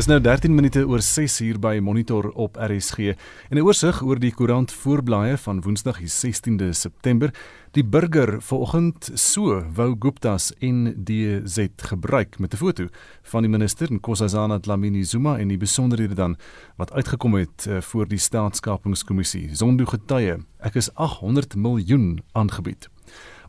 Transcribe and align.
Dis 0.00 0.08
nou 0.08 0.16
13 0.24 0.54
minute 0.56 0.80
oor 0.88 1.02
6 1.04 1.34
hier 1.42 1.58
by 1.60 1.74
Monitor 1.84 2.30
op 2.32 2.54
RSG. 2.56 3.12
En 3.50 3.58
'n 3.58 3.60
oorsig 3.60 4.00
oor 4.02 4.18
die 4.18 4.32
koerant 4.32 4.72
voorblaaie 4.72 5.36
van 5.36 5.60
Woensdag 5.60 5.98
die 5.98 6.08
16de 6.08 6.70
September. 6.72 7.30
Die 7.72 7.84
burger 7.84 8.40
vanoggend 8.42 9.10
so 9.14 9.62
wou 9.74 9.96
Gupta's 9.98 10.54
en 10.58 11.04
DZ 11.04 11.66
gebruik 11.76 12.38
met 12.38 12.54
'n 12.54 12.56
foto 12.56 12.86
van 13.22 13.42
die 13.42 13.50
minister 13.50 13.92
Nkosazana 13.92 14.58
Dlamini 14.58 15.04
Zuma 15.04 15.38
en 15.38 15.48
die 15.48 15.58
besonderhede 15.58 16.14
dan 16.14 16.36
wat 16.76 16.92
uitgekom 16.92 17.34
het 17.34 17.66
uh, 17.68 17.80
voor 17.80 18.08
die 18.08 18.18
staatskapingskommissie. 18.18 19.54
Zondo 19.54 19.84
getuie, 19.84 20.36
ek 20.60 20.74
is 20.74 20.94
800 20.94 21.56
miljoen 21.56 22.22
aangebied. 22.32 22.88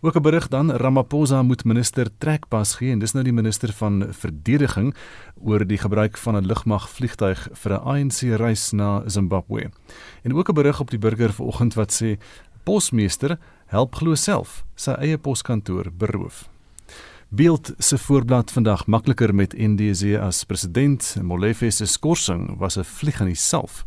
Ook 0.03 0.15
'n 0.15 0.21
berig 0.21 0.47
dan 0.47 0.71
Ramaphosa 0.71 1.43
moet 1.43 1.63
minister 1.63 2.07
trekpas 2.17 2.75
gee 2.75 2.91
en 2.91 2.99
dis 2.99 3.11
nou 3.11 3.23
die 3.23 3.33
minister 3.33 3.73
van 3.73 4.07
verdediging 4.09 4.95
oor 5.43 5.67
die 5.67 5.77
gebruik 5.77 6.17
van 6.17 6.35
'n 6.35 6.45
lugmag 6.45 6.89
vliegtuig 6.89 7.49
vir 7.51 7.71
'n 7.73 7.83
ANC 7.83 8.19
reis 8.35 8.71
na 8.71 9.03
Zimbabwe. 9.05 9.69
En 10.23 10.33
ook 10.33 10.49
'n 10.49 10.53
berig 10.53 10.79
op 10.79 10.89
die 10.89 10.99
burger 10.99 11.33
vanoggend 11.33 11.73
wat 11.73 12.01
sê 12.01 12.17
posmeester 12.63 13.37
help 13.65 13.95
glo 13.95 14.15
self 14.15 14.63
sy 14.75 14.91
eie 14.91 15.17
poskantoor 15.17 15.91
beroof. 15.97 16.49
Beeld 17.29 17.73
se 17.77 17.97
voorblad 17.97 18.51
vandag 18.51 18.87
makliker 18.87 19.35
met 19.35 19.57
NDC 19.57 20.17
as 20.19 20.43
president 20.43 21.15
Molefe 21.21 21.69
se 21.69 21.85
skorsing 21.85 22.57
was 22.57 22.77
'n 22.77 22.83
vlieg 22.83 23.19
in 23.19 23.25
die 23.25 23.35
salf. 23.35 23.85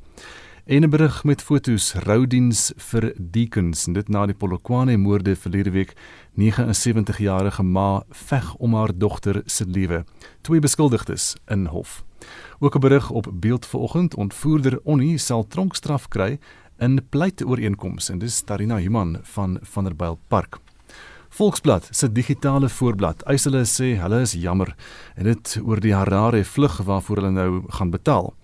En 0.65 0.83
'n 0.83 0.89
berig 0.89 1.25
met 1.25 1.43
fotos 1.43 1.93
roudiens 1.93 2.73
vir 2.77 3.13
deacons 3.19 3.87
en 3.87 3.93
dit 3.93 4.09
na 4.09 4.27
die 4.27 4.35
Polokwane 4.35 4.97
moorde 4.97 5.37
verlede 5.37 5.71
week 5.71 5.93
79-jarige 6.35 7.63
ma 7.63 8.03
veg 8.11 8.55
om 8.55 8.75
haar 8.75 8.99
dogter 8.99 9.43
se 9.45 9.67
lewe. 9.67 10.05
Twee 10.41 10.61
beskuldigdes 10.61 11.37
in 11.47 11.67
hof. 11.67 12.05
Ook 12.59 12.75
'n 12.75 12.81
berig 12.81 13.11
op 13.11 13.29
beeld 13.33 13.67
vanoggend 13.67 14.15
ontvoerder 14.15 14.81
Onnie 14.83 15.19
sal 15.19 15.47
tronkstraf 15.47 16.09
kry 16.09 16.39
in 16.79 17.09
pleitooreenkoms 17.09 18.09
en 18.09 18.19
dis 18.19 18.41
Tarina 18.41 18.79
Human 18.79 19.19
van 19.23 19.59
Vanderbijl 19.63 20.19
Park. 20.29 20.59
Volksblad 21.29 21.89
se 21.91 22.13
digitale 22.13 22.69
voorblad. 22.69 23.23
Eis 23.23 23.45
hulle 23.45 23.65
sê 23.65 23.97
hulle 24.01 24.21
is 24.21 24.33
jammer 24.33 24.75
en 25.15 25.25
dit 25.25 25.59
oor 25.65 25.81
die 25.81 25.95
Harare 25.95 26.45
vlug 26.45 26.77
waarvoor 26.77 27.17
hulle 27.17 27.31
nou 27.31 27.63
gaan 27.69 27.91
betaal. 27.91 28.35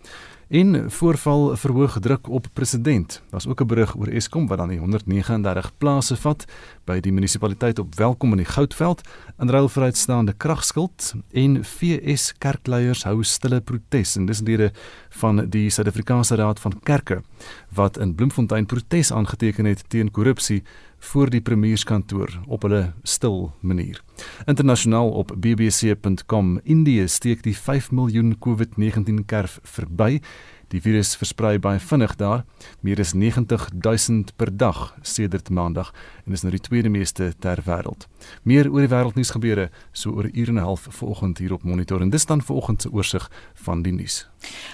En 0.50 0.90
voorval 0.90 1.56
verhoog 1.56 1.98
druk 2.00 2.28
op 2.28 2.46
president. 2.52 3.22
Daar's 3.30 3.46
ook 3.46 3.60
'n 3.60 3.66
berig 3.66 3.96
oor 3.96 4.06
Eskom 4.06 4.46
wat 4.46 4.58
dan 4.58 4.68
die 4.68 4.78
139 4.78 5.76
plase 5.78 6.16
vat 6.16 6.44
by 6.84 7.00
die 7.00 7.12
munisipaliteit 7.12 7.78
op 7.78 7.94
Welkom 7.94 8.30
in 8.30 8.36
die 8.36 8.46
Goudveld 8.46 9.00
in 9.38 9.50
ruil 9.50 9.68
vir 9.68 9.82
uitstaande 9.82 10.32
kragskuld 10.32 11.14
en 11.32 11.64
VS 11.64 12.34
kerkleiers 12.38 13.02
hou 13.02 13.22
stille 13.22 13.60
protes 13.60 14.16
en 14.16 14.26
dis 14.26 14.40
lede 14.40 14.72
van 15.08 15.46
die 15.50 15.70
Suid-Afrikaanse 15.70 16.34
Raad 16.34 16.60
van 16.60 16.80
Kerke 16.82 17.22
wat 17.68 17.98
in 17.98 18.14
Bloemfontein 18.14 18.66
protes 18.66 19.12
aangeteken 19.12 19.64
het 19.64 19.84
teen 19.88 20.10
korrupsie 20.10 20.62
voor 21.00 21.30
die 21.30 21.40
premierskantoor 21.40 22.40
op 22.46 22.62
hulle 22.62 22.92
stil 23.02 23.52
manier. 23.60 24.02
Internasionaal 24.44 25.10
op 25.10 25.32
bbc.com 25.36 26.60
Indië 26.62 27.08
steek 27.08 27.42
die 27.42 27.56
5 27.56 27.90
miljoen 27.90 28.36
COVID-19 28.38 29.24
kerf 29.26 29.58
verby. 29.62 30.20
Die 30.70 30.80
virus 30.80 31.16
versprei 31.18 31.56
baie 31.58 31.80
vinnig 31.82 32.12
daar, 32.20 32.44
meer 32.80 33.00
as 33.02 33.10
90 33.18 33.68
000 33.74 34.36
per 34.36 34.52
dag 34.56 34.92
sedert 35.02 35.50
Maandag 35.50 35.90
en 36.24 36.36
is 36.36 36.44
nou 36.46 36.52
die 36.54 36.62
tweede 36.62 36.92
meeste 36.92 37.32
ter 37.38 37.64
wêreld. 37.66 38.06
Meer 38.42 38.70
oor 38.70 38.80
die 38.80 38.88
wêreldnuus 38.88 39.30
gebeure 39.30 39.70
so 39.92 40.10
oor 40.10 40.24
'n 40.24 40.32
uur 40.34 40.48
en 40.48 40.54
'n 40.54 40.64
half 40.64 40.86
vanoggend 40.90 41.38
hier 41.38 41.52
op 41.52 41.62
Monitor 41.62 42.00
en 42.00 42.10
dis 42.10 42.26
dan 42.26 42.42
vanoggend 42.42 42.82
se 42.82 42.90
oorsig 42.92 43.30
van 43.54 43.82
die 43.82 43.92
nuus. 43.92 44.30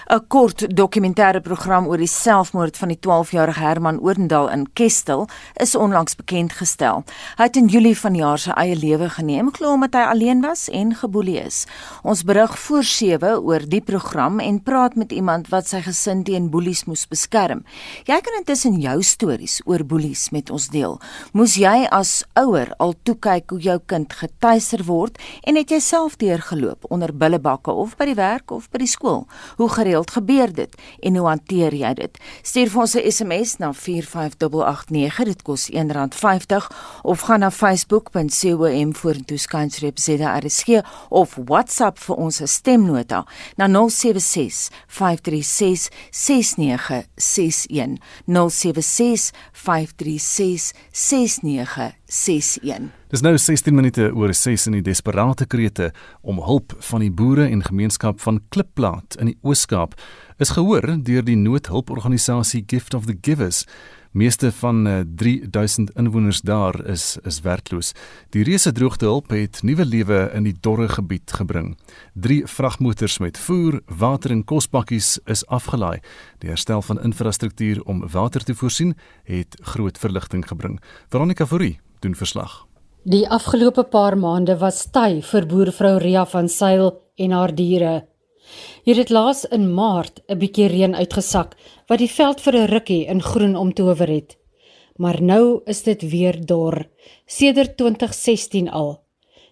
'n 0.09 0.27
Kort 0.27 0.75
dokumentêre 0.75 1.41
program 1.41 1.87
oor 1.87 1.97
die 1.97 2.07
selfmoord 2.07 2.77
van 2.77 2.87
die 2.87 2.99
12-jarige 3.05 3.59
Herman 3.59 3.99
Oorendal 3.99 4.49
in 4.49 4.65
Kestel 4.73 5.27
is 5.53 5.75
onlangs 5.75 6.15
bekend 6.15 6.53
gestel. 6.53 7.03
Hy 7.37 7.43
het 7.43 7.55
in 7.59 7.67
Julie 7.67 7.97
vanjaar 7.97 8.39
sy 8.39 8.55
eie 8.55 8.75
lewe 8.75 9.09
geneem, 9.09 9.51
glo 9.51 9.73
omdat 9.75 9.93
hy 9.93 10.05
alleen 10.13 10.41
was 10.41 10.69
en 10.69 10.95
geboelie 10.95 11.39
is. 11.41 11.65
Ons 12.03 12.23
berig 12.23 12.59
voor 12.59 12.83
7 12.83 13.41
oor 13.43 13.67
die 13.67 13.81
program 13.81 14.39
en 14.39 14.63
praat 14.63 14.95
met 14.95 15.11
iemand 15.11 15.49
wat 15.51 15.67
sy 15.67 15.81
gesin 15.81 16.23
teen 16.23 16.49
boelies 16.49 16.85
moes 16.87 17.07
beskerm. 17.07 17.65
Jy 18.07 18.21
kan 18.23 18.39
intussen 18.39 18.79
jou 18.79 19.01
stories 19.03 19.59
oor 19.65 19.83
boelies 19.83 20.29
met 20.31 20.49
ons 20.49 20.69
deel. 20.71 20.99
Moes 21.33 21.57
jy 21.59 21.87
as 21.91 22.23
ouer 22.39 22.71
al 22.79 22.95
toe 23.03 23.15
kyk 23.37 23.53
hoe 23.53 23.61
jou 23.61 23.77
kind 23.85 24.13
getuiser 24.13 24.83
word 24.87 25.17
en 25.47 25.57
het 25.59 25.71
jy 25.71 25.79
self 25.83 26.17
deurgeloop 26.21 26.87
onder 26.89 27.13
billebakke 27.13 27.71
of 27.71 27.95
by 27.97 28.09
die 28.09 28.17
werk 28.17 28.51
of 28.51 28.69
by 28.73 28.81
die 28.81 28.89
skool? 28.89 29.27
Hoe 29.57 29.69
gereeld 29.69 30.11
gebeur 30.11 30.53
dit 30.53 30.73
en 31.01 31.19
hoe 31.19 31.27
hanteer 31.27 31.75
jy 31.75 31.93
dit? 32.01 32.17
Stuur 32.41 32.69
vir 32.73 32.81
ons 32.81 32.95
'n 32.95 33.11
SMS 33.11 33.57
na 33.59 33.73
45889, 33.73 35.25
dit 35.25 35.41
kos 35.43 35.69
R1.50 35.69 36.69
of 37.03 37.21
gaan 37.21 37.39
na 37.39 37.51
facebook.com 37.51 38.93
vorentoe 38.93 39.37
skynstreep 39.37 39.99
ZRSG 39.99 40.81
of 41.09 41.37
WhatsApp 41.45 41.99
vir 41.99 42.15
ons 42.15 42.41
stemnota 42.45 43.25
na 43.57 43.67
076 43.67 44.69
536 44.87 45.89
6961 46.11 47.97
076 48.25 49.31
536 49.53 50.73
6961 50.91 52.96
Dis 53.07 53.21
nou 53.23 53.37
16 53.39 53.71
minute 53.71 54.09
oor 54.11 54.33
6 54.35 54.65
in 54.67 54.73
die 54.75 54.83
desperate 54.83 55.45
krete 55.47 55.93
om 56.27 56.41
hulp 56.43 56.73
van 56.89 57.05
die 57.05 57.11
boere 57.11 57.45
en 57.47 57.61
gemeenskap 57.63 58.19
van 58.19 58.41
Klipplaat 58.51 59.15
in 59.21 59.29
die 59.31 59.37
Oos-Kaap 59.47 59.95
is 60.43 60.51
gehoor 60.57 60.83
deur 61.07 61.23
die 61.23 61.37
noodhulporganisasie 61.39 62.65
Gift 62.67 62.97
of 62.99 63.07
the 63.07 63.15
Givers. 63.15 63.63
Meeste 64.11 64.51
van 64.59 64.83
3000 65.15 65.93
eh, 65.93 66.03
inwoners 66.03 66.43
daar 66.43 66.75
is 66.83 67.15
is 67.23 67.39
werkloos. 67.47 67.93
Die 68.35 68.43
reuse 68.43 68.75
droogtehulp 68.75 69.31
het 69.31 69.63
nuwe 69.63 69.87
lewe 69.87 70.19
in 70.35 70.43
die 70.43 70.57
dorre 70.59 70.89
gebied 70.91 71.31
gebring. 71.31 71.77
3 72.19 72.43
vragmotors 72.43 73.19
met 73.23 73.39
voer, 73.39 73.79
water 73.87 74.35
en 74.35 74.43
kosbakkies 74.43 75.15
is 75.31 75.47
afgelaai. 75.47 76.01
Die 76.43 76.51
herstel 76.51 76.81
van 76.81 76.99
infrastruktuur 76.99 77.85
om 77.87 78.03
water 78.11 78.43
te 78.43 78.55
voorsien 78.55 78.97
het 79.23 79.55
groot 79.61 79.97
verligting 79.97 80.43
gebring. 80.47 80.81
Veronica 81.07 81.47
Fourie 81.47 81.79
doen 82.03 82.15
verslag. 82.15 82.66
Die 83.07 83.23
afgelope 83.31 83.85
paar 83.87 84.17
maande 84.19 84.57
was 84.59 84.81
ty 84.91 85.21
vir 85.23 85.45
boervrou 85.47 85.93
Ria 86.03 86.25
van 86.27 86.49
Sail 86.51 86.89
en 87.23 87.31
haar 87.31 87.53
diere. 87.55 87.91
Hier 88.83 88.99
het 88.99 89.13
laas 89.15 89.45
in 89.57 89.69
Maart 89.77 90.19
'n 90.27 90.37
bietjie 90.41 90.67
reën 90.67 90.95
uitgesak 90.95 91.55
wat 91.87 91.99
die 92.03 92.11
veld 92.17 92.41
vir 92.41 92.55
'n 92.57 92.67
rukkie 92.73 93.07
in 93.07 93.21
groen 93.21 93.55
omtower 93.55 94.09
het. 94.09 94.35
Maar 94.97 95.21
nou 95.21 95.61
is 95.65 95.83
dit 95.83 96.01
weer 96.01 96.45
dor, 96.45 96.85
sedert 97.25 97.77
2016 97.77 98.69
al. 98.69 98.99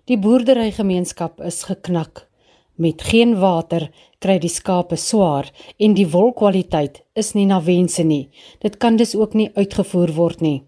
Die 0.06 0.18
boerderygemeenskap 0.18 1.42
is 1.42 1.64
geknak. 1.64 2.28
Met 2.76 3.02
geen 3.02 3.40
water 3.40 3.90
kry 4.20 4.38
die 4.38 4.50
skape 4.50 4.96
swaar 4.96 5.52
en 5.80 5.94
die 5.94 6.12
wolkwaliteit 6.12 7.04
is 7.14 7.34
nie 7.34 7.46
na 7.46 7.62
wense 7.62 8.04
nie. 8.04 8.30
Dit 8.60 8.78
kan 8.78 8.96
dus 8.96 9.16
ook 9.16 9.34
nie 9.34 9.52
uitgevoer 9.56 10.14
word 10.14 10.42
nie. 10.42 10.64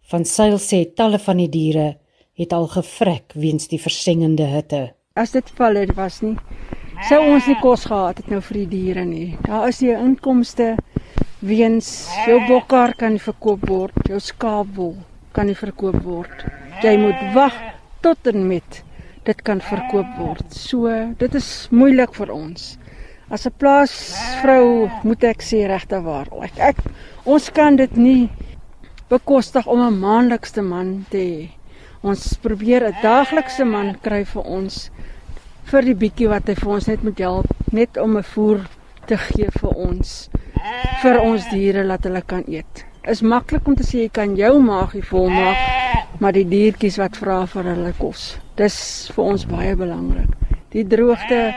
Van 0.00 0.24
Sail 0.24 0.58
sê 0.58 0.94
talle 0.94 1.18
van 1.18 1.36
die 1.36 1.48
diere 1.48 2.03
het 2.34 2.52
al 2.52 2.66
gevrek 2.66 3.32
weens 3.34 3.68
die 3.68 3.80
versengende 3.80 4.46
hitte. 4.50 4.94
As 5.14 5.30
dit 5.30 5.50
val 5.56 5.74
het 5.74 5.94
was 5.94 6.22
nie 6.22 6.36
sou 7.08 7.18
ons 7.26 7.46
nie 7.50 7.56
kos 7.60 7.84
gehad 7.90 8.20
het 8.22 8.30
nou 8.30 8.40
vir 8.44 8.60
die 8.62 8.68
diere 8.70 9.04
nie. 9.04 9.34
Daar 9.44 9.68
is 9.68 9.80
die 9.82 9.92
inkomste 9.92 10.74
weens 11.44 11.88
jou 12.28 12.38
bokkar 12.48 12.94
kan 12.98 13.18
verkoop 13.20 13.66
word, 13.68 13.98
jou 14.08 14.20
skaapwol 14.22 14.94
kan 15.34 15.50
nie 15.50 15.58
verkoop 15.58 15.98
word. 16.04 16.44
Jy 16.84 16.94
moet 17.00 17.20
wag 17.34 17.56
tot 18.04 18.30
en 18.30 18.46
met 18.48 18.80
dit 19.24 19.42
kan 19.44 19.60
verkoop 19.64 20.16
word. 20.20 20.46
So 20.54 20.92
dit 21.18 21.34
is 21.34 21.50
moeilik 21.72 22.14
vir 22.14 22.32
ons. 22.32 22.76
As 23.30 23.46
'n 23.46 23.56
plaasvrou 23.58 24.88
moet 25.02 25.24
ek 25.24 25.42
sê 25.42 25.66
regte 25.66 26.00
waar. 26.00 26.28
Ek, 26.42 26.58
ek 26.58 26.78
ons 27.24 27.50
kan 27.50 27.76
dit 27.76 27.96
nie 27.96 28.30
bekostig 29.08 29.66
om 29.66 29.80
'n 29.80 30.00
maandelikse 30.00 30.62
man 30.62 31.06
te 31.10 31.18
hê. 31.18 31.50
Ons 32.04 32.24
probeer 32.44 32.84
'n 32.84 32.96
daaglikse 33.02 33.64
man 33.64 33.94
kry 34.06 34.24
vir 34.28 34.44
ons 34.44 34.90
vir 35.70 35.82
die 35.82 35.94
bietjie 36.02 36.28
wat 36.28 36.48
hy 36.48 36.54
vir 36.54 36.72
ons 36.76 36.88
net 36.88 37.04
moet 37.06 37.20
help, 37.24 37.46
net 37.72 37.96
om 37.96 38.18
'n 38.18 38.22
voer 38.34 38.60
te 39.06 39.16
gee 39.16 39.48
vir 39.60 39.72
ons 39.86 40.10
vir 41.02 41.20
ons 41.20 41.48
diere 41.48 41.84
laat 41.84 42.04
hulle 42.04 42.22
kan 42.22 42.44
eet. 42.48 42.84
Is 43.08 43.22
maklik 43.22 43.66
om 43.68 43.76
te 43.76 43.86
sê 43.88 44.04
jy 44.04 44.10
kan 44.18 44.36
jou 44.36 44.52
maagie 44.60 45.02
volmaak, 45.02 46.20
maar 46.20 46.32
die 46.32 46.44
diertjies 46.48 46.98
wat 47.00 47.16
vra 47.16 47.46
vir 47.46 47.64
hulle 47.72 47.92
kos. 47.98 48.38
Dis 48.56 48.76
vir 49.14 49.24
ons 49.24 49.44
baie 49.48 49.74
belangrik. 49.76 50.30
Die 50.72 50.84
droogte 50.84 51.54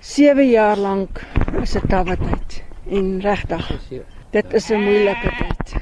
7 0.00 0.48
jaar 0.50 0.76
lank 0.76 1.24
is 1.62 1.76
'n 1.76 1.88
tawwe 1.88 2.16
tyd 2.16 2.62
en 2.90 3.20
regtig 3.20 3.64
dit 4.32 4.54
is 4.54 4.70
'n 4.70 4.80
moeilike 4.84 5.30
tyd. 5.40 5.74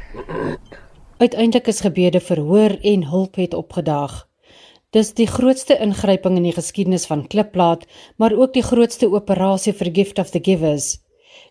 Uiteindelik 1.19 1.67
is 1.67 1.81
gebede 1.82 2.20
verhoor 2.20 2.76
en 2.87 3.05
hulp 3.11 3.35
het 3.35 3.55
opgedaag. 3.55 4.29
Dis 4.94 5.09
die 5.19 5.26
grootste 5.26 5.75
ingryping 5.82 6.37
in 6.38 6.44
die 6.47 6.55
geskiedenis 6.55 7.09
van 7.11 7.25
Klipplaat, 7.26 7.88
maar 8.17 8.37
ook 8.38 8.53
die 8.55 8.62
grootste 8.62 9.09
operasie 9.11 9.73
vir 9.75 9.91
Gift 9.97 10.19
of 10.23 10.31
the 10.31 10.38
Givers. 10.38 11.00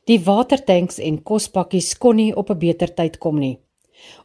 Die 0.08 0.22
watertanks 0.24 1.02
en 1.04 1.20
kospakkies 1.20 1.98
kon 2.00 2.16
nie 2.16 2.32
op 2.36 2.50
'n 2.50 2.60
beter 2.60 2.94
tyd 2.96 3.18
kom 3.18 3.40
nie. 3.40 3.58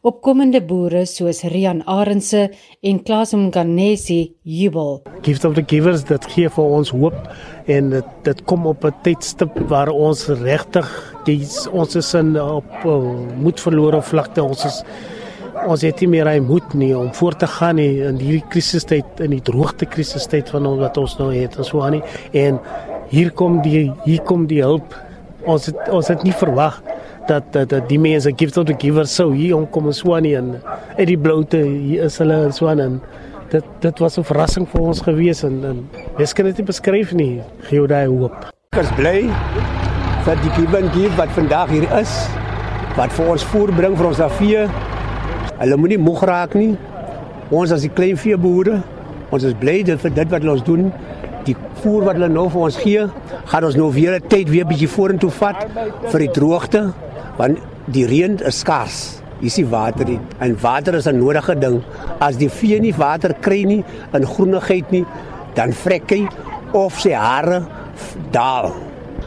Opkomende 0.01 0.61
boere 0.61 1.05
soos 1.05 1.43
Rian 1.43 1.81
Arendse 1.85 2.49
en 2.81 3.03
Klaas 3.03 3.33
Mganesi 3.33 4.35
jubel. 4.43 5.01
Gift 5.21 5.45
of 5.45 5.55
the 5.55 5.63
Givers 5.67 6.03
dat 6.03 6.25
gee 6.25 6.49
vir 6.49 6.63
ons 6.63 6.89
hoop 6.89 7.19
en 7.65 7.89
dit 7.89 8.05
dit 8.23 8.43
kom 8.45 8.65
op 8.65 8.85
'n 8.85 8.95
tydstip 9.03 9.59
waar 9.67 9.89
ons 9.89 10.27
regtig 10.27 10.87
ons 11.71 11.95
is 11.95 12.13
in 12.13 12.41
op 12.41 12.71
uh, 12.85 12.95
moed 13.35 13.59
verlore 13.59 14.01
vlakte 14.01 14.43
ons 14.43 14.65
is 14.65 14.83
ons 15.67 15.83
het 15.85 16.01
nie 16.03 16.09
meer 16.15 16.27
hy 16.29 16.39
moed 16.43 16.73
nie 16.77 16.91
om 16.97 17.11
voort 17.15 17.39
te 17.43 17.47
gaan 17.49 17.77
nie 17.79 18.01
in 18.05 18.19
hierdie 18.21 18.43
krisistyd 18.53 19.21
in 19.23 19.35
die 19.35 19.41
droogte 19.45 19.87
krisistyd 19.89 20.49
van 20.53 20.67
ons 20.69 20.81
wat 20.81 20.97
ons 21.01 21.15
nou 21.19 21.29
het 21.33 21.57
en 21.57 21.67
so 21.67 21.83
aan 21.85 21.97
nie. 21.97 22.03
En 22.45 22.59
hier 23.11 23.31
kom 23.37 23.61
die 23.65 23.91
hier 24.05 24.23
kom 24.27 24.47
die 24.49 24.61
hulp. 24.63 24.95
Ons 25.49 25.67
het, 25.69 25.79
ons 25.91 26.07
het 26.07 26.23
nie 26.23 26.33
verwag 26.39 26.79
dat 27.27 27.51
dat, 27.55 27.69
dat 27.71 27.89
die 27.89 27.99
mense 27.99 28.31
gift 28.39 28.57
of 28.57 28.67
the 28.67 28.75
giver 28.79 29.07
so 29.07 29.31
hier 29.31 29.67
kom 29.71 29.91
so 29.93 30.15
aan 30.15 30.25
nie 30.27 30.35
en 30.39 30.55
uit 30.97 31.07
die 31.07 31.19
bloute 31.19 31.59
hier 31.59 32.07
is 32.09 32.17
hulle 32.23 32.39
so 32.55 32.71
aan 32.71 32.83
en 32.83 33.01
dit 33.51 33.65
dit 33.83 33.99
was 33.99 34.17
'n 34.17 34.23
verrassing 34.23 34.67
vir 34.67 34.81
ons 34.81 35.01
gewees 35.01 35.43
en 35.43 35.63
en 35.63 35.83
mens 36.17 36.33
kan 36.33 36.45
dit 36.45 36.57
nie 36.57 36.65
beskryf 36.65 37.13
nie. 37.13 37.41
Gee 37.69 37.87
daai 37.87 38.07
hoop. 38.07 38.49
Ek 38.73 38.81
is 38.81 38.91
bly 38.97 39.29
dat 40.25 40.41
die 40.41 40.51
giver 40.57 40.81
and 40.81 40.91
give 40.93 41.15
wat 41.17 41.29
vandag 41.29 41.69
hier 41.69 41.87
is 41.99 42.27
wat 42.95 43.11
vir 43.11 43.29
ons 43.29 43.43
voorbring 43.43 43.97
vir 43.97 44.07
ons 44.07 44.19
afie 44.19 44.67
Hulle 45.63 45.77
moenie 45.79 45.95
moeg 45.95 46.25
raak 46.27 46.57
nie. 46.59 46.73
Ons 47.55 47.71
as 47.71 47.85
die 47.85 47.91
klein 47.95 48.17
veeboere, 48.19 48.81
ons 49.31 49.45
is 49.47 49.53
bly 49.55 49.77
dat 49.87 50.01
vir 50.03 50.11
dit 50.17 50.33
wat 50.33 50.47
ons 50.51 50.63
doen, 50.67 50.89
die 51.47 51.55
voer 51.79 52.09
wat 52.09 52.17
hulle 52.19 52.27
nou 52.31 52.49
vir 52.51 52.65
ons 52.65 52.79
gee, 52.83 53.05
gaan 53.47 53.67
ons 53.69 53.77
nou 53.79 53.87
weer 53.95 54.17
'n 54.17 54.27
tyd 54.27 54.49
weer 54.51 54.67
bietjie 54.67 54.91
vorentoe 54.91 55.31
vat 55.31 55.63
vir 56.11 56.19
die 56.19 56.33
droogte, 56.35 56.91
want 57.37 57.59
die 57.87 58.05
reën 58.05 58.39
is 58.43 58.59
skaars. 58.59 59.21
Is 59.39 59.57
water 59.69 60.05
nie. 60.05 60.19
En 60.39 60.57
water 60.61 60.95
is 60.95 61.07
'n 61.07 61.17
nodige 61.17 61.55
ding. 61.55 61.81
As 62.19 62.35
die 62.35 62.49
vee 62.49 62.79
nie 62.79 62.93
water 62.93 63.33
kry 63.33 63.63
nie 63.63 63.83
in 64.13 64.25
groenigheid 64.25 64.91
nie, 64.91 65.05
dan 65.55 65.71
vrek 65.71 66.09
hy 66.09 66.27
of 66.73 66.99
sy 66.99 67.11
hare 67.11 67.63
daal. 68.31 68.73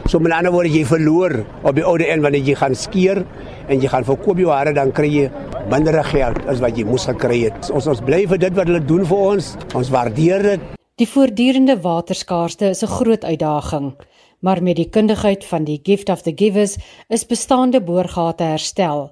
So 0.05 0.19
met 0.19 0.31
ander 0.31 0.51
woorde 0.51 0.69
jy 0.69 0.85
verloor 0.85 1.43
op 1.63 1.75
die 1.75 1.83
oude 1.83 2.05
en 2.07 2.21
wanneer 2.21 2.41
jy 2.41 2.55
gaan 2.55 2.75
skeer 2.75 3.25
en 3.67 3.81
jy 3.81 3.87
gaan 3.87 4.05
verkoop 4.05 4.37
jou 4.37 4.51
hare 4.51 4.73
dan 4.73 4.91
kry 4.91 5.09
jy 5.09 5.31
minder 5.69 5.99
geld 6.07 6.39
as 6.47 6.61
wat 6.63 6.77
jy 6.79 6.85
moes 6.87 7.07
gekry 7.09 7.41
het. 7.47 7.67
Ons 7.75 7.89
ons 7.91 8.03
bly 8.03 8.23
vir 8.29 8.39
dit 8.39 8.53
wat 8.55 8.69
hulle 8.69 8.83
doen 8.83 9.03
vir 9.07 9.23
ons. 9.33 9.49
Ons 9.75 9.91
waardeer 9.91 10.45
dit. 10.45 10.69
Die 10.97 11.09
voortdurende 11.09 11.75
waterskaarste 11.83 12.71
is 12.71 12.83
'n 12.83 12.95
groot 12.97 13.23
uitdaging, 13.23 13.93
maar 14.41 14.63
met 14.63 14.75
die 14.75 14.89
kundigheid 14.89 15.45
van 15.45 15.63
die 15.63 15.79
Gift 15.83 16.09
of 16.09 16.21
the 16.23 16.33
Givers 16.35 16.77
is 17.09 17.25
bestaande 17.25 17.81
boorgate 17.81 18.43
herstel. 18.43 19.11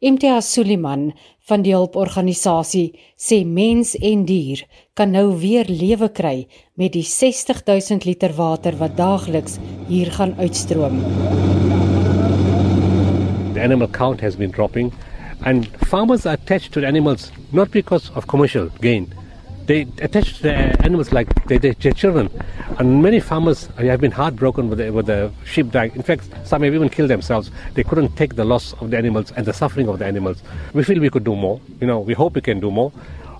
MTA 0.00 0.40
Suliman 0.40 1.12
van 1.46 1.62
die 1.62 1.74
hulporganisasie 1.74 2.92
sê 3.16 3.44
mens 3.46 3.94
en 3.94 4.24
dier 4.24 4.64
kan 4.94 5.10
nou 5.10 5.38
weer 5.38 5.64
lewe 5.68 6.08
kry 6.08 6.46
met 6.74 6.92
die 6.92 7.02
60000 7.02 8.04
liter 8.04 8.32
water 8.32 8.76
wat 8.76 8.96
daagliks 8.96 9.58
hier 9.88 10.10
gaan 10.10 10.34
uitstroom. 10.38 10.98
The 13.54 13.60
animal 13.60 13.88
count 13.88 14.20
has 14.20 14.36
been 14.36 14.50
dropping 14.50 14.92
And 15.44 15.66
farmers 15.88 16.24
are 16.24 16.34
attached 16.34 16.72
to 16.74 16.86
animals 16.86 17.32
not 17.50 17.72
because 17.72 18.10
of 18.10 18.28
commercial 18.28 18.66
gain. 18.80 19.12
They 19.66 19.82
attach 19.98 20.36
to 20.36 20.42
the 20.44 20.54
animals 20.84 21.12
like 21.12 21.28
they, 21.46 21.58
they, 21.58 21.72
their 21.72 21.92
children. 21.92 22.30
And 22.78 23.02
many 23.02 23.18
farmers 23.18 23.66
have 23.76 24.00
been 24.00 24.12
heartbroken 24.12 24.68
with 24.68 24.78
the, 24.78 24.92
with 24.92 25.06
the 25.06 25.32
sheep 25.44 25.70
dying. 25.70 25.92
In 25.96 26.02
fact, 26.02 26.28
some 26.44 26.62
have 26.62 26.74
even 26.74 26.88
killed 26.88 27.10
themselves. 27.10 27.50
They 27.74 27.82
couldn't 27.82 28.16
take 28.16 28.36
the 28.36 28.44
loss 28.44 28.72
of 28.74 28.90
the 28.90 28.98
animals 28.98 29.32
and 29.32 29.44
the 29.44 29.52
suffering 29.52 29.88
of 29.88 29.98
the 29.98 30.06
animals. 30.06 30.42
We 30.74 30.84
feel 30.84 31.00
we 31.00 31.10
could 31.10 31.24
do 31.24 31.34
more. 31.34 31.60
You 31.80 31.88
know, 31.88 31.98
we 31.98 32.14
hope 32.14 32.34
we 32.34 32.40
can 32.40 32.60
do 32.60 32.70
more. 32.70 32.92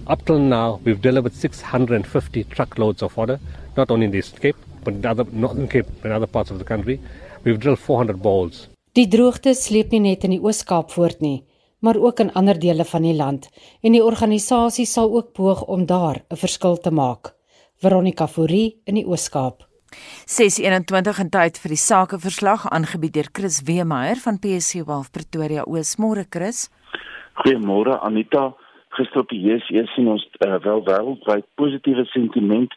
Up 0.09 0.25
till 0.25 0.41
now, 0.41 0.81
we've 0.85 1.01
delivered 1.01 1.35
650 1.35 2.45
truckloads 2.45 3.03
of 3.03 3.13
fodder, 3.13 3.39
not 3.77 3.93
only 3.93 4.07
in 4.07 4.11
the 4.11 4.19
East 4.19 4.41
Cape, 4.41 4.57
but 4.83 4.95
in 4.95 5.07
other 5.07 5.25
Northern 5.31 5.69
Cape 5.69 5.87
and 6.03 6.13
other 6.13 6.27
parts 6.27 6.51
of 6.51 6.59
the 6.59 6.65
country. 6.65 7.01
We've 7.45 7.61
drilled 7.61 7.79
400 7.79 8.21
bowls. 8.21 8.69
Die 8.95 9.07
droogte 9.07 9.55
sleep 9.55 9.93
nie 9.93 10.01
net 10.01 10.25
in 10.27 10.35
die 10.35 10.43
Oos-Kaap 10.43 10.91
voort 10.93 11.23
nie 11.23 11.45
maar 11.83 11.99
ook 11.99 12.21
in 12.23 12.33
ander 12.33 12.59
dele 12.59 12.85
van 12.85 13.03
die 13.03 13.17
land 13.17 13.49
en 13.83 13.93
die 13.93 14.05
organisasie 14.05 14.87
sal 14.87 15.11
ook 15.13 15.33
poog 15.33 15.65
om 15.67 15.87
daar 15.87 16.23
'n 16.29 16.43
verskil 16.45 16.77
te 16.77 16.91
maak. 16.91 17.35
Veronica 17.83 18.27
Fourie 18.27 18.81
in 18.85 18.95
die 18.95 19.07
Oos-Kaap. 19.07 19.67
621 20.27 21.19
in 21.19 21.31
tyd 21.31 21.59
vir 21.59 21.69
die 21.75 21.85
sakeverslag 21.85 22.67
aangebied 22.71 23.15
deur 23.15 23.31
Chris 23.33 23.63
Weemeyer 23.67 24.17
van 24.17 24.39
PSC 24.39 24.85
Wolf 24.87 25.11
Pretoria 25.11 25.63
Oos. 25.67 25.97
Môre 25.97 26.25
Chris. 26.31 26.71
Goeiemôre 27.35 27.99
Anita. 28.01 28.53
Gister 28.93 29.21
op 29.21 29.29
die 29.29 29.41
JSE 29.41 29.87
sien 29.95 30.09
ons 30.09 30.29
uh, 30.47 30.59
wel 30.61 30.83
wêreldwyd 30.85 31.47
positiewe 31.55 32.05
sentiment, 32.05 32.75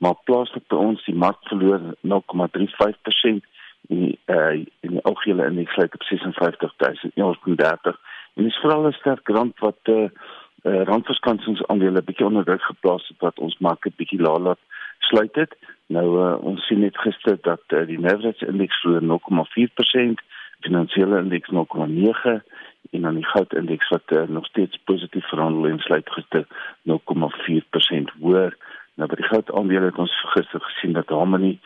maar 0.00 0.16
plaaslik 0.24 0.64
by 0.72 0.76
ons 0.80 1.04
die 1.04 1.14
mark 1.14 1.40
verloor 1.50 1.80
0,35% 2.00 3.44
en 3.88 4.04
uh, 4.26 4.54
in 4.80 4.96
die 4.96 5.04
algehele 5.08 5.46
indeks 5.46 5.76
op 5.84 6.02
56930. 6.08 8.00
En 8.38 8.44
dis 8.46 8.60
veral 8.62 8.86
'n 8.86 8.92
sterk 8.92 9.28
rand 9.28 9.58
wat 9.58 9.82
eh 9.82 9.94
uh, 9.94 10.08
uh, 10.62 10.82
randverskansings 10.90 11.66
aandele 11.66 12.02
bietjie 12.02 12.26
onder 12.26 12.44
druk 12.44 12.62
geplaas 12.62 13.08
het 13.08 13.20
wat 13.24 13.38
ons 13.38 13.58
mark 13.58 13.86
bietjie 13.96 14.20
laag 14.20 14.38
laat 14.38 14.62
sluit 15.10 15.34
het. 15.34 15.56
Nou 15.86 16.06
uh, 16.20 16.36
ons 16.44 16.66
sien 16.66 16.80
net 16.84 16.98
gister 16.98 17.38
dat 17.42 17.62
uh, 17.68 17.86
die 17.86 17.98
Nasdaq 17.98 18.42
indeks 18.46 18.80
verloor 18.80 19.20
0,4%, 19.20 20.24
finansiële 20.66 21.18
indeks 21.18 21.50
0,9 21.50 22.40
en 22.90 23.02
dan 23.02 23.14
die 23.14 23.26
goud 23.26 23.52
indeks 23.52 23.88
wat 23.88 24.16
uh, 24.16 24.22
nog 24.28 24.46
steeds 24.46 24.78
positief 24.84 25.28
verhandel 25.28 25.66
en 25.70 25.78
sluit 25.78 26.10
gister 26.10 26.46
0,4% 26.90 26.94
hoër. 28.20 28.56
Nou 28.94 29.08
by 29.08 29.16
die 29.20 29.30
goud 29.30 29.52
aandele 29.52 29.90
het 29.92 29.98
ons 29.98 30.14
gister 30.34 30.60
gesien 30.60 30.92
dat 30.92 31.08
Harmony 31.08 31.58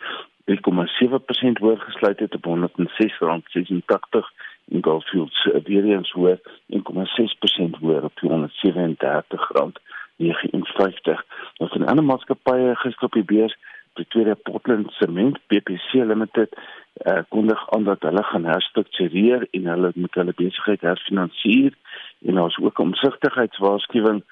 3,7% 0.51 1.61
hoër 1.63 1.79
gesluit 1.79 2.19
het 2.19 2.35
op 2.35 2.45
106.86 2.45 4.33
en 4.69 4.83
Goldfields 4.83 5.45
uh, 5.45 5.63
weer 5.63 5.85
eens 5.85 6.11
hoër 6.11 6.39
1,6% 6.75 7.79
hoër 7.79 8.03
op 8.03 8.15
237 8.15 9.49
rand 9.51 9.79
59. 10.15 11.25
Nou 11.57 11.71
van 11.71 11.85
ander 11.85 12.03
maatskappye 12.03 12.75
gister 12.75 13.03
op 13.03 13.11
die 13.11 13.23
beurs 13.23 13.57
Pretoria 13.93 14.33
Portland 14.33 14.91
Cement 14.91 15.39
PPC 15.47 15.93
Limited 15.93 16.55
uh, 17.05 17.19
kondig 17.29 17.69
aan 17.69 17.83
dat 17.83 18.01
hulle 18.01 18.23
gaan 18.23 18.45
herstruktureer 18.45 19.47
en 19.51 19.65
hulle 19.65 19.91
met 19.95 20.13
hulle 20.13 20.33
besigheid 20.35 20.81
herfinansier 20.81 21.73
en 22.25 22.35
daar's 22.35 22.57
ook 22.61 22.79
omsigtigheidswaarskuwing 22.79 24.23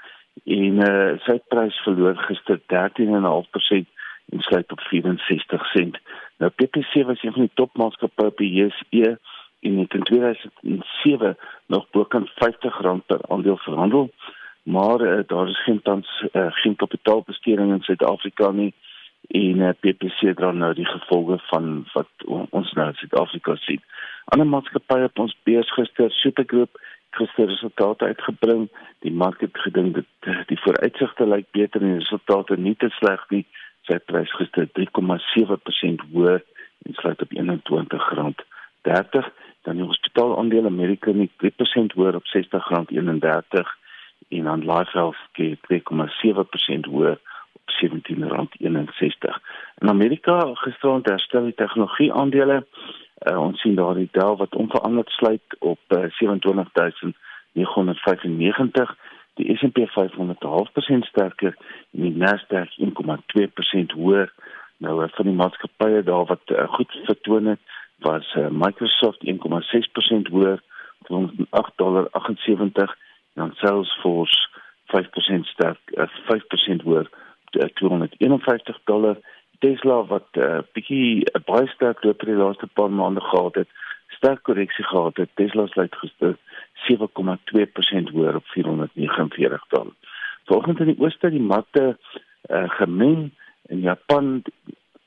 en 0.44 0.78
uh, 0.88 1.20
sy 1.26 1.38
prys 1.54 1.78
verloor 1.86 2.18
gister 2.28 2.60
13.5% 2.74 4.00
en 4.32 4.40
sluit 4.40 4.72
op 4.72 4.80
64 4.80 5.66
sent. 5.72 5.98
Nou 6.38 6.52
PPC 6.52 7.04
was 7.06 7.24
een 7.24 7.34
van 7.34 7.48
die 7.48 7.56
topmaatskappye 7.60 8.28
op 8.28 8.38
die 8.38 8.54
JSE 8.54 9.18
en 9.62 9.78
het 9.78 9.94
in 9.94 10.04
2007 10.04 11.38
nog 11.66 11.90
bokant 11.90 12.30
R50 12.30 13.06
per 13.06 13.20
aandeel 13.28 13.58
verhandel. 13.58 14.10
Maar 14.64 15.02
uh, 15.02 15.24
daar 15.28 15.48
is 15.48 15.64
geen 15.64 15.82
tans 15.82 16.26
uh, 16.34 16.48
geen 16.50 16.76
kapitaalbesteding 16.76 17.72
in 17.72 17.82
Suid-Afrika 17.82 18.52
nie 18.52 18.74
en 19.28 19.58
uh, 19.58 19.70
eh, 19.70 19.76
PPC 19.80 20.36
dra 20.36 20.52
nou 20.52 20.74
die 20.74 20.86
gevolge 20.86 21.38
van 21.50 21.86
wat 21.94 22.10
ons 22.50 22.72
nou 22.74 22.88
in 22.88 22.96
Suid-Afrika 23.00 23.56
sien. 23.56 23.82
Ander 24.26 24.48
maatskappye 24.48 25.04
op 25.10 25.20
ons 25.20 25.38
beurs 25.44 25.74
gister 25.74 26.12
Supergroup 26.12 26.80
gister 27.12 27.48
resultate 27.48 28.06
uitgebring. 28.06 28.70
Die 29.00 29.12
mark 29.12 29.42
het 29.42 29.58
gedink 29.66 29.94
dat 29.96 30.48
die 30.48 30.60
vooruitsigte 30.64 31.28
lyk 31.28 31.48
beter 31.52 31.82
en 31.82 31.88
die 31.94 32.00
resultate 32.04 32.58
nie 32.58 32.76
te 32.76 32.90
sleg 33.00 33.26
nie. 33.30 33.46
Sy 33.90 33.98
prys 34.06 34.32
gister 34.40 34.70
3,7% 34.80 36.06
hoër 36.12 36.42
en 36.86 36.94
sluit 37.00 37.22
op 37.22 37.34
R21.30 37.36 39.32
dan 39.62 39.76
die 39.76 39.86
hospitaalaandele 39.86 40.68
Amerika 40.68 41.12
net 41.12 41.30
3% 41.44 41.48
hoër 41.96 42.16
op 42.16 42.26
R60.31 42.26 43.80
en 44.30 44.44
dan 44.44 44.60
Life 44.60 44.98
Health 44.98 45.18
gee 45.34 45.60
2,7% 45.74 45.80
hoër 46.90 47.20
op 47.54 47.62
R17.61. 47.76 47.82
In 49.78 49.90
Amerika 49.90 50.50
gisterand 50.54 51.10
herstel 51.10 51.44
die 51.44 51.54
tegnologie 51.54 52.14
aandele. 52.14 52.66
Uh, 53.22 53.40
ons 53.40 53.62
sien 53.62 53.76
daar 53.76 53.96
die 53.96 54.10
Dow 54.12 54.38
wat 54.38 54.56
onveranderd 54.56 55.10
sluit 55.10 55.42
op 55.60 55.80
uh, 55.88 56.04
27995. 56.10 58.96
Die 59.34 59.58
S&P 59.58 59.78
500 59.88 60.44
half% 60.44 61.06
sterker 61.06 61.58
en 61.92 62.02
die 62.02 62.18
Nasdaq 62.18 62.80
1,2% 62.80 62.86
hoër. 63.96 64.34
Nou 64.78 65.04
uh, 65.04 65.10
van 65.12 65.26
die 65.26 65.36
maatskappye 65.36 66.04
daar 66.04 66.26
wat 66.26 66.42
uh, 66.46 66.74
goed 66.74 67.00
vertoon 67.06 67.46
het 67.46 67.60
was 68.02 68.36
uh, 68.38 68.48
Microsoft 68.50 69.22
1,6% 69.26 70.32
hoër 70.32 70.62
van 71.04 71.32
8.78 71.38 71.76
dollar 71.76 72.08
en 73.34 73.52
Salesforce 73.54 74.50
5% 74.86 75.52
sterk 75.54 75.80
uh, 75.86 76.08
5% 76.80 76.84
hoër 76.84 77.10
51 77.52 78.80
dollar. 78.84 79.18
Tesla 79.60 80.06
wat 80.06 80.28
'n 80.32 80.40
uh, 80.40 80.60
bietjie 80.74 81.26
'n 81.38 81.44
baie 81.46 81.68
sterk 81.68 82.04
loop 82.04 82.20
die 82.26 82.36
laaste 82.36 82.68
paar 82.68 82.92
maande 82.92 83.22
gehad 83.22 83.56
het, 83.56 83.70
sterk 84.08 84.44
korreksie 84.44 84.86
gehad 84.86 85.18
het. 85.18 85.30
Tesla 85.34 85.68
sluit 85.68 85.96
gister 85.96 86.38
7,2% 86.90 88.12
hoër 88.14 88.36
op 88.36 88.46
449 88.46 89.66
dollar. 89.68 89.94
Volgens 90.46 90.80
in 90.80 90.86
die 90.86 91.00
ooste 91.00 91.30
die 91.30 91.42
markte 91.42 91.98
uh, 92.50 92.70
gemeng 92.70 93.32
in 93.70 93.80
Japan 93.80 94.42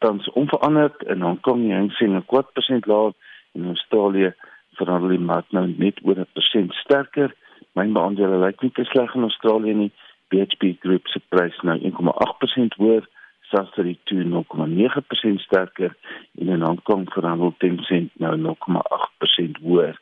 tans 0.05 0.29
onveranderd 0.31 1.03
en 1.03 1.21
Hong 1.21 1.41
Kong 1.41 1.63
die 1.65 1.73
Hang 1.73 1.93
Seng 1.93 2.15
'n 2.17 2.27
kwart 2.27 2.53
persent 2.53 2.87
laer 2.87 3.13
en 3.55 3.67
Australië 3.67 4.35
verhandel 4.79 5.09
die 5.09 5.27
mark 5.31 5.47
nou 5.57 5.67
net 5.85 6.01
oor 6.03 6.19
'n 6.21 6.33
persent 6.33 6.73
sterker. 6.75 7.31
My 7.73 7.85
aandele 8.01 8.39
lyk 8.45 8.61
nie 8.61 8.71
te 8.71 8.85
sleg 8.85 9.15
in 9.15 9.23
Australië 9.23 9.75
nie. 9.75 9.93
BHP 10.29 10.63
Group 10.81 11.07
se 11.07 11.21
prys 11.29 11.57
nou 11.63 11.79
1,8% 11.79 12.75
hoër, 12.77 13.09
Sasri 13.51 13.99
2,9% 14.05 15.41
sterker 15.41 15.97
en 16.39 16.49
in 16.49 16.63
Hong 16.63 16.83
Kong 16.83 17.13
verhandel 17.13 17.55
Tencent 17.59 18.11
nou 18.15 18.37
0,8% 18.37 19.63
hoër. 19.63 20.01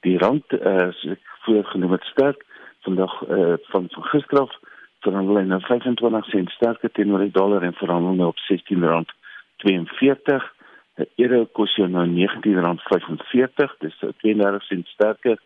Die 0.00 0.18
rand 0.18 0.44
uh, 0.52 0.92
voorgenoem 1.44 1.92
het 1.92 2.04
sterk 2.04 2.44
vandag 2.80 3.28
uh, 3.28 3.54
van 3.70 3.86
van 3.90 4.04
gister 4.04 4.40
af 4.40 4.52
verhandel 5.00 5.36
hy 5.36 5.44
nou 5.44 5.60
25 5.60 6.24
sent 6.24 6.50
sterker 6.50 6.90
teenoor 6.90 7.18
die 7.18 7.36
dollar 7.40 7.62
en 7.62 7.82
verhandel 7.82 8.14
nou 8.14 8.28
op 8.28 8.38
16 8.38 8.84
rand 8.84 9.10
42. 9.64 10.52
Die 11.00 11.26
euro 11.26 11.44
kos 11.58 11.74
jou 11.74 11.88
nou 11.90 12.04
19 12.06 12.60
rand 12.62 12.82
45, 12.86 13.76
dis 13.82 13.96
32 14.22 14.68
sent 14.68 14.90
sterker 14.94 15.40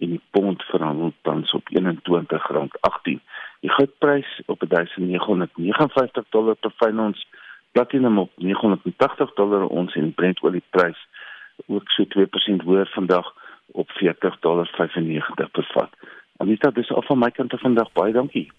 en 0.00 0.14
die 0.14 0.20
pond 0.30 0.62
verhandel 0.70 1.12
tans 1.26 1.52
op 1.58 1.68
21 1.74 2.46
rand 2.56 2.76
18. 2.80 3.20
Die 3.60 3.70
goudprys 3.70 4.30
op 4.46 4.62
1959 4.68 6.28
dollar 6.30 6.56
per 6.60 6.98
ons, 6.98 7.26
platinum 7.72 8.18
op 8.18 8.30
980 8.36 9.34
dollar 9.34 9.66
ons 9.66 9.94
en 9.94 10.14
Brent 10.14 10.42
olieprys 10.42 10.98
ook 11.66 11.88
so 11.90 12.04
2% 12.04 12.64
hoër 12.64 12.90
vandag 12.94 13.34
op 13.72 13.90
40 13.90 14.38
dollar 14.40 14.70
95 14.76 15.50
per 15.50 15.70
vat. 15.74 15.90
Anita, 16.36 16.70
dis 16.70 16.90
al 16.90 17.04
van 17.06 17.18
my 17.18 17.30
kant 17.30 17.52
af 17.54 17.60
vandag 17.60 17.92
baie 17.92 18.12
dankie. 18.12 18.50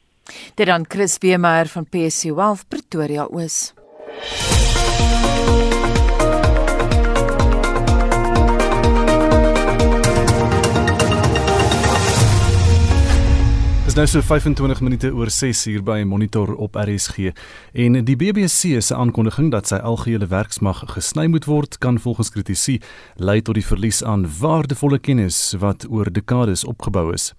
Dit 0.56 0.68
dan 0.68 0.86
Chris 0.88 1.18
Beemeyer 1.18 1.68
van 1.68 1.86
PSC 1.86 2.32
Wealth 2.32 2.68
Pretoria 2.70 3.28
Oos. 3.32 3.74
you. 5.46 6.03
Dis 13.94 14.00
nou 14.00 14.08
so 14.10 14.26
25 14.26 14.80
minute 14.82 15.10
oor 15.14 15.30
6 15.30 15.60
uur 15.70 15.84
by 15.86 16.00
Monitor 16.02 16.56
op 16.58 16.74
RSG 16.82 17.28
en 17.78 18.00
die 18.08 18.16
BBC 18.18 18.80
se 18.82 18.96
aankondiging 18.98 19.52
dat 19.54 19.68
sy 19.70 19.78
algehele 19.86 20.26
werksmag 20.32 20.80
gesny 20.96 21.28
moet 21.30 21.46
word 21.46 21.76
kan 21.78 22.00
volgens 22.02 22.32
kritici 22.34 22.80
lei 23.22 23.36
tot 23.46 23.54
die 23.54 23.66
verlies 23.68 24.00
aan 24.02 24.24
waardevolle 24.40 24.98
kennis 24.98 25.38
wat 25.62 25.86
oor 25.92 26.10
dekades 26.10 26.64
opgebou 26.66 27.12
is. 27.14 27.36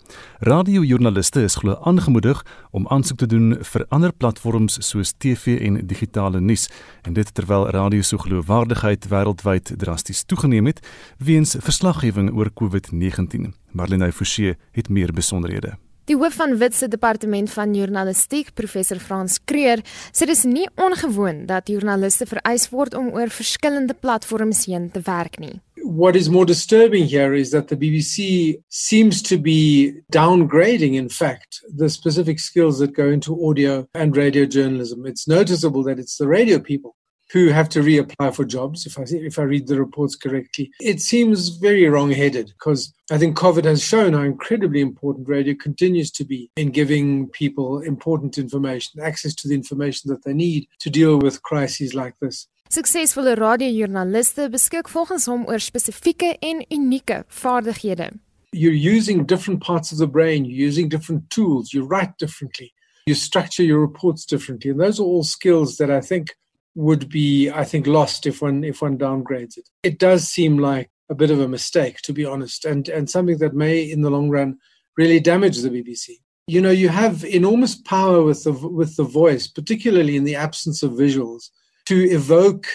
Radiojoernaliste 0.47 1.43
is 1.43 1.59
glo 1.59 1.75
aangemoedig 1.91 2.45
om 2.71 2.87
aansoek 2.87 3.19
te 3.25 3.27
doen 3.33 3.57
vir 3.73 3.87
ander 3.89 4.15
platforms 4.15 4.79
soos 4.79 5.11
TV 5.19 5.57
en 5.59 5.81
digitale 5.83 6.39
nuus 6.41 6.69
en 7.03 7.19
dit 7.19 7.33
terwyl 7.35 7.67
radio 7.75 8.03
se 8.03 8.21
geloofwaardigheid 8.23 9.09
wêreldwyd 9.11 9.75
drasties 9.83 10.23
toegeneem 10.23 10.71
het 10.71 10.79
weens 11.19 11.57
verslaggewing 11.59 12.31
oor 12.31 12.53
COVID-19. 12.63 13.51
Marlene 13.75 14.13
Forsie 14.13 14.55
het 14.71 14.89
meer 14.89 15.11
besonderhede. 15.11 15.75
Die 16.05 16.17
hoof 16.21 16.35
van 16.37 16.59
Wit 16.61 16.75
se 16.77 16.85
departement 16.93 17.49
van 17.49 17.71
journalistiek, 17.73 18.51
professor 18.53 18.99
Frans 19.01 19.39
Kreur, 19.49 19.81
sê 20.13 20.27
dis 20.29 20.43
nie 20.45 20.67
ongewoon 20.77 21.47
dat 21.49 21.71
joernaliste 21.73 22.27
vereis 22.29 22.67
word 22.69 22.93
om 22.99 23.09
oor 23.17 23.33
verskillende 23.33 23.97
platforms 23.97 24.67
heen 24.69 24.91
te 24.93 25.01
werk 25.07 25.39
nie. 25.41 25.63
What 25.81 26.17
is 26.17 26.29
more 26.29 26.45
disturbing 26.45 27.09
here 27.09 27.33
is 27.33 27.55
that 27.57 27.69
the 27.69 27.77
BBC 27.77 28.61
seems 28.69 29.23
to 29.23 29.39
be 29.39 30.03
downgrading, 30.13 30.93
in 31.01 31.09
fact, 31.09 31.63
the 31.73 31.89
specific 31.89 32.39
skills 32.39 32.79
that 32.85 32.93
go 32.93 33.09
into 33.09 33.39
audio 33.41 33.87
and 33.95 34.17
radio 34.17 34.45
journalism. 34.45 35.07
It's 35.07 35.27
noticeable 35.27 35.85
that 35.85 35.99
it's 35.99 36.19
the 36.19 36.29
radio 36.29 36.61
people 36.61 36.97
who 37.35 37.49
have 37.49 37.69
to 37.69 37.81
reapply 37.81 38.33
for 38.33 38.45
jobs 38.45 38.87
if 38.87 38.97
I 38.97 39.05
if 39.31 39.39
I 39.39 39.43
read 39.43 39.67
the 39.67 39.79
reports 39.87 40.15
correctly. 40.15 40.71
It 40.81 41.01
seems 41.01 41.49
very 41.49 41.87
wrong-headed 41.89 42.47
because 42.57 42.95
I 43.11 43.19
think 43.19 43.37
COVID 43.37 43.65
has 43.65 43.83
shown 43.83 44.13
how 44.13 44.23
incredibly 44.23 44.81
important 44.81 45.29
radio 45.29 45.55
continues 45.67 46.11
to 46.13 46.25
be 46.25 46.49
in 46.57 46.71
giving 46.71 47.29
people 47.29 47.81
important 47.81 48.39
information, 48.39 49.01
access 49.03 49.35
to 49.41 49.49
the 49.49 49.55
information 49.55 50.11
that 50.11 50.25
they 50.25 50.33
need 50.33 50.69
to 50.79 50.91
deal 50.91 51.19
with 51.19 51.43
crises 51.43 51.93
like 51.93 52.15
this. 52.21 52.47
Suksesvolle 52.71 53.35
radiojoernaliste 53.37 54.49
beskik 54.51 54.89
volgens 54.89 55.27
hom 55.27 55.45
oor 55.47 55.59
spesifieke 55.59 56.37
en 56.43 56.63
unieke 56.71 57.25
vaardighede. 57.43 58.09
You're 58.53 58.97
using 58.97 59.27
different 59.27 59.61
parts 59.61 59.93
of 59.93 59.99
the 59.99 60.07
brain, 60.07 60.45
you're 60.45 60.69
using 60.69 60.89
different 60.89 61.29
tools, 61.31 61.75
you 61.75 61.85
write 61.85 62.15
differently, 62.19 62.73
you 63.07 63.15
structure 63.15 63.65
your 63.65 63.81
reports 63.81 64.25
differently, 64.25 64.71
and 64.71 64.81
those 64.81 65.01
are 65.01 65.05
all 65.05 65.25
skills 65.25 65.77
that 65.77 65.91
I 65.91 66.01
think 66.01 66.35
would 66.75 67.09
be, 67.09 67.51
I 67.51 67.65
think, 67.65 67.87
lost 67.87 68.27
if 68.27 68.43
one 68.43 68.65
if 68.65 68.83
one 68.83 68.99
downgrades 68.99 69.57
it. 69.57 69.69
It 69.83 69.99
does 69.99 70.29
seem 70.29 70.59
like 70.59 70.91
a 71.09 71.15
bit 71.15 71.31
of 71.31 71.41
a 71.41 71.49
mistake, 71.49 71.99
to 72.03 72.13
be 72.13 72.25
honest, 72.25 72.65
and 72.65 72.89
and 72.89 73.09
something 73.09 73.39
that 73.39 73.55
may, 73.55 73.83
in 73.83 74.03
the 74.03 74.11
long 74.11 74.31
run, 74.31 74.59
really 74.97 75.21
damage 75.21 75.59
the 75.59 75.71
BBC. 75.71 76.11
You 76.47 76.61
know, 76.61 76.71
you 76.71 76.89
have 76.89 77.25
enormous 77.25 77.75
power 77.75 78.23
with 78.23 78.45
the 78.45 78.53
with 78.53 78.97
the 78.97 79.05
voice, 79.05 79.47
particularly 79.47 80.17
in 80.17 80.25
the 80.25 80.37
absence 80.37 80.83
of 80.83 80.93
visuals, 80.93 81.51
to 81.87 81.97
evoke 82.11 82.67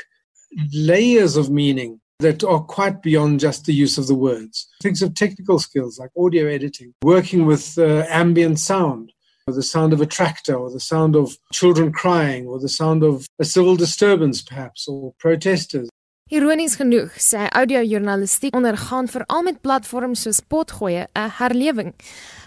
layers 0.74 1.36
of 1.36 1.50
meaning 1.50 2.00
that 2.20 2.44
are 2.44 2.62
quite 2.62 3.02
beyond 3.02 3.40
just 3.40 3.66
the 3.66 3.74
use 3.74 3.98
of 3.98 4.08
the 4.08 4.16
words. 4.16 4.68
Things 4.82 5.02
of 5.02 5.14
technical 5.14 5.60
skills 5.60 6.00
like 6.00 6.10
audio 6.18 6.48
editing, 6.48 6.94
working 7.04 7.46
with 7.46 7.78
uh, 7.78 8.06
ambient 8.10 8.60
sound, 8.60 9.14
the 9.54 9.62
sound 9.62 9.94
of 9.94 10.02
a 10.02 10.06
tractor 10.06 10.56
or 10.56 10.70
the 10.72 10.80
sound 10.80 11.16
of 11.16 11.38
children 11.52 11.92
crying 11.92 12.48
or 12.48 12.60
the 12.60 12.70
sound 12.70 13.04
of 13.04 13.26
a 13.40 13.46
civil 13.46 13.76
disturbance 13.76 14.42
perhaps 14.42 14.88
or 14.88 15.14
protesters. 15.18 15.88
Ironies 16.32 16.76
genoeg, 16.78 17.16
sê 17.18 17.48
audiojournalistiek 17.58 18.54
ondergaan 18.54 19.08
veral 19.10 19.42
met 19.48 19.62
platforms 19.62 20.22
soos 20.22 20.40
Potgoeie 20.46 21.08
'n 21.16 21.30
herlewing. 21.40 21.94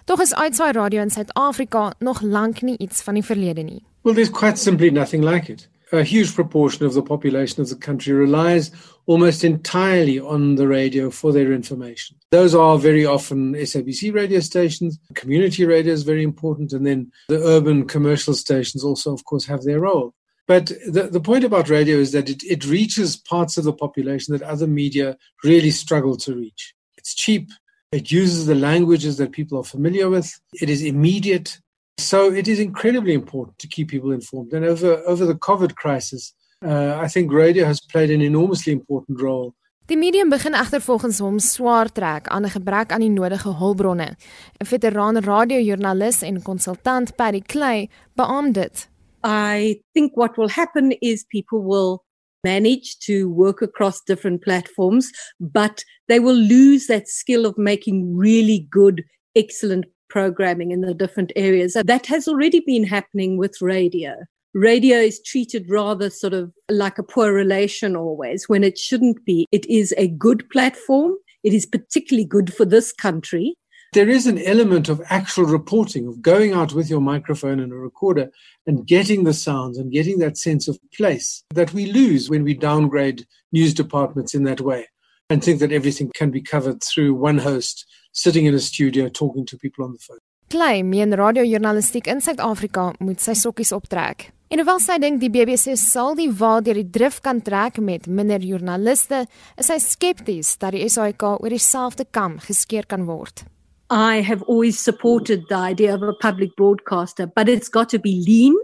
Tog 0.04 0.20
is 0.20 0.34
uitsaai 0.34 0.72
radio 0.72 1.02
in 1.02 1.10
Suid-Afrika 1.10 1.94
nog 1.98 2.20
lank 2.20 2.62
nie 2.62 2.78
iets 2.78 3.02
van 3.02 3.14
die 3.14 3.24
verlede 3.24 3.62
nie. 3.62 3.82
Well, 4.02 4.14
there's 4.14 4.30
quite 4.30 4.58
simply 4.58 4.90
nothing 4.90 5.24
like 5.24 5.52
it. 5.52 5.68
A 5.92 6.02
huge 6.02 6.34
proportion 6.34 6.86
of 6.86 6.94
the 6.94 7.02
population 7.02 7.60
of 7.60 7.68
the 7.68 7.76
country 7.76 8.14
relies 8.14 8.70
almost 9.04 9.44
entirely 9.44 10.18
on 10.18 10.54
the 10.54 10.66
radio 10.66 11.10
for 11.10 11.32
their 11.32 11.52
information. 11.52 12.16
Those 12.30 12.54
are 12.54 12.78
very 12.78 13.04
often 13.04 13.52
SABC 13.52 14.14
radio 14.14 14.40
stations, 14.40 14.98
community 15.14 15.66
radio 15.66 15.92
is 15.92 16.02
very 16.02 16.22
important, 16.22 16.72
and 16.72 16.86
then 16.86 17.12
the 17.28 17.42
urban 17.42 17.86
commercial 17.86 18.32
stations 18.32 18.82
also, 18.82 19.12
of 19.12 19.24
course, 19.26 19.44
have 19.44 19.64
their 19.64 19.80
role. 19.80 20.14
But 20.48 20.66
the, 20.66 21.08
the 21.12 21.20
point 21.20 21.44
about 21.44 21.68
radio 21.68 21.98
is 21.98 22.12
that 22.12 22.30
it, 22.30 22.42
it 22.42 22.64
reaches 22.64 23.16
parts 23.16 23.58
of 23.58 23.64
the 23.64 23.72
population 23.72 24.32
that 24.32 24.42
other 24.42 24.66
media 24.66 25.16
really 25.44 25.70
struggle 25.70 26.16
to 26.18 26.34
reach. 26.34 26.74
It's 26.96 27.14
cheap, 27.14 27.50
it 27.92 28.10
uses 28.10 28.46
the 28.46 28.54
languages 28.54 29.18
that 29.18 29.32
people 29.32 29.58
are 29.58 29.64
familiar 29.64 30.08
with, 30.08 30.40
it 30.54 30.70
is 30.70 30.82
immediate. 30.82 31.58
So 32.00 32.32
it 32.32 32.48
is 32.48 32.58
incredibly 32.58 33.12
important 33.12 33.58
to 33.58 33.68
keep 33.68 33.88
people 33.88 34.12
informed. 34.12 34.52
And 34.52 34.64
over, 34.64 35.02
over 35.06 35.26
the 35.26 35.34
COVID 35.34 35.74
crisis, 35.74 36.34
uh, 36.64 36.98
I 37.04 37.08
think 37.08 37.32
radio 37.32 37.64
has 37.64 37.80
played 37.80 38.10
an 38.10 38.20
enormously 38.20 38.72
important 38.72 39.20
role. 39.20 39.54
Die 39.86 39.96
medium 39.98 40.30
begin 40.30 40.54
egter 40.54 40.80
volgens 40.80 41.18
hom 41.18 41.38
swaar 41.42 41.90
trek 41.90 42.28
aan 42.28 42.44
'n 42.44 42.54
gebrek 42.54 42.92
aan 42.92 43.00
die 43.00 43.10
nodige 43.10 43.50
hulpbronne. 43.58 44.16
'n 44.60 44.66
Veteraan 44.66 45.18
radiojoernalis 45.18 46.22
en 46.22 46.42
konsultant 46.42 47.16
Paddy 47.16 47.40
Clay 47.40 47.90
beamoed 48.14 48.54
dit. 48.54 48.88
I 49.24 49.82
think 49.92 50.16
what 50.16 50.36
will 50.36 50.48
happen 50.48 50.96
is 51.00 51.24
people 51.24 51.62
will 51.62 52.04
manage 52.42 52.98
to 53.06 53.28
work 53.28 53.62
across 53.62 54.02
different 54.04 54.40
platforms, 54.40 55.10
but 55.38 55.84
they 56.06 56.20
will 56.20 56.36
lose 56.36 56.86
that 56.86 57.08
skill 57.08 57.44
of 57.44 57.56
making 57.56 58.16
really 58.16 58.66
good, 58.70 59.04
excellent 59.34 59.86
programming 60.12 60.72
in 60.72 60.82
the 60.82 60.92
different 60.92 61.32
areas. 61.36 61.72
That 61.72 62.04
has 62.06 62.28
already 62.28 62.60
been 62.60 62.84
happening 62.84 63.38
with 63.38 63.62
radio. 63.62 64.14
radio 64.52 64.98
is 64.98 65.22
treated 65.22 65.64
rather 65.70 66.10
sort 66.10 66.34
of 66.34 66.52
like 66.70 66.98
a 66.98 67.02
poor 67.02 67.32
relation 67.32 67.96
always 67.96 68.46
when 68.46 68.62
it 68.62 68.76
shouldn't 68.76 69.24
be. 69.24 69.46
It 69.50 69.64
is 69.70 69.94
a 69.96 70.08
good 70.08 70.46
platform. 70.50 71.14
It 71.42 71.54
is 71.54 71.64
particularly 71.64 72.26
good 72.26 72.52
for 72.52 72.66
this 72.66 72.92
country. 72.92 73.54
There 73.94 74.10
is 74.10 74.26
an 74.26 74.38
element 74.38 74.90
of 74.90 75.00
actual 75.08 75.44
reporting, 75.44 76.06
of 76.06 76.20
going 76.20 76.52
out 76.52 76.74
with 76.74 76.90
your 76.90 77.00
microphone 77.00 77.58
and 77.58 77.72
a 77.72 77.76
recorder 77.76 78.30
and 78.66 78.86
getting 78.86 79.24
the 79.24 79.34
sounds 79.34 79.78
and 79.78 79.90
getting 79.90 80.18
that 80.18 80.36
sense 80.36 80.68
of 80.68 80.78
place 80.94 81.42
that 81.54 81.72
we 81.72 81.86
lose 81.86 82.28
when 82.28 82.44
we 82.44 82.52
downgrade 82.52 83.24
news 83.50 83.72
departments 83.72 84.34
in 84.34 84.44
that 84.44 84.60
way 84.60 84.86
and 85.32 85.42
think 85.42 85.60
that 85.60 85.72
everything 85.72 86.10
can 86.14 86.30
be 86.30 86.42
covered 86.42 86.82
through 86.82 87.14
one 87.14 87.38
host 87.38 87.86
sitting 88.12 88.44
in 88.44 88.54
a 88.54 88.58
studio 88.58 89.08
talking 89.08 89.46
to 89.46 89.56
people 89.56 89.82
on 89.84 89.92
the 89.92 89.98
phone. 89.98 90.20
Claim 90.50 90.90
meen 90.90 91.16
radiojournalistiek 91.16 92.06
in 92.06 92.20
Suid-Afrika 92.20 92.92
moet 93.00 93.20
sy 93.24 93.32
sokkies 93.32 93.72
optrek. 93.72 94.28
En 94.52 94.60
hoewel 94.60 94.82
sy 94.84 94.98
dink 95.00 95.22
die 95.22 95.30
BBC 95.32 95.72
sal 95.80 96.12
die 96.18 96.28
wa 96.28 96.58
deur 96.60 96.76
die 96.76 96.90
drif 96.98 97.22
kan 97.24 97.40
trek 97.40 97.80
met 97.80 98.04
minder 98.06 98.44
joernaliste, 98.44 99.22
is 99.56 99.70
sy 99.72 99.78
skepties 99.80 100.50
dat 100.60 100.76
die 100.76 100.84
SAK 100.84 101.24
oor 101.30 101.48
dieselfde 101.48 102.04
kam 102.12 102.36
geskeer 102.44 102.84
kan 102.84 103.08
word. 103.08 103.46
I 103.88 104.20
have 104.20 104.42
always 104.42 104.78
supported 104.78 105.48
the 105.48 105.56
idea 105.56 105.94
of 105.94 106.02
a 106.02 106.12
public 106.20 106.52
broadcaster, 106.56 107.24
but 107.26 107.48
it's 107.48 107.72
got 107.72 107.88
to 107.96 107.98
be 107.98 108.20
lean, 108.28 108.56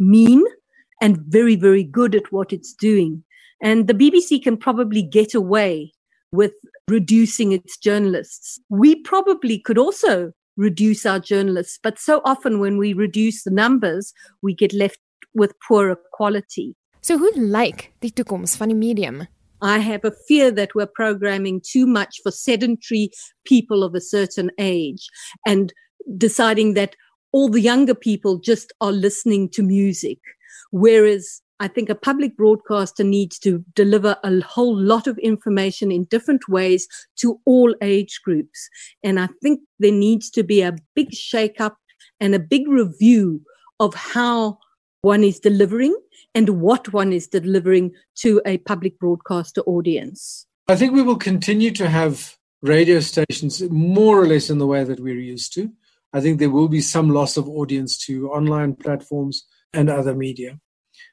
mean, 0.00 0.42
and 1.00 1.22
very, 1.30 1.54
very 1.54 1.84
good 1.84 2.16
at 2.16 2.32
what 2.32 2.52
it's 2.52 2.74
doing. 2.74 3.22
And 3.62 3.86
the 3.86 3.94
BBC 3.94 4.42
can 4.42 4.56
probably 4.56 5.02
get 5.02 5.34
away 5.34 5.92
with 6.32 6.52
reducing 6.88 7.52
its 7.52 7.76
journalists. 7.76 8.60
We 8.68 9.02
probably 9.02 9.58
could 9.58 9.78
also 9.78 10.32
reduce 10.56 11.06
our 11.06 11.20
journalists, 11.20 11.78
but 11.82 11.98
so 11.98 12.20
often 12.24 12.58
when 12.58 12.78
we 12.78 12.92
reduce 12.92 13.44
the 13.44 13.50
numbers, 13.50 14.12
we 14.42 14.54
get 14.54 14.72
left 14.72 14.98
with 15.34 15.54
poorer 15.66 15.98
quality. 16.12 16.74
So 17.00 17.16
who 17.16 17.30
lyk 17.32 17.92
die 18.00 18.10
toekoms 18.10 18.56
van 18.56 18.68
die 18.68 18.74
medium? 18.74 19.26
I 19.60 19.78
have 19.78 20.04
a 20.04 20.12
fear 20.28 20.50
that 20.52 20.74
we're 20.74 20.86
programming 20.86 21.60
too 21.60 21.86
much 21.86 22.20
for 22.22 22.30
sedentary 22.30 23.10
people 23.44 23.82
of 23.82 23.94
a 23.94 24.00
certain 24.00 24.50
age 24.58 25.08
and 25.46 25.72
deciding 26.16 26.74
that 26.74 26.94
all 27.32 27.48
the 27.48 27.60
younger 27.60 27.94
people 27.94 28.38
just 28.38 28.72
are 28.80 28.92
listening 28.92 29.48
to 29.50 29.62
music. 29.62 30.18
Whereas 30.70 31.42
I 31.60 31.66
think 31.68 31.90
a 31.90 31.94
public 31.94 32.36
broadcaster 32.36 33.02
needs 33.02 33.38
to 33.40 33.64
deliver 33.74 34.16
a 34.22 34.40
whole 34.40 34.76
lot 34.78 35.06
of 35.08 35.18
information 35.18 35.90
in 35.90 36.04
different 36.04 36.48
ways 36.48 36.86
to 37.16 37.40
all 37.46 37.74
age 37.82 38.20
groups. 38.24 38.68
And 39.02 39.18
I 39.18 39.28
think 39.42 39.60
there 39.80 39.92
needs 39.92 40.30
to 40.30 40.44
be 40.44 40.62
a 40.62 40.76
big 40.94 41.12
shake 41.12 41.60
up 41.60 41.76
and 42.20 42.34
a 42.34 42.38
big 42.38 42.68
review 42.68 43.42
of 43.80 43.94
how 43.94 44.58
one 45.02 45.24
is 45.24 45.40
delivering 45.40 45.96
and 46.34 46.60
what 46.60 46.92
one 46.92 47.12
is 47.12 47.26
delivering 47.26 47.92
to 48.16 48.40
a 48.46 48.58
public 48.58 48.98
broadcaster 48.98 49.62
audience. 49.62 50.46
I 50.68 50.76
think 50.76 50.92
we 50.92 51.02
will 51.02 51.16
continue 51.16 51.70
to 51.72 51.88
have 51.88 52.36
radio 52.62 53.00
stations 53.00 53.62
more 53.70 54.20
or 54.20 54.26
less 54.26 54.50
in 54.50 54.58
the 54.58 54.66
way 54.66 54.84
that 54.84 55.00
we're 55.00 55.18
used 55.18 55.54
to. 55.54 55.72
I 56.12 56.20
think 56.20 56.38
there 56.38 56.50
will 56.50 56.68
be 56.68 56.80
some 56.80 57.10
loss 57.10 57.36
of 57.36 57.48
audience 57.48 57.98
to 58.06 58.30
online 58.30 58.74
platforms 58.74 59.44
and 59.72 59.90
other 59.90 60.14
media. 60.14 60.58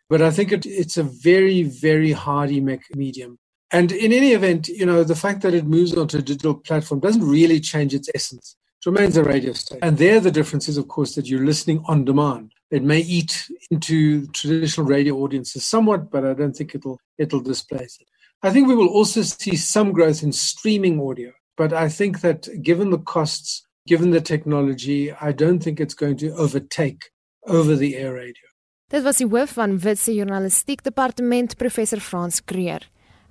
But 0.09 0.21
I 0.21 0.31
think 0.31 0.51
it, 0.51 0.65
it's 0.65 0.97
a 0.97 1.03
very, 1.03 1.63
very 1.63 2.11
hardy 2.11 2.61
medium. 2.95 3.39
And 3.71 3.91
in 3.91 4.13
any 4.13 4.31
event, 4.31 4.67
you 4.67 4.85
know, 4.85 5.03
the 5.03 5.15
fact 5.15 5.41
that 5.41 5.53
it 5.53 5.65
moves 5.65 5.95
onto 5.95 6.19
a 6.19 6.21
digital 6.21 6.53
platform 6.55 6.99
doesn't 6.99 7.27
really 7.27 7.59
change 7.59 7.93
its 7.93 8.09
essence. 8.13 8.55
It 8.79 8.89
remains 8.89 9.17
a 9.17 9.23
radio 9.23 9.53
station. 9.53 9.83
And 9.83 9.97
there, 9.97 10.19
the 10.19 10.31
difference 10.31 10.69
is, 10.69 10.77
of 10.77 10.87
course, 10.87 11.15
that 11.15 11.27
you're 11.27 11.45
listening 11.45 11.83
on 11.87 12.05
demand. 12.05 12.51
It 12.71 12.83
may 12.83 12.99
eat 12.99 13.47
into 13.71 14.27
traditional 14.27 14.87
radio 14.87 15.15
audiences 15.17 15.65
somewhat, 15.65 16.11
but 16.11 16.25
I 16.25 16.33
don't 16.33 16.55
think 16.55 16.75
it'll 16.75 16.99
it'll 17.17 17.39
displace 17.39 17.97
it. 17.99 18.07
I 18.43 18.51
think 18.51 18.67
we 18.67 18.75
will 18.75 18.89
also 18.89 19.21
see 19.23 19.55
some 19.55 19.91
growth 19.91 20.21
in 20.23 20.31
streaming 20.31 21.01
audio, 21.01 21.31
but 21.57 21.73
I 21.73 21.89
think 21.89 22.21
that 22.21 22.47
given 22.61 22.89
the 22.91 22.99
costs, 22.99 23.65
given 23.87 24.11
the 24.11 24.21
technology, 24.21 25.11
I 25.11 25.31
don't 25.31 25.63
think 25.63 25.79
it's 25.79 25.93
going 25.93 26.17
to 26.17 26.31
overtake 26.35 27.09
over 27.47 27.75
the 27.75 27.95
air 27.95 28.13
radio. 28.13 28.47
Dit 28.85 29.01
was 29.01 29.17
die 29.17 29.25
hoof 29.25 29.55
van 29.57 29.79
Witse 29.81 30.13
Journalistiek 30.13 30.83
Departement, 30.83 31.55
professor 31.57 31.99
Frans 31.99 32.43
Kreer. 32.45 32.83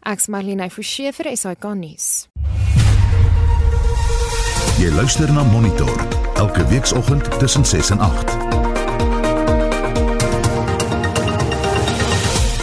Ek's 0.03 0.27
Marlene 0.27 0.67
Forsie 0.67 1.13
vir 1.15 1.29
SAK 1.39 1.69
nuus. 1.79 2.07
Jy 4.83 4.91
luister 4.97 5.31
na 5.31 5.45
Monitor 5.53 5.95
elke 6.43 6.67
weekoggend 6.73 7.31
tussen 7.39 7.63
6 7.65 7.93
en 7.95 8.03
8. 8.03 8.35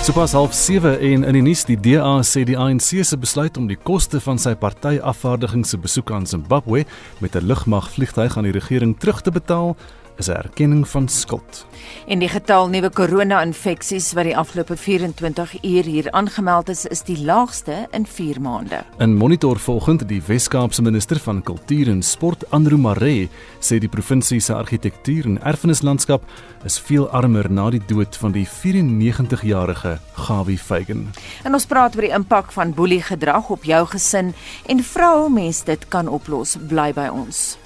Sopas 0.03 0.35
half 0.35 0.51
7 0.53 0.99
en 0.99 1.23
in 1.23 1.39
die 1.39 1.45
nuus 1.47 1.63
die 1.63 1.79
DA 1.79 2.19
sê 2.27 2.43
die 2.43 2.59
ANC 2.59 3.05
se 3.07 3.15
besluit 3.15 3.55
om 3.55 3.71
die 3.71 3.79
koste 3.79 4.19
van 4.19 4.35
sy 4.35 4.51
party 4.59 4.97
afvaardiging 4.99 5.63
se 5.63 5.79
besoek 5.79 6.11
aan 6.11 6.27
Zimbabwe 6.27 6.83
met 7.23 7.39
'n 7.39 7.47
lugmagvliegtuig 7.47 8.37
aan 8.37 8.51
die 8.51 8.57
regering 8.59 8.99
terug 8.99 9.21
te 9.21 9.31
betaal 9.31 9.77
is 10.21 10.29
'n 10.29 10.37
erkenning 10.45 10.87
van 10.87 11.07
skuld. 11.07 11.65
En 12.07 12.19
die 12.19 12.29
getal 12.29 12.69
nuwe 12.69 12.89
korona-infeksies 12.89 14.13
wat 14.13 14.23
die 14.23 14.37
afgelope 14.37 14.77
24 14.77 15.63
uur 15.63 15.83
hier 15.83 16.11
aangemeld 16.11 16.69
is, 16.69 16.85
is 16.85 17.01
die 17.03 17.17
laagste 17.25 17.87
in 17.91 18.05
4 18.05 18.41
maande. 18.41 18.83
In 18.97 19.15
monitor 19.15 19.59
volgend 19.59 20.07
die 20.07 20.21
Wes-Kaapse 20.25 20.81
minister 20.81 21.19
van 21.19 21.43
kultuur 21.43 21.87
en 21.89 22.01
sport, 22.01 22.51
Andrew 22.51 22.77
Maree, 22.77 23.29
sê 23.59 23.79
die 23.79 23.89
provinsie 23.89 24.39
se 24.39 24.53
argitektuur 24.53 25.25
en 25.25 25.41
erfenislandskap 25.43 26.23
is 26.63 26.79
veel 26.79 27.09
armer 27.09 27.51
na 27.51 27.69
die 27.69 27.81
dood 27.87 28.17
van 28.17 28.31
die 28.31 28.47
94-jarige 28.47 29.99
Gawie 30.13 30.57
Feigen. 30.57 31.09
En 31.43 31.53
ons 31.53 31.65
praat 31.65 31.95
oor 31.95 32.01
die 32.01 32.13
impak 32.13 32.51
van 32.51 32.73
boelie 32.73 33.01
gedrag 33.01 33.49
op 33.49 33.63
jou 33.63 33.85
gesin 33.87 34.33
en 34.67 34.83
vra 34.83 35.15
hoe 35.19 35.29
mens 35.29 35.63
dit 35.63 35.87
kan 35.87 36.07
oplos. 36.07 36.57
Bly 36.69 36.91
by 36.93 37.09
ons. 37.09 37.57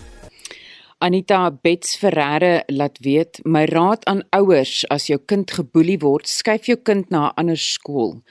Anita 1.05 1.51
Bets 1.51 1.99
Ferreira 2.01 2.63
laat 2.65 2.95
weet, 3.05 3.37
my 3.45 3.67
raad 3.69 4.01
aan 4.09 4.23
ouers 4.33 4.79
as 4.89 5.03
jou 5.05 5.19
kind 5.29 5.51
geboelie 5.53 5.99
word, 6.01 6.25
skuif 6.25 6.65
jou 6.65 6.79
kind 6.81 7.11
na 7.13 7.27
'n 7.27 7.33
ander 7.41 7.59
skool. 7.61 8.23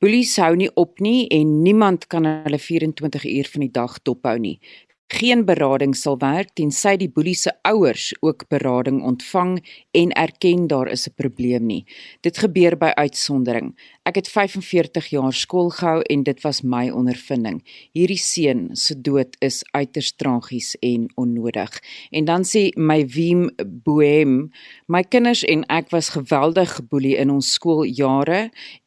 Boelies 0.00 0.34
hou 0.42 0.56
nie 0.56 0.70
op 0.74 0.98
nie 0.98 1.28
en 1.30 1.62
niemand 1.62 2.08
kan 2.08 2.24
hulle 2.24 2.58
24 2.58 3.24
uur 3.24 3.46
van 3.52 3.60
die 3.60 3.70
dag 3.70 4.02
dophou 4.02 4.38
nie. 4.38 4.58
Geen 5.06 5.44
berading 5.44 5.94
sal 5.94 6.18
werk 6.18 6.48
tensy 6.58 6.96
die 6.96 7.08
boelie 7.08 7.36
se 7.38 7.52
ouers 7.62 8.12
ook 8.20 8.48
berading 8.48 9.04
ontvang 9.06 9.62
en 9.92 10.10
erken 10.12 10.66
daar 10.66 10.88
is 10.90 11.06
'n 11.06 11.14
probleem 11.14 11.66
nie. 11.66 11.84
Dit 12.22 12.38
gebeur 12.38 12.76
by 12.76 12.90
uitsondering. 12.96 13.76
Ek 14.06 14.20
het 14.20 14.28
45 14.30 15.08
jaar 15.10 15.34
skool 15.34 15.72
gehou 15.74 16.02
en 16.06 16.20
dit 16.22 16.40
was 16.44 16.60
my 16.62 16.84
ondervinding. 16.94 17.56
Hierdie 17.90 18.20
seun 18.22 18.68
se 18.78 18.94
dood 18.94 19.32
is 19.42 19.64
uiters 19.74 20.12
tragies 20.14 20.76
en 20.78 21.08
onnodig. 21.18 21.72
En 22.14 22.28
dan 22.28 22.46
sê 22.46 22.68
my 22.78 23.00
Wiem 23.10 23.48
Bohem, 23.82 24.52
my 24.86 25.02
kinders 25.02 25.42
en 25.50 25.64
ek 25.74 25.90
was 25.90 26.12
geweldig 26.14 26.76
geboelie 26.76 27.16
in 27.18 27.32
ons 27.34 27.48
skooljare 27.58 28.44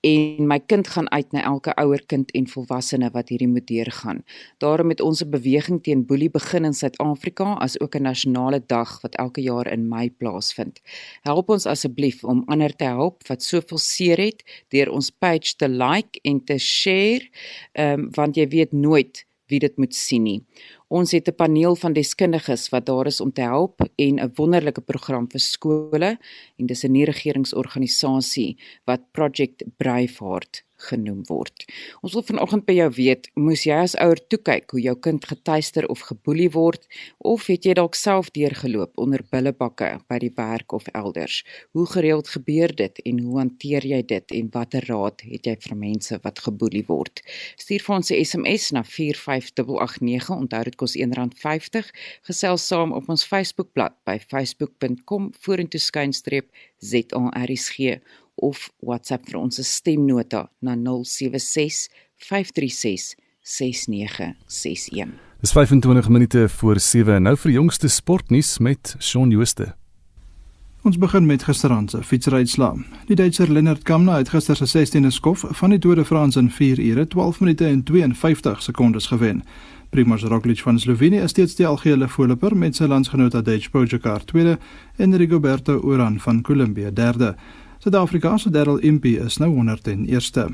en 0.07 0.47
my 0.47 0.59
kind 0.71 0.87
gaan 0.87 1.11
uit 1.11 1.35
na 1.35 1.43
elke 1.51 1.75
ouer 1.83 1.99
kind 2.07 2.31
en 2.31 2.47
volwassene 2.47 3.11
wat 3.11 3.33
hierdie 3.33 3.51
moet 3.51 3.67
deurgaan. 3.67 4.23
Daarom 4.63 4.95
het 4.95 5.03
ons 5.03 5.19
'n 5.19 5.29
beweging 5.35 5.83
teen 5.83 6.05
boelie 6.05 6.31
begin 6.31 6.63
in 6.63 6.73
Suid-Afrika 6.73 7.59
as 7.59 7.79
ook 7.81 7.95
'n 7.95 8.07
nasionale 8.07 8.63
dag 8.67 9.01
wat 9.01 9.15
elke 9.15 9.41
jaar 9.41 9.67
in 9.67 9.89
Mei 9.89 10.09
plaasvind. 10.11 10.79
Help 11.21 11.49
ons 11.49 11.65
asseblief 11.65 12.23
om 12.23 12.43
ander 12.47 12.75
te 12.75 12.85
help 12.85 13.27
wat 13.27 13.43
soveel 13.43 13.77
seer 13.77 14.17
het 14.17 14.43
deur 14.69 14.89
ons 14.89 15.08
page 15.11 15.55
te 15.55 15.67
like 15.67 16.19
en 16.23 16.43
te 16.43 16.57
share, 16.57 17.29
ehm 17.73 17.99
um, 17.99 18.09
want 18.15 18.35
jy 18.35 18.47
weet 18.47 18.71
nooit 18.73 19.25
wie 19.49 19.59
dit 19.59 19.77
moet 19.77 19.95
sien 19.95 20.23
nie. 20.23 20.41
Ons 20.89 21.11
het 21.11 21.27
'n 21.27 21.35
paneel 21.35 21.75
van 21.75 21.93
deskundiges 21.93 22.69
wat 22.69 22.85
daar 22.85 23.07
is 23.07 23.21
om 23.21 23.31
te 23.31 23.41
help 23.41 23.81
en 23.95 24.19
'n 24.19 24.31
wonderlike 24.35 24.81
program 24.81 25.27
vir 25.27 25.39
skole 25.39 26.17
en 26.57 26.65
dis 26.65 26.83
'n 26.83 26.91
nie-regeringsorganisasie 26.91 28.57
wat 28.85 29.11
Project 29.11 29.63
Braveheart 29.77 30.63
genoem 30.89 31.23
word. 31.27 31.65
Ons 32.01 32.15
wil 32.15 32.25
vanoggend 32.27 32.65
by 32.67 32.75
jou 32.77 32.89
weet, 32.97 33.29
moes 33.35 33.65
jy 33.67 33.77
as 33.83 33.95
ouer 33.99 34.19
toe 34.31 34.39
kyk 34.49 34.71
hoe 34.73 34.81
jou 34.83 34.95
kind 35.07 35.25
getuister 35.25 35.87
of 35.91 36.05
geboelie 36.07 36.49
word 36.53 36.87
of 37.19 37.47
het 37.51 37.67
jy 37.67 37.75
dalk 37.77 37.97
self 37.99 38.31
deurgeloop 38.35 38.97
onder 39.01 39.23
billebakke 39.31 39.91
by 40.09 40.19
die 40.23 40.31
werk 40.37 40.73
of 40.75 40.87
elders? 40.93 41.41
Hoe 41.75 41.85
gereeld 41.89 42.31
gebeur 42.31 42.73
dit 42.75 43.01
en 43.05 43.19
hoe 43.25 43.37
hanteer 43.41 43.85
jy 43.85 44.01
dit 44.13 44.35
en 44.39 44.51
watter 44.53 44.85
raad 44.89 45.25
het 45.27 45.49
jy 45.49 45.55
vir 45.67 45.77
mense 45.79 46.19
wat 46.23 46.43
geboelie 46.45 46.85
word? 46.87 47.23
Stuur 47.59 47.83
vir 47.85 47.95
ons 47.95 48.11
'n 48.11 48.23
SMS 48.25 48.71
na 48.71 48.83
45889, 48.83 50.29
onthou 50.29 50.63
dit 50.63 50.75
kos 50.75 50.95
R1.50. 50.95 51.91
Gesels 52.23 52.67
saam 52.67 52.91
op 52.91 53.09
ons 53.09 53.25
Facebookblad 53.25 53.95
by 54.05 54.19
facebook.com 54.19 55.31
vorentoe 55.39 55.79
skynstreep 55.79 56.47
ZARSG 56.79 57.99
of 58.41 58.69
WhatsApp 58.79 59.27
vir 59.29 59.39
ons 59.39 59.59
stemnota 59.67 60.47
na 60.59 60.75
076 60.75 61.87
536 62.17 63.15
6961. 63.41 65.17
Dis 65.41 65.51
25 65.55 66.09
minute 66.09 66.49
voor 66.49 66.79
7 66.79 67.13
en 67.13 67.29
nou 67.29 67.35
vir 67.37 67.51
jongste 67.51 67.87
sportnuus 67.87 68.57
met 68.59 68.95
Shaun 68.99 69.29
Jooste. 69.29 69.73
Ons 70.83 70.97
begin 70.97 71.25
met 71.25 71.43
gisteraand 71.43 71.91
se 71.91 72.03
fietsryuitslaa. 72.03 72.75
Die 73.07 73.15
Duitser 73.15 73.51
Lennard 73.51 73.83
Kamna 73.83 74.17
het 74.17 74.29
gister 74.29 74.55
se 74.55 74.67
16de 74.67 75.11
skof 75.11 75.43
van 75.59 75.69
die 75.69 75.79
Tour 75.79 75.95
de 75.95 76.05
France 76.05 76.39
in 76.39 76.51
4 76.51 76.79
ure 76.79 77.07
12 77.07 77.39
minute 77.39 77.65
en 77.65 77.83
52 77.83 78.61
sekondes 78.63 79.07
gewen. 79.07 79.43
Primož 79.89 80.23
Roglič 80.23 80.61
van 80.61 80.79
Slovenië 80.79 81.23
is 81.23 81.29
steeds 81.29 81.55
die 81.55 81.67
algehele 81.67 82.07
voorloper 82.07 82.55
met 82.57 82.75
sy 82.75 82.87
landsgenoot 82.87 83.31
Tadej 83.31 83.67
Pogačar 83.71 84.23
tweede 84.23 84.59
en 84.95 85.17
Rigoberto 85.17 85.79
Urán 85.83 86.19
van 86.19 86.41
Kolumbie 86.41 86.93
derde. 86.93 87.35
Suid-Afrikaanse 87.79 88.49
Darryl 88.49 88.81
Impey 88.83 89.11
is 89.11 89.37
nou 89.39 89.53
101ste. 89.55 90.49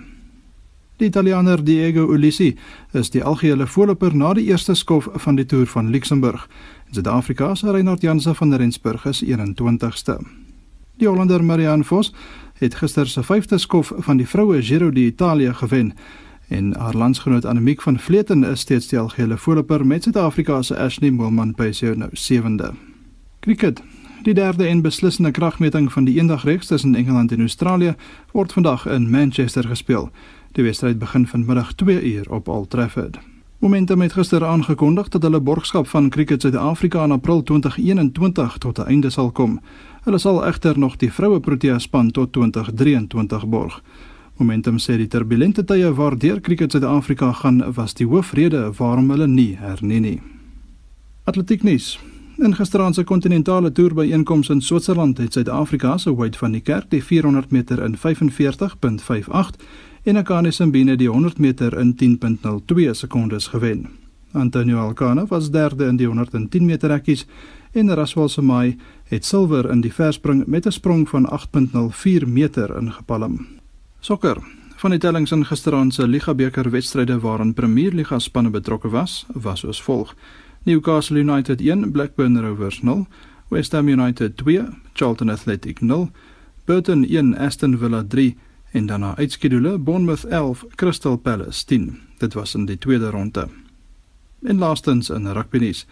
Die 0.97 1.07
Italianer 1.07 1.63
Diego 1.65 2.03
Ulissi 2.13 2.51
is 2.93 3.09
die 3.09 3.23
algehele 3.23 3.65
voorloper 3.67 4.13
na 4.15 4.33
die 4.37 4.45
eerste 4.45 4.75
skof 4.77 5.07
van 5.23 5.39
die 5.39 5.45
Tour 5.45 5.65
van 5.65 5.89
Luxemburg. 5.89 6.45
Suid-Afrika 6.91 7.55
se 7.55 7.71
Reinhard 7.71 8.01
Janse 8.05 8.35
van 8.35 8.53
Rensburg 8.53 9.05
is 9.09 9.23
21ste. 9.25 10.19
Die 11.01 11.07
Hollander 11.07 11.43
Marianne 11.43 11.83
Vos 11.83 12.13
het 12.61 12.75
gister 12.75 13.07
se 13.07 13.25
5de 13.25 13.57
skof 13.57 13.91
van 13.97 14.21
die 14.21 14.27
vroue 14.27 14.61
Giro 14.61 14.91
d'Italia 14.91 15.53
gewen 15.53 15.93
en 16.47 16.75
haar 16.77 16.93
landsgenoot 16.93 17.45
Annemiek 17.45 17.81
van 17.81 17.99
Vleuten 17.99 18.43
is 18.43 18.59
steeds 18.59 18.87
die 18.87 18.99
algehele 18.99 19.37
voorloper 19.37 19.85
met 19.85 20.03
Suid-Afrika 20.03 20.61
se 20.61 20.77
Ashley 20.77 21.09
Moolman 21.09 21.57
by 21.57 21.71
sy 21.73 21.97
nou 21.97 22.13
7de. 22.13 22.75
Cricket. 23.39 23.81
Die 24.25 24.33
derde 24.33 24.65
en 24.65 24.81
beslissende 24.81 25.31
kragmeting 25.31 25.91
van 25.93 26.03
die 26.03 26.15
eendagreeks 26.17 26.67
tussen 26.67 26.95
Engeland 26.95 27.31
en 27.31 27.39
Australië 27.39 27.95
word 28.31 28.53
vandag 28.53 28.85
in 28.85 29.09
Manchester 29.09 29.63
gespeel. 29.63 30.09
Die 30.51 30.63
wedstryd 30.63 30.97
begin 30.99 31.27
vanmiddag 31.27 31.73
2 31.73 32.13
uur 32.13 32.31
op 32.31 32.47
Old 32.47 32.69
Trafford. 32.69 33.19
Momentum 33.59 34.01
het 34.01 34.13
gister 34.13 34.45
aangekondig 34.45 35.07
dat 35.07 35.21
hulle 35.21 35.39
borgskap 35.39 35.87
van 35.87 36.09
Cricket 36.09 36.41
Suid-Afrika 36.41 37.03
in 37.03 37.11
April 37.11 37.43
2021 37.43 38.57
tot 38.57 38.79
'n 38.79 38.87
einde 38.87 39.09
sal 39.09 39.31
kom. 39.31 39.59
Hulle 40.03 40.17
sal 40.17 40.45
egter 40.45 40.79
nog 40.79 40.95
die 40.95 41.13
vroue 41.13 41.39
Protea 41.39 41.79
span 41.79 42.11
tot 42.11 42.31
2023 42.33 43.47
borg. 43.47 43.83
Momentum 44.37 44.77
sê 44.77 44.97
die 44.97 45.07
turbulente 45.07 45.63
tye 45.63 45.93
waardeur 45.93 46.41
Cricket 46.41 46.71
Suid-Afrika 46.71 47.31
gaan 47.31 47.73
was 47.73 47.93
die 47.93 48.07
hoofrede 48.07 48.71
waarom 48.77 49.09
hulle 49.09 49.27
nie 49.27 49.55
hernie 49.57 49.99
nie. 49.99 50.21
Atletiek 51.23 51.63
nuus. 51.63 51.99
In 52.37 52.55
gisteraand 52.55 52.95
se 52.95 53.03
kontinentale 53.03 53.71
toer 53.71 53.93
by 53.95 54.03
einkoms 54.11 54.49
in 54.51 54.61
Switserland 54.61 55.17
het 55.17 55.33
Suid-Afrika 55.33 55.97
se 55.97 56.15
Wade 56.15 56.37
van 56.37 56.51
die 56.51 56.61
Kerk 56.61 56.89
die 56.91 57.03
400 57.03 57.51
meter 57.51 57.83
in 57.83 57.95
45.58 57.95 59.61
en 60.03 60.17
Akane 60.17 60.51
Simbine 60.51 60.95
die 60.95 61.07
100 61.09 61.39
meter 61.39 61.79
in 61.79 61.95
10.02 61.95 62.91
sekondes 62.91 63.47
gewen. 63.47 63.87
Antonio 64.31 64.77
Alcana 64.77 65.25
was 65.25 65.51
derde 65.51 65.85
in 65.85 65.95
die 65.95 66.07
110 66.07 66.65
meter 66.65 66.89
rekkies 66.89 67.25
en 67.71 67.95
Raswal 67.95 68.29
Semai 68.29 68.77
het 69.03 69.25
silwer 69.25 69.71
in 69.71 69.81
die 69.81 69.93
verspring 69.93 70.45
met 70.45 70.65
'n 70.65 70.71
sprong 70.71 71.09
van 71.09 71.25
8.04 71.25 72.27
meter 72.27 72.77
ingepalm. 72.77 73.47
Sokker. 73.99 74.37
Van 74.75 74.89
die 74.89 74.99
tellings 74.99 75.31
in 75.31 75.45
gisteraand 75.45 75.93
se 75.93 76.07
Liga 76.07 76.33
beker 76.33 76.69
wedstryde 76.69 77.19
waarin 77.19 77.53
Premier 77.53 77.91
Liga 77.91 78.19
spanne 78.19 78.49
betrokke 78.49 78.89
was, 78.89 79.25
was 79.33 79.59
soos 79.59 79.81
volg: 79.81 80.15
Newcastle 80.65 81.19
United 81.19 81.61
1, 81.61 81.91
Blackburn 81.91 82.41
Rovers 82.41 82.81
0, 82.81 83.05
West 83.47 83.71
Ham 83.71 83.87
United 83.87 84.37
2, 84.37 84.65
Charlton 84.93 85.29
Athletic 85.29 85.81
0, 85.81 86.09
Burton 86.65 87.05
1, 87.05 87.37
Aston 87.37 87.77
Villa 87.77 88.03
3 88.03 88.35
en 88.71 88.85
dan 88.85 88.99
na 88.99 89.15
uitskedule 89.15 89.77
Bournemouth 89.77 90.23
11, 90.23 90.65
Crystal 90.75 91.17
Palace 91.17 91.65
10. 91.65 91.99
Dit 92.17 92.33
was 92.33 92.55
in 92.55 92.65
die 92.65 92.77
tweede 92.77 93.09
ronde. 93.09 93.47
En 94.43 94.57
laastens 94.57 95.09
in 95.09 95.27
rugby 95.27 95.57
nuus. 95.57 95.85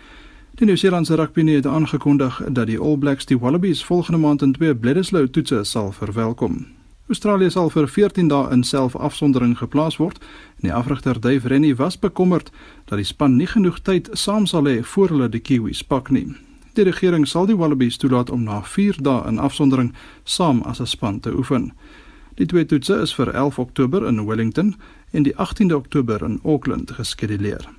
Die 0.56 0.66
Nieu-Seelandse 0.66 1.16
rugby 1.16 1.46
het 1.52 1.68
aangekondig 1.68 2.42
dat 2.50 2.68
die 2.68 2.80
All 2.80 2.98
Blacks 2.98 3.26
die 3.26 3.40
Wallabies 3.40 3.84
volgende 3.84 4.20
maand 4.20 4.42
in 4.42 4.54
twee 4.54 4.76
Bledisloe 4.76 5.30
toetse 5.30 5.64
sal 5.64 5.92
verwelkom. 5.92 6.66
Australië 7.14 7.52
sal 7.54 7.70
vir 7.70 7.86
14 7.86 8.30
dae 8.32 8.48
in 8.56 8.64
selfafsondering 8.66 9.52
geplaas 9.60 10.00
word 10.02 10.16
en 10.58 10.66
die 10.66 10.74
afrigter 10.74 11.20
Dave 11.22 11.48
Rennie 11.52 11.76
was 11.78 11.94
bekommerd 12.00 12.50
dat 12.90 12.98
die 12.98 13.06
span 13.06 13.36
nie 13.38 13.46
genoeg 13.52 13.78
tyd 13.86 14.10
saam 14.18 14.48
sal 14.50 14.66
hê 14.66 14.80
voor 14.94 15.14
hulle 15.14 15.28
die 15.30 15.42
Kiwis 15.44 15.84
pak 15.86 16.10
nie. 16.10 16.32
Die 16.74 16.88
regering 16.88 17.28
sal 17.30 17.46
die 17.46 17.58
Wallabies 17.60 18.00
toelaat 18.02 18.32
om 18.34 18.48
na 18.48 18.64
4 18.66 18.98
dae 19.06 19.28
in 19.30 19.38
afsondering 19.38 19.92
saam 20.24 20.64
as 20.66 20.82
'n 20.82 20.90
span 20.90 21.20
te 21.20 21.36
oefen. 21.38 21.72
Die 22.42 22.50
twee 22.50 22.66
toetse 22.66 22.98
is 23.06 23.14
vir 23.14 23.30
11 23.30 23.60
Oktober 23.60 24.08
in 24.08 24.26
Wellington 24.26 24.76
en 25.12 25.24
die 25.24 25.36
18de 25.38 25.76
Oktober 25.76 26.24
in 26.24 26.40
Auckland 26.44 26.92
geskeduleer. 26.92 27.70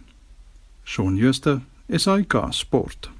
Shaun 0.84 1.18
Schuster, 1.18 1.60
SAK 1.90 2.46
Sport. 2.50 3.10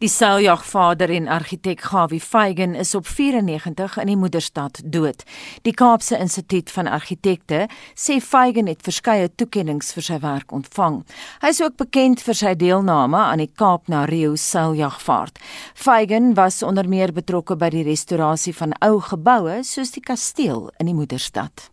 Die 0.00 0.08
seiljagvader 0.08 1.10
en 1.12 1.26
argitek 1.28 1.82
Gawie 1.90 2.20
Feigen 2.20 2.74
is 2.74 2.94
op 2.94 3.06
94 3.06 3.98
in 4.00 4.06
die 4.08 4.16
moederstad 4.16 4.80
dood. 4.84 5.24
Die 5.62 5.74
Kaapse 5.76 6.16
Instituut 6.18 6.70
van 6.72 6.86
Argitekte 6.88 7.66
sê 7.94 8.16
Feigen 8.24 8.70
het 8.70 8.80
verskeie 8.86 9.28
toekenninge 9.28 9.84
vir 9.94 10.06
sy 10.06 10.16
werk 10.22 10.54
ontvang. 10.56 11.02
Hy 11.42 11.50
is 11.52 11.60
ook 11.60 11.76
bekend 11.76 12.22
vir 12.24 12.38
sy 12.38 12.54
deelname 12.56 13.20
aan 13.20 13.42
die 13.44 13.50
Kaap 13.52 13.90
na 13.92 14.06
Rio 14.08 14.36
seiljagvaart. 14.40 15.36
Feigen 15.74 16.32
was 16.38 16.62
onder 16.62 16.88
meer 16.88 17.12
betrokke 17.12 17.58
by 17.60 17.68
die 17.74 17.84
restaurasie 17.84 18.56
van 18.56 18.72
ou 18.80 19.02
geboue 19.04 19.60
soos 19.68 19.92
die 19.92 20.04
kasteel 20.04 20.70
in 20.78 20.88
die 20.88 20.96
moederstad. 20.96 21.68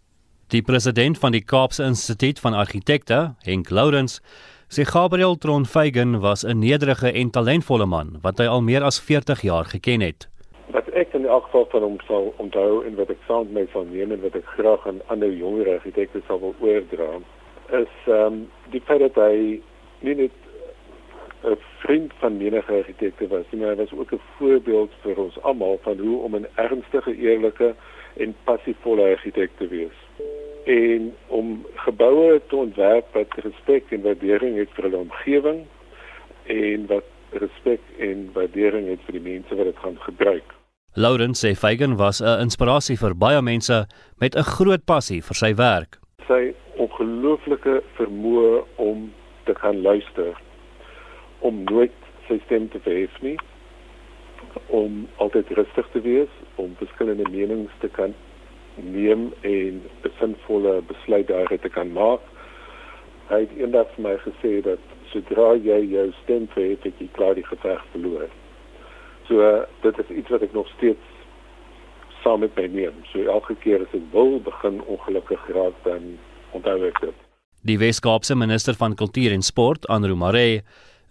Die 0.47 0.61
president 0.63 1.17
van 1.19 1.31
die 1.35 1.43
Kaapse 1.43 1.83
Instituut 1.83 2.39
van 2.39 2.53
Argitekte, 2.55 3.35
Henk 3.43 3.69
Lourens, 3.69 4.21
sê 4.69 4.83
Gabriel 4.83 5.35
Tron 5.37 5.65
Feigen 5.65 6.19
was 6.19 6.43
'n 6.43 6.59
nederige 6.59 7.11
en 7.11 7.29
talentvolle 7.29 7.85
man 7.85 8.19
wat 8.21 8.37
hy 8.37 8.45
al 8.45 8.61
meer 8.61 8.83
as 8.83 8.99
40 8.99 9.41
jaar 9.41 9.65
geken 9.65 10.01
het. 10.01 10.27
Wat 10.71 10.87
ek 10.89 11.13
in 11.13 11.25
elk 11.25 11.43
geval 11.43 11.67
van 11.69 11.81
hom 11.81 11.99
sal 12.07 12.33
onthou 12.37 12.83
en 12.85 12.95
wat 12.95 13.09
ek 13.09 13.21
saam 13.27 13.47
met 13.51 13.69
sal 13.71 13.85
neem 13.85 14.11
en 14.11 14.21
wat 14.21 14.35
ek 14.35 14.45
graag 14.45 14.87
aan 14.87 15.01
ander 15.07 15.31
jonger 15.31 15.69
argitekte 15.73 16.21
sal 16.27 16.39
wil 16.39 16.55
oordra, 16.59 17.11
is 17.71 17.93
ehm 18.07 18.33
um, 18.33 18.49
die 18.69 18.81
feit 18.81 18.99
dat 18.99 19.15
hy 19.15 19.61
nie 19.99 20.15
net 20.15 20.35
'n 21.43 21.57
vriend 21.79 22.11
van 22.19 22.37
menige 22.37 22.73
argitekte 22.73 23.27
was, 23.27 23.45
maar 23.51 23.69
hy 23.69 23.75
was 23.75 23.93
ook 23.93 24.11
'n 24.11 24.21
voorbeeld 24.37 24.91
vir 25.01 25.17
ons 25.17 25.41
almal 25.41 25.79
van 25.81 25.97
hoe 25.97 26.17
om 26.23 26.35
'n 26.35 26.47
ernstige, 26.55 27.15
eerlike 27.15 27.75
en 28.17 28.35
passievolle 28.43 29.11
argitek 29.15 29.51
te 29.57 29.67
wees 29.67 29.97
en 30.67 31.13
om 31.27 31.65
geboue 31.75 32.41
te 32.47 32.55
ontwerp 32.55 33.13
wat 33.15 33.35
respek 33.43 33.91
en 33.95 34.01
waardering 34.03 34.57
het 34.59 34.71
vir 34.75 34.89
hulle 34.89 35.03
omgewing 35.05 35.61
en 36.51 36.87
wat 36.91 37.39
respek 37.39 37.83
en 38.03 38.25
waardering 38.35 38.89
het 38.91 39.03
vir 39.07 39.15
die 39.19 39.23
mense 39.29 39.55
wat 39.55 39.69
dit 39.69 39.79
gaan 39.83 39.99
gebruik. 40.03 40.55
Laurens 40.93 41.45
sê 41.45 41.53
Feigen 41.55 41.95
was 41.95 42.19
'n 42.21 42.41
inspirasie 42.41 42.97
vir 42.97 43.15
baie 43.15 43.41
mense 43.41 43.87
met 44.19 44.35
'n 44.35 44.43
groot 44.43 44.85
passie 44.85 45.21
vir 45.21 45.35
sy 45.35 45.53
werk. 45.55 45.99
Sy 46.27 46.53
ongelooflike 46.75 47.83
vermoë 47.97 48.63
om 48.75 49.13
te 49.45 49.55
gaan 49.55 49.81
luister, 49.81 50.35
om 51.39 51.63
nooit 51.63 51.95
sy 52.27 52.39
stem 52.45 52.69
te 52.69 52.79
verhef 52.79 53.21
nie, 53.21 53.37
om 54.67 55.07
altyd 55.15 55.49
rustig 55.49 55.87
te 55.91 56.01
wees, 56.01 56.29
om 56.55 56.75
verskillende 56.75 57.29
menings 57.29 57.71
te 57.79 57.87
kan 57.87 58.13
neem 58.83 59.33
en 59.41 59.81
'n 60.03 60.11
sinvolle 60.19 60.81
besluit 60.87 61.27
daaruit 61.27 61.61
te 61.61 61.69
kan 61.69 61.91
maak. 61.91 62.21
Hy 63.29 63.39
het 63.39 63.51
eendag 63.57 63.87
vir 63.95 64.03
my 64.03 64.15
gesê 64.17 64.61
dat 64.63 64.79
sodra 65.11 65.55
jy 65.55 65.79
jou 65.91 66.11
stem 66.23 66.47
verheef, 66.47 66.83
het 66.83 66.93
jy 66.99 67.09
klaar 67.11 67.35
die 67.35 67.45
geveg 67.45 67.83
verloor. 67.91 68.27
So 69.27 69.41
uh, 69.41 69.63
dit 69.81 69.99
is 69.99 70.09
iets 70.09 70.29
wat 70.29 70.41
ek 70.41 70.53
nog 70.53 70.67
steeds 70.77 71.03
saam 72.23 72.39
met 72.39 72.55
my 72.55 72.67
neem. 72.67 72.93
So 73.11 73.19
elke 73.19 73.55
keer 73.55 73.81
as 73.81 73.93
ek 73.93 74.05
wil 74.11 74.39
begin 74.39 74.81
ongelukkig 74.85 75.47
raak 75.55 75.75
dan 75.83 76.17
onthou 76.51 76.87
ek 76.87 77.01
dit. 77.01 77.15
Die 77.67 77.77
Weskaapse 77.77 78.35
minister 78.35 78.73
van 78.73 78.95
Kultuur 78.95 79.31
en 79.31 79.41
Sport, 79.41 79.87
Anru 79.87 80.15
Mare, 80.15 80.61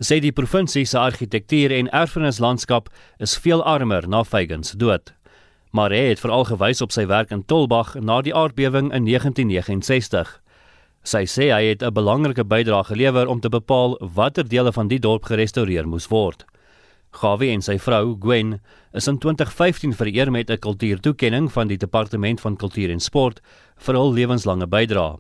sê 0.01 0.21
die 0.21 0.33
provinsie 0.33 0.85
se 0.85 0.99
argitektuur 0.99 1.73
en 1.73 1.89
erfenislandskap 1.89 2.89
is 3.19 3.37
veel 3.39 3.65
armer 3.65 4.09
na 4.09 4.25
Feigen 4.25 4.65
se 4.65 4.77
dood 4.77 5.17
maar 5.71 5.91
hy 5.91 6.09
het 6.11 6.21
veral 6.21 6.45
gewys 6.45 6.81
op 6.81 6.93
sy 6.93 7.07
werk 7.07 7.31
in 7.31 7.45
Tolbag 7.45 7.95
na 8.01 8.21
die 8.23 8.35
aardbewing 8.35 8.93
in 8.93 9.05
1969. 9.05 10.41
Sy 11.07 11.23
sê 11.31 11.53
hy 11.55 11.65
het 11.71 11.83
'n 11.83 11.95
belangrike 11.95 12.45
bydrae 12.45 12.85
gelewer 12.85 13.27
om 13.29 13.41
te 13.41 13.49
bepaal 13.49 13.99
watter 14.01 14.49
dele 14.49 14.73
van 14.73 14.89
die 14.89 14.99
dorp 14.99 15.25
gerestoreer 15.25 15.87
moes 15.87 16.09
word. 16.09 16.45
Gawie 17.13 17.53
en 17.53 17.63
sy 17.63 17.79
vrou, 17.79 18.17
Gwen, 18.21 18.61
is 18.93 19.07
in 19.09 19.19
2015 19.19 19.95
vereer 19.95 20.31
met 20.31 20.51
'n 20.51 20.59
kultuurtoekenning 20.59 21.53
van 21.53 21.69
die 21.69 21.79
Departement 21.79 22.41
van 22.41 22.57
Kultuur 22.57 22.91
en 22.91 23.01
Sport 23.01 23.41
vir 23.77 23.95
hul 23.95 24.13
lewenslange 24.13 24.67
bydrae. 24.67 25.19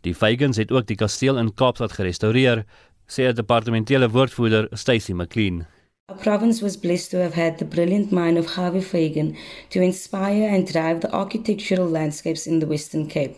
Die 0.00 0.14
Feigens 0.14 0.56
het 0.56 0.72
ook 0.72 0.86
die 0.86 0.96
kasteel 0.96 1.38
in 1.38 1.54
Kaapstad 1.54 1.92
gerestoreer, 1.92 2.64
sê 3.06 3.28
'n 3.28 3.34
departementele 3.34 4.08
woordvoerder, 4.08 4.68
Stacy 4.72 5.12
McLean. 5.12 5.66
Our 6.10 6.16
province 6.16 6.60
was 6.60 6.76
blessed 6.76 7.12
to 7.12 7.22
have 7.22 7.34
had 7.34 7.58
the 7.58 7.64
brilliant 7.64 8.10
mind 8.10 8.36
of 8.36 8.46
Harvey 8.46 8.80
Fagan 8.80 9.36
to 9.70 9.80
inspire 9.80 10.48
and 10.48 10.66
drive 10.66 11.02
the 11.02 11.14
architectural 11.14 11.88
landscapes 11.88 12.48
in 12.48 12.58
the 12.58 12.66
Western 12.66 13.06
Cape. 13.06 13.36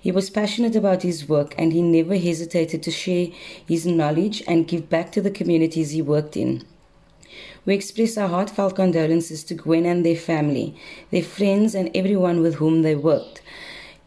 He 0.00 0.10
was 0.10 0.28
passionate 0.28 0.74
about 0.74 1.04
his 1.04 1.28
work 1.28 1.54
and 1.56 1.72
he 1.72 1.82
never 1.82 2.16
hesitated 2.16 2.82
to 2.82 2.90
share 2.90 3.28
his 3.64 3.86
knowledge 3.86 4.42
and 4.48 4.66
give 4.66 4.90
back 4.90 5.12
to 5.12 5.20
the 5.20 5.30
communities 5.30 5.92
he 5.92 6.02
worked 6.02 6.36
in. 6.36 6.64
We 7.64 7.74
express 7.74 8.18
our 8.18 8.26
heartfelt 8.26 8.74
condolences 8.74 9.44
to 9.44 9.54
Gwen 9.54 9.86
and 9.86 10.04
their 10.04 10.16
family, 10.16 10.74
their 11.12 11.22
friends, 11.22 11.76
and 11.76 11.92
everyone 11.94 12.40
with 12.40 12.56
whom 12.56 12.82
they 12.82 12.96
worked. 12.96 13.40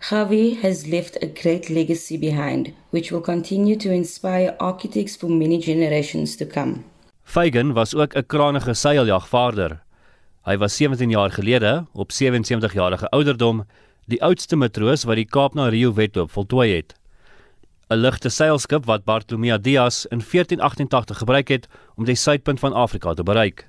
Javi 0.10 0.60
has 0.60 0.90
left 0.90 1.18
a 1.22 1.28
great 1.28 1.70
legacy 1.70 2.18
behind, 2.18 2.74
which 2.92 3.14
will 3.14 3.22
continue 3.22 3.78
to 3.78 3.94
inspire 3.94 4.58
architects 4.60 5.16
for 5.16 5.28
many 5.30 5.58
generations 5.58 6.36
to 6.36 6.46
come. 6.46 6.84
Feigen 7.24 7.74
was 7.74 7.96
ook 7.96 8.16
'n 8.16 8.26
krangige 8.26 8.74
seiljagvaarder. 8.74 9.82
Hy 10.44 10.58
was 10.58 10.76
17 10.76 11.10
jaar 11.10 11.32
gelede 11.32 11.86
op 11.94 12.12
77 12.12 12.74
jarige 12.74 13.10
ouderdom 13.10 13.64
die 14.06 14.24
oudste 14.24 14.56
matroos 14.56 15.04
wat 15.04 15.16
die 15.16 15.26
Kaap 15.26 15.54
na 15.54 15.68
Rio 15.68 15.94
wedloop 15.94 16.32
voltooi 16.32 16.76
het. 16.76 16.94
'n 17.90 17.96
Ligte 17.96 18.30
seilskip 18.30 18.86
wat 18.86 19.04
Bartolomeu 19.06 19.60
Dias 19.60 20.06
in 20.06 20.22
1488 20.22 21.18
gebruik 21.18 21.48
het 21.48 21.68
om 21.96 22.06
die 22.06 22.16
suidpunt 22.16 22.60
van 22.60 22.74
Afrika 22.74 23.14
te 23.14 23.24
bereik. 23.24 23.68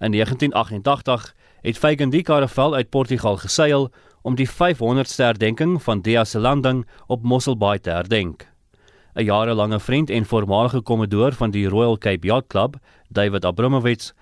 In 0.00 0.10
1988 0.10 1.34
het 1.62 1.78
Fagan 1.78 2.10
die 2.10 2.22
karavel 2.22 2.74
uit 2.74 2.90
Portugal 2.90 3.36
geseil 3.36 3.90
om 4.22 4.34
die 4.34 4.48
500ste 4.48 5.24
herdenking 5.24 5.82
van 5.82 6.00
Dia 6.00 6.24
se 6.24 6.38
landing 6.38 6.86
op 7.06 7.22
Mossel 7.22 7.56
Bay 7.56 7.78
te 7.78 7.90
herdenk. 7.90 8.49
'n 9.14 9.24
Jarelange 9.24 9.80
vriend 9.80 10.10
en 10.10 10.24
voormalige 10.24 10.80
kommodore 10.82 11.32
van 11.32 11.50
die 11.50 11.68
Royal 11.68 11.98
Cape 11.98 12.26
Yacht 12.26 12.46
Club, 12.46 12.76
David 13.08 13.44
Abramowitz, 13.44 14.12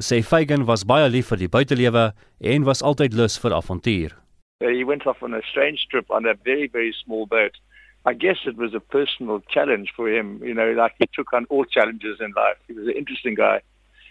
sê 0.00 0.22
Fagan 0.22 0.64
was 0.64 0.84
baie 0.84 1.08
lief 1.08 1.28
vir 1.28 1.38
die 1.38 1.48
buitelewe 1.48 2.12
en 2.40 2.64
was 2.64 2.82
altyd 2.82 3.14
lus 3.14 3.38
vir 3.38 3.54
avontuur. 3.54 4.16
He 4.60 4.84
went 4.84 5.06
off 5.06 5.22
on 5.22 5.34
a 5.34 5.42
strange 5.42 5.86
trip 5.90 6.10
on 6.10 6.26
a 6.26 6.34
very 6.44 6.66
very 6.66 6.92
small 6.92 7.26
boat. 7.26 7.58
I 8.04 8.14
guess 8.14 8.38
it 8.46 8.56
was 8.56 8.74
a 8.74 8.80
personal 8.80 9.40
challenge 9.48 9.92
for 9.94 10.08
him, 10.08 10.40
you 10.42 10.54
know, 10.54 10.72
like 10.72 10.94
he 10.98 11.06
took 11.14 11.32
on 11.32 11.46
all 11.50 11.64
challenges 11.64 12.18
in 12.20 12.32
life. 12.34 12.58
He 12.66 12.72
was 12.72 12.88
an 12.88 12.96
interesting 12.96 13.34
guy. 13.36 13.60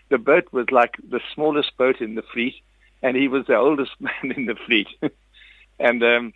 The 0.10 0.18
boat 0.18 0.48
was 0.54 0.68
like 0.72 0.96
the 1.10 1.20
smallest 1.34 1.76
boat 1.78 2.00
in 2.00 2.16
the 2.16 2.24
fleet 2.34 2.56
and 3.02 3.18
he 3.18 3.28
was 3.28 3.46
the 3.48 3.56
oldest 3.68 4.00
man 4.00 4.32
in 4.36 4.46
the 4.46 4.56
fleet. 4.66 4.88
and 5.80 6.04
um 6.04 6.34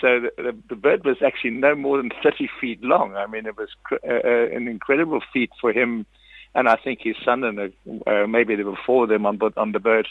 so 0.00 0.20
the, 0.20 0.30
the, 0.36 0.56
the 0.68 0.76
bird 0.76 1.04
was 1.04 1.18
actually 1.24 1.50
no 1.50 1.74
more 1.74 1.96
than 1.98 2.10
30 2.22 2.48
feet 2.60 2.82
long. 2.82 3.14
I 3.14 3.26
mean, 3.26 3.46
it 3.46 3.56
was 3.56 3.68
cr- 3.84 4.04
uh, 4.04 4.20
uh, 4.24 4.56
an 4.56 4.68
incredible 4.68 5.20
feat 5.32 5.50
for 5.60 5.72
him, 5.72 6.06
and 6.54 6.68
I 6.68 6.76
think 6.76 7.00
his 7.02 7.16
son 7.24 7.44
and 7.44 7.58
uh, 7.58 8.10
uh, 8.10 8.26
maybe 8.26 8.56
there 8.56 8.66
were 8.66 8.78
four 8.84 9.04
of 9.04 9.10
them 9.10 9.26
on, 9.26 9.38
on 9.56 9.72
the 9.72 9.78
bird. 9.78 10.08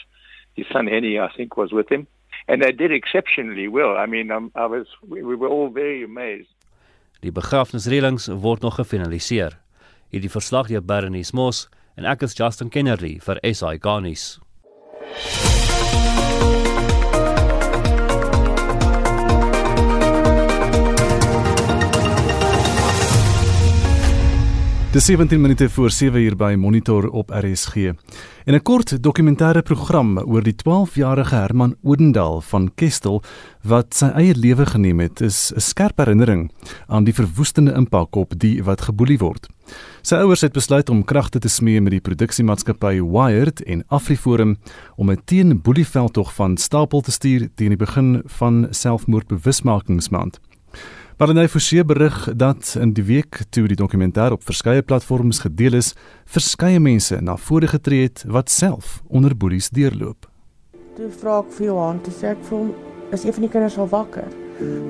His 0.54 0.66
son 0.72 0.86
Henny, 0.86 1.18
I 1.18 1.28
think, 1.36 1.56
was 1.56 1.72
with 1.72 1.90
him, 1.90 2.06
and 2.48 2.62
they 2.62 2.72
did 2.72 2.90
exceptionally 2.90 3.68
well. 3.68 3.96
I 3.96 4.06
mean, 4.06 4.30
um, 4.30 4.50
I 4.54 4.66
was 4.66 4.86
we, 5.06 5.22
we 5.22 5.36
were 5.36 5.48
all 5.48 5.70
very 5.70 6.02
amazed. 6.02 6.48
Die 7.20 7.32
begrafnisreëlings 7.32 8.28
word 8.40 8.60
nog 8.60 8.74
gefinaliseer. 8.74 9.58
Hierdie 10.12 10.30
verslag 10.30 10.68
deur 10.68 10.84
Bernice 10.84 11.34
Moss 11.34 11.66
en 11.96 12.04
ek 12.04 12.22
is 12.22 12.36
Justin 12.36 12.68
Kennerly 12.72 13.16
vir 13.24 13.40
SI 13.42 13.76
Garnis. 13.80 14.36
Dis 24.92 25.04
17 25.04 25.40
minute 25.40 25.70
voor 25.70 25.90
7 25.90 26.20
uur 26.20 26.36
by 26.36 26.54
Monitor 26.58 27.08
op 27.08 27.30
RSG. 27.30 27.74
En 28.44 28.54
'n 28.54 28.62
kort 28.62 29.02
dokumentêre 29.02 29.62
program 29.62 30.18
oor 30.18 30.42
die 30.42 30.54
12-jarige 30.54 31.34
Herman 31.34 31.76
Odendaal 31.82 32.40
van 32.40 32.70
Kestel 32.74 33.22
wat 33.62 33.94
sy 33.94 34.06
eie 34.06 34.34
lewe 34.34 34.66
geneem 34.66 35.00
het, 35.00 35.20
is 35.20 35.52
'n 35.54 35.60
skerp 35.60 35.98
herinnering 35.98 36.50
aan 36.86 37.04
die 37.04 37.14
verwoestende 37.14 37.72
impak 37.72 38.16
op 38.16 38.38
die 38.38 38.64
wat 38.64 38.80
geboelie 38.80 39.18
word. 39.18 39.48
Sy 40.02 40.14
ouers 40.14 40.40
het 40.40 40.52
besluit 40.52 40.88
om 40.88 41.04
kragte 41.04 41.38
te 41.38 41.48
smee 41.48 41.80
met 41.80 41.90
die 41.90 42.00
produksiemaatskappy 42.00 43.00
Wired 43.00 43.62
en 43.62 43.84
AfriForum 43.88 44.56
om 44.96 45.10
'n 45.10 45.22
teenboelieveldtog 45.24 46.34
van 46.34 46.56
stapel 46.56 47.00
te 47.00 47.10
stuur 47.10 47.48
teen 47.54 47.68
die 47.68 47.76
begin 47.76 48.22
van 48.24 48.66
selfmoordbewusmakingsmaand. 48.70 50.40
Marlene 51.16 51.48
Forsie 51.48 51.80
berig 51.80 52.28
dat 52.36 52.74
in 52.76 52.90
die 52.92 53.02
week 53.08 53.38
toe 53.48 53.62
die 53.70 53.76
dokumentêr 53.80 54.34
op 54.34 54.42
verskeie 54.44 54.82
platforms 54.84 55.38
gedeel 55.40 55.78
is, 55.78 55.94
verskeie 56.28 56.76
mense 56.76 57.16
na 57.24 57.38
vore 57.40 57.70
getree 57.72 58.02
het 58.04 58.20
wat 58.28 58.50
self 58.52 58.98
onder 59.08 59.32
boelies 59.32 59.70
deurloop. 59.72 60.26
Toe 60.98 61.08
vra 61.22 61.38
ek 61.40 61.54
vir 61.56 61.64
Johan, 61.70 62.02
toe 62.04 62.12
sê 62.12 62.34
ek 62.34 62.42
vir 62.50 62.56
hom, 62.58 62.74
is 63.16 63.24
een 63.24 63.32
van 63.32 63.46
die 63.46 63.50
kinders 63.54 63.78
al 63.80 63.88
wakker? 63.94 64.26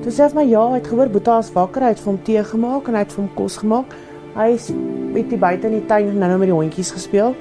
Toe 0.03 0.11
sê 0.11 0.27
hy 0.27 0.35
my 0.35 0.43
ja, 0.49 0.65
hy 0.73 0.81
het 0.81 0.89
gehoor 0.91 1.13
Boeta 1.13 1.37
is 1.45 1.53
wakker, 1.55 1.85
hy 1.87 1.93
het 1.93 2.03
vir 2.03 2.11
hom 2.11 2.19
tee 2.27 2.43
gemaak 2.49 2.89
en 2.91 2.99
hy 2.99 3.03
het 3.05 3.15
vir 3.15 3.23
hom 3.23 3.29
kos 3.37 3.55
gemaak. 3.63 3.95
Hy 4.35 4.49
is 4.57 4.67
bietjie 5.15 5.39
buite 5.45 5.71
in 5.71 5.77
die 5.77 5.85
tuin 5.87 6.09
en 6.11 6.19
nou 6.25 6.41
met 6.41 6.51
die 6.51 6.57
hondjies 6.57 6.91
gespeel. 6.97 7.37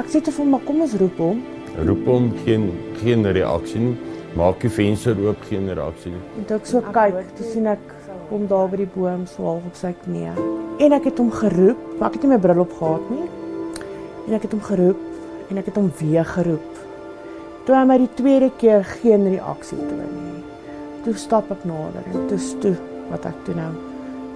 Ek 0.00 0.08
sê 0.08 0.24
te 0.24 0.32
vir 0.32 0.46
hom, 0.46 0.54
maar 0.56 0.64
kom 0.64 0.80
ons 0.86 0.96
roep 1.02 1.20
hom. 1.20 1.44
Roep 1.76 2.08
hom 2.08 2.32
geen 2.46 2.70
geen 3.02 3.28
reaksie 3.36 3.84
nie. 3.84 4.14
Maak 4.34 4.64
die 4.64 4.72
venster 4.72 5.20
oop, 5.20 5.44
geen 5.50 5.68
reaksie 5.68 6.14
nie. 6.16 6.24
En 6.40 6.48
toe 6.48 6.56
ek 6.56 6.72
so 6.72 6.80
kyk, 6.96 7.20
toe 7.36 7.52
sien 7.52 7.68
ek 7.68 7.92
hom 8.32 8.46
daar 8.50 8.68
by 8.72 8.80
die 8.82 8.90
boom 8.94 9.26
so 9.30 9.46
half 9.48 9.66
op 9.68 9.78
sy 9.78 9.92
knie. 10.04 10.30
En 10.82 10.94
ek 10.96 11.08
het 11.10 11.20
hom 11.20 11.30
geroep, 11.32 11.80
maar 11.98 12.08
ek 12.10 12.18
het 12.18 12.26
nie 12.26 12.32
my 12.34 12.40
bril 12.42 12.62
op 12.64 12.76
gehad 12.78 13.10
nie. 13.12 13.26
En 14.26 14.36
ek 14.38 14.46
het 14.46 14.54
hom 14.56 14.62
geroep 14.64 15.50
en 15.50 15.60
ek 15.60 15.70
het 15.70 15.80
hom 15.80 15.90
weer 16.00 16.28
geroep. 16.34 16.70
Toe 17.64 17.76
hy 17.76 17.84
my 17.88 17.98
die 18.02 18.12
tweede 18.18 18.50
keer 18.60 18.84
geen 19.00 19.26
reaksie 19.28 19.78
toon 19.80 20.04
nie. 20.04 20.44
Toe 21.04 21.16
stap 21.20 21.50
ek 21.52 21.66
nader 21.68 22.06
en 22.12 22.30
toe 22.30 22.40
stoe 22.40 22.76
wat 23.10 23.26
ek 23.28 23.44
toe 23.46 23.56
nou 23.58 23.72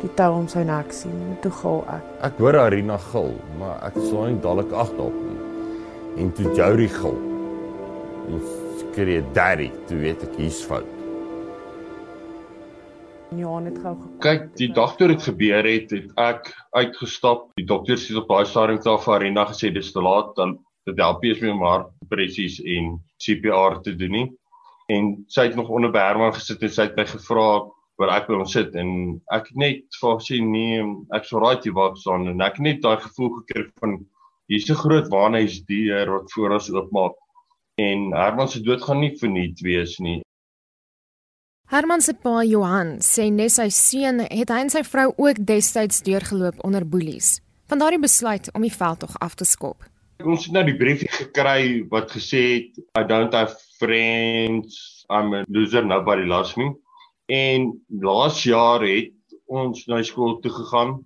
die 0.03 0.11
tou 0.19 0.29
om 0.37 0.47
sy 0.51 0.63
nek 0.67 0.93
sien 0.95 1.17
en 1.27 1.39
toe 1.43 1.53
gil 1.61 1.81
ek. 1.91 2.13
Ek 2.29 2.39
hoor 2.43 2.59
Arina 2.61 2.99
gil, 3.09 3.33
maar 3.59 3.81
ek 3.89 3.99
slaan 3.99 4.37
nie 4.37 4.43
dadelik 4.45 4.75
agter 4.85 5.09
op 5.09 5.17
nie. 5.25 5.41
En 6.23 6.31
toe 6.39 6.53
Jory 6.59 6.87
gil. 6.93 7.19
En 8.29 8.47
skree 8.83 9.25
daddy, 9.35 9.73
toe 9.91 9.99
weet 10.05 10.23
ek 10.29 10.39
hier's 10.39 10.63
fout. 10.67 10.98
Johan 13.37 13.67
het 13.69 13.79
gou 13.83 13.93
kyk 14.25 14.47
die 14.57 14.71
dag 14.73 14.95
toe 14.97 15.11
dit 15.11 15.23
gebeur 15.23 15.67
het 15.69 15.91
het 15.93 16.13
ek 16.23 16.51
uitgestap. 16.73 17.49
Die 17.61 17.67
dokters 17.69 18.07
het 18.09 18.21
op 18.23 18.31
daai 18.31 18.49
stadium 18.49 18.81
klaar 18.81 19.03
vir 19.05 19.15
Arena 19.17 19.45
gesê 19.51 19.71
dis 19.75 19.91
te 19.93 20.03
laat 20.05 20.31
dan 20.39 20.57
dit 20.89 21.01
help 21.03 21.25
nie 21.25 21.35
meer 21.37 21.53
om 21.53 21.65
haar 21.67 21.85
presies 22.09 22.57
en 22.65 22.95
CPR 23.21 23.81
te 23.85 23.93
doen 24.01 24.15
nie. 24.17 24.29
En 24.89 25.11
sy 25.29 25.49
het 25.51 25.59
nog 25.59 25.69
onder 25.69 25.93
Berman 25.93 26.33
gesit 26.33 26.65
en 26.65 26.73
sy 26.73 26.89
het 26.89 26.97
my 26.97 27.05
gevra 27.11 27.49
waar 28.01 28.15
ek 28.15 28.31
by 28.31 28.39
hom 28.39 28.49
sit 28.49 28.77
en 28.81 28.93
ek 29.35 29.51
het 29.51 29.61
net 29.61 29.99
vir 30.01 30.23
sê 30.25 30.39
nee 30.45 30.81
ek 31.19 31.29
sou 31.29 31.43
raai 31.45 31.59
jy 31.61 31.75
waar 31.77 31.99
staan. 32.01 32.31
En 32.33 32.41
ek 32.41 32.63
net 32.65 32.81
daai 32.87 32.97
gevoel 33.03 33.35
gekry 33.43 33.67
van 33.83 33.99
hier's 34.49 34.71
'n 34.71 34.81
groot 34.85 35.13
waarheid 35.13 35.67
dier 35.69 36.09
wat 36.09 36.33
voor 36.33 36.57
ons 36.57 36.73
oopmaak. 36.73 37.21
En 37.77 38.09
Herman 38.17 38.49
se 38.49 38.65
dood 38.65 38.83
gaan 38.83 39.01
nie 39.01 39.13
verniet 39.21 39.61
wees 39.61 39.99
nie 40.01 40.23
Herman 41.69 42.01
se 42.01 42.15
pa 42.17 42.41
Johan 42.49 42.95
sê 43.05 43.27
nes 43.29 43.59
sy 43.59 43.67
seun 43.77 44.23
het 44.25 44.49
hy 44.49 44.63
en 44.65 44.71
sy 44.73 44.81
vrou 44.89 45.11
ook 45.21 45.43
destyds 45.51 45.99
deurgeloop 46.07 46.63
onder 46.65 46.87
boelies. 46.89 47.43
Van 47.69 47.83
daardie 47.83 48.01
besluit 48.01 48.49
om 48.57 48.65
die 48.65 48.73
veldtog 48.73 49.19
af 49.21 49.35
te 49.37 49.45
skop. 49.45 49.85
Ons 50.25 50.47
het 50.47 50.55
nou 50.57 50.63
die 50.65 50.79
briefie 50.79 51.11
gekry 51.13 51.83
wat 51.91 52.15
gesê 52.17 52.41
het 52.47 52.81
I 52.97 53.03
don't 53.11 53.37
have 53.37 53.53
friends, 53.77 55.05
I'm 55.13 55.37
a 55.37 55.43
loser, 55.45 55.85
nobody 55.85 56.25
loves 56.25 56.55
me. 56.57 56.71
En 57.29 57.69
laas 58.01 58.41
jaar 58.49 58.81
het 58.89 59.37
ons 59.53 59.85
na 59.93 60.01
skool 60.01 60.39
toe 60.41 60.55
gegaan 60.57 60.97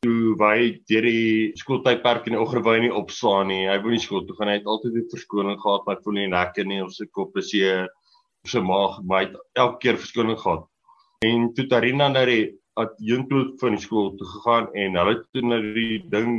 toe 0.00 0.32
hy 0.40 0.80
deur 0.88 1.10
die 1.10 1.52
skooltydperk 1.60 2.24
in 2.30 2.38
die 2.38 2.40
oggend 2.40 2.64
wou 2.64 2.78
nie 2.80 2.94
opslaan 3.02 3.52
nie. 3.52 3.66
Hy 3.68 3.76
wou 3.84 3.92
nie 3.92 4.00
skool 4.00 4.24
toe 4.24 4.40
gaan 4.40 4.48
nie. 4.48 4.56
Hy 4.56 4.64
het 4.64 4.72
altyd 4.78 4.96
'n 4.96 5.12
verskoning 5.12 5.60
gehad, 5.60 5.84
maar 5.84 6.00
voel 6.00 6.20
nie 6.22 6.32
lekker 6.32 6.64
nie 6.64 6.80
of 6.80 6.96
sy 6.96 7.04
kop 7.04 7.36
is 7.36 7.52
seer 7.52 7.90
se 8.48 8.60
maag, 8.62 9.00
maar 9.04 9.22
hy 9.22 9.26
het 9.28 9.36
elke 9.62 9.78
keer 9.84 9.98
verskoning 10.00 10.38
gehad. 10.40 10.66
En 11.24 11.52
toe 11.54 11.66
Tarina 11.70 12.08
na 12.12 12.24
die 12.28 12.54
adjunkloot 12.76 13.54
van 13.60 13.76
die 13.76 13.82
skool 13.82 14.12
toe 14.18 14.26
gegaan 14.34 14.68
en 14.76 14.98
hulle 15.00 15.16
toe 15.32 15.44
na 15.44 15.60
die 15.76 16.00
ding 16.12 16.34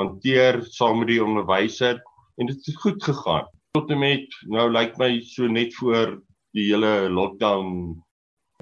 hanteer 0.00 0.62
saam 0.72 1.02
met 1.02 1.12
die 1.12 1.20
onderwyser 1.24 2.00
en 2.40 2.48
dit 2.48 2.56
het 2.66 2.80
goed 2.84 3.02
gegaan. 3.04 3.50
Tot 3.76 3.90
en 3.92 4.00
met 4.00 4.38
nou 4.52 4.68
lyk 4.72 4.96
my 5.00 5.10
so 5.28 5.48
net 5.48 5.74
voor 5.76 6.16
die 6.56 6.70
hele 6.70 7.10
lockdown 7.12 8.00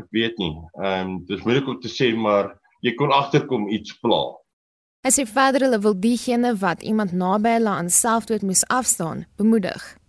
ek 0.01 0.09
weet 0.17 0.39
nie. 0.43 0.55
Ehm 0.81 1.15
um, 1.15 1.17
dis 1.29 1.45
moeilik 1.47 1.69
om 1.69 1.81
te 1.81 1.91
sê 1.93 2.11
maar 2.17 2.55
jy 2.83 2.95
kon 2.99 3.13
agterkom 3.15 3.69
iets 3.69 3.95
pla. 4.03 4.23
As 5.07 5.17
jy 5.17 5.27
verder 5.29 5.69
hulle 5.69 5.81
wil 5.81 5.97
diegene 5.97 6.55
wat 6.61 6.83
iemand 6.83 7.15
naby 7.17 7.57
hulle 7.59 7.73
aan 7.73 7.91
selfdood 7.93 8.43
moes 8.45 8.67
afstaan, 8.69 9.25
bemoedig 9.41 10.00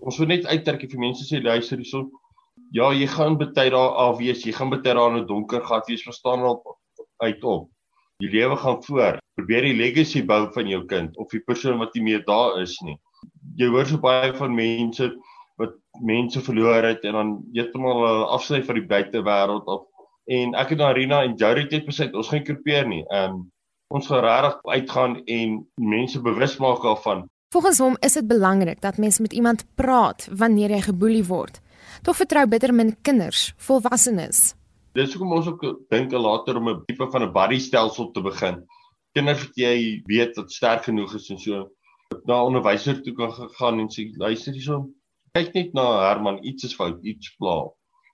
ons 0.00 0.18
wil 0.18 0.28
net 0.30 0.46
uitdruk 0.46 0.86
vir 0.90 1.00
mense 1.00 1.24
sê 1.26 1.40
luister 1.42 1.80
hierson. 1.80 2.10
Ja, 2.74 2.90
jy 2.92 3.06
gaan 3.06 3.38
baie 3.38 3.70
daar 3.70 3.94
af 4.02 4.18
wees, 4.18 4.44
jy 4.44 4.52
gaan 4.56 4.70
baie 4.72 4.82
daar 4.82 5.12
in 5.12 5.22
'n 5.22 5.26
donker 5.26 5.62
gat 5.62 5.86
wees, 5.88 6.02
verstaan 6.02 6.40
al 6.40 6.62
uit 7.22 7.44
op. 7.44 7.70
Die 8.20 8.30
lewe 8.30 8.56
gaan 8.56 8.82
voort. 8.82 9.20
Probeer 9.36 9.62
die 9.62 9.76
legacy 9.76 10.22
bou 10.24 10.48
van 10.52 10.68
jou 10.68 10.84
kind 10.86 11.16
of 11.16 11.28
die 11.30 11.40
persoon 11.40 11.78
wat 11.78 11.94
nie 11.94 12.02
meer 12.02 12.24
daar 12.24 12.60
is 12.60 12.76
nie. 12.82 12.96
Jy 13.56 13.68
hoor 13.68 13.86
so 13.86 13.98
baie 13.98 14.32
van 14.32 14.54
mense 14.54 15.12
wat 15.58 15.74
mense 16.00 16.40
verloor 16.40 16.82
het 16.82 17.04
en 17.04 17.12
dan 17.12 17.44
heeltemal 17.52 18.28
afsny 18.28 18.62
van 18.62 18.74
die 18.74 18.86
buitewêreld 18.86 19.66
af. 19.66 19.84
En 20.26 20.54
ek 20.54 20.68
het 20.68 20.78
na 20.78 20.88
Arena 20.88 21.22
en 21.22 21.36
Jody 21.36 21.68
het 21.70 21.86
besluit 21.86 22.14
ons 22.14 22.28
gaan 22.28 22.44
kropeer 22.44 22.88
nie. 22.88 23.04
Ehm 23.10 23.32
um, 23.32 23.52
ons 23.88 24.06
gaan 24.06 24.24
regtig 24.24 24.60
uitgaan 24.64 25.24
en 25.24 25.66
mense 25.74 26.20
bewus 26.20 26.56
maak 26.58 26.82
daarvan 26.82 27.28
Volgens 27.54 27.78
hom 27.78 27.94
is 28.02 28.16
dit 28.18 28.26
belangrik 28.26 28.80
dat 28.80 28.96
mens 28.98 29.18
met 29.18 29.32
iemand 29.32 29.64
praat 29.74 30.28
wanneer 30.34 30.70
jy 30.74 30.80
geboelie 30.88 31.24
word. 31.24 31.60
Tog 32.02 32.16
vertrou 32.18 32.42
bitter 32.50 32.72
min 32.74 32.96
kinders 33.06 33.52
volwassenes. 33.68 34.56
Dis 34.98 35.12
hoekom 35.14 35.36
ons 35.36 35.46
ook 35.52 35.62
dink 35.92 36.10
later 36.10 36.58
om 36.58 36.68
'n 36.72 36.82
tipe 36.88 37.06
van 37.12 37.22
'n 37.22 37.32
buddy 37.32 37.58
stelsel 37.58 38.10
te 38.10 38.22
begin. 38.22 38.64
Kinders 39.14 39.44
wat 39.46 39.56
jy 39.56 40.02
weet 40.06 40.36
wat 40.36 40.50
sterk 40.52 40.82
genoeg 40.88 41.14
is 41.14 41.30
en 41.30 41.38
so 41.38 41.68
na 42.24 42.42
onderwyser 42.42 43.02
toe 43.02 43.14
kan 43.14 43.32
gaan 43.58 43.78
en 43.80 43.88
sê 43.88 44.10
luister 44.16 44.52
hierso. 44.52 44.90
Kyk 45.32 45.54
net 45.54 45.72
na 45.72 45.86
Herman, 46.08 46.42
iets 46.44 46.64
is 46.64 46.74
fout, 46.74 46.98
iets 47.02 47.34
pla. 47.38 47.70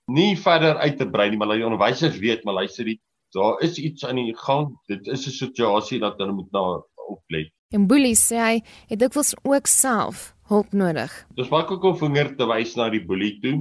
Nie 0.06 0.36
verder 0.36 0.76
uit 0.76 0.98
te 0.98 1.08
brei 1.08 1.30
nie, 1.30 1.38
maar 1.38 1.56
die 1.56 1.64
onderwysers 1.64 2.18
weet, 2.18 2.44
maar 2.44 2.54
luister, 2.54 2.96
daar 3.32 3.60
is 3.60 3.78
iets 3.78 4.04
aan 4.04 4.16
die 4.16 4.36
gang. 4.36 4.76
Dit 4.88 5.06
is 5.06 5.26
'n 5.26 5.30
situasie 5.30 5.98
dat 5.98 6.18
hulle 6.18 6.32
moet 6.32 6.52
na 6.52 6.82
oplet. 7.08 7.52
En 7.72 7.86
bullies 7.88 8.20
sê 8.28 8.36
hy 8.36 8.56
het 8.90 9.00
dikwels 9.00 9.32
ook 9.48 9.68
self 9.70 10.32
hulp 10.52 10.74
nodig. 10.76 11.12
Dis 11.38 11.48
maak 11.52 11.70
ook 11.72 11.84
om 11.88 11.96
vinger 11.96 12.34
te 12.36 12.48
wys 12.50 12.74
na 12.76 12.90
die 12.92 13.00
boelie 13.00 13.38
toe, 13.40 13.54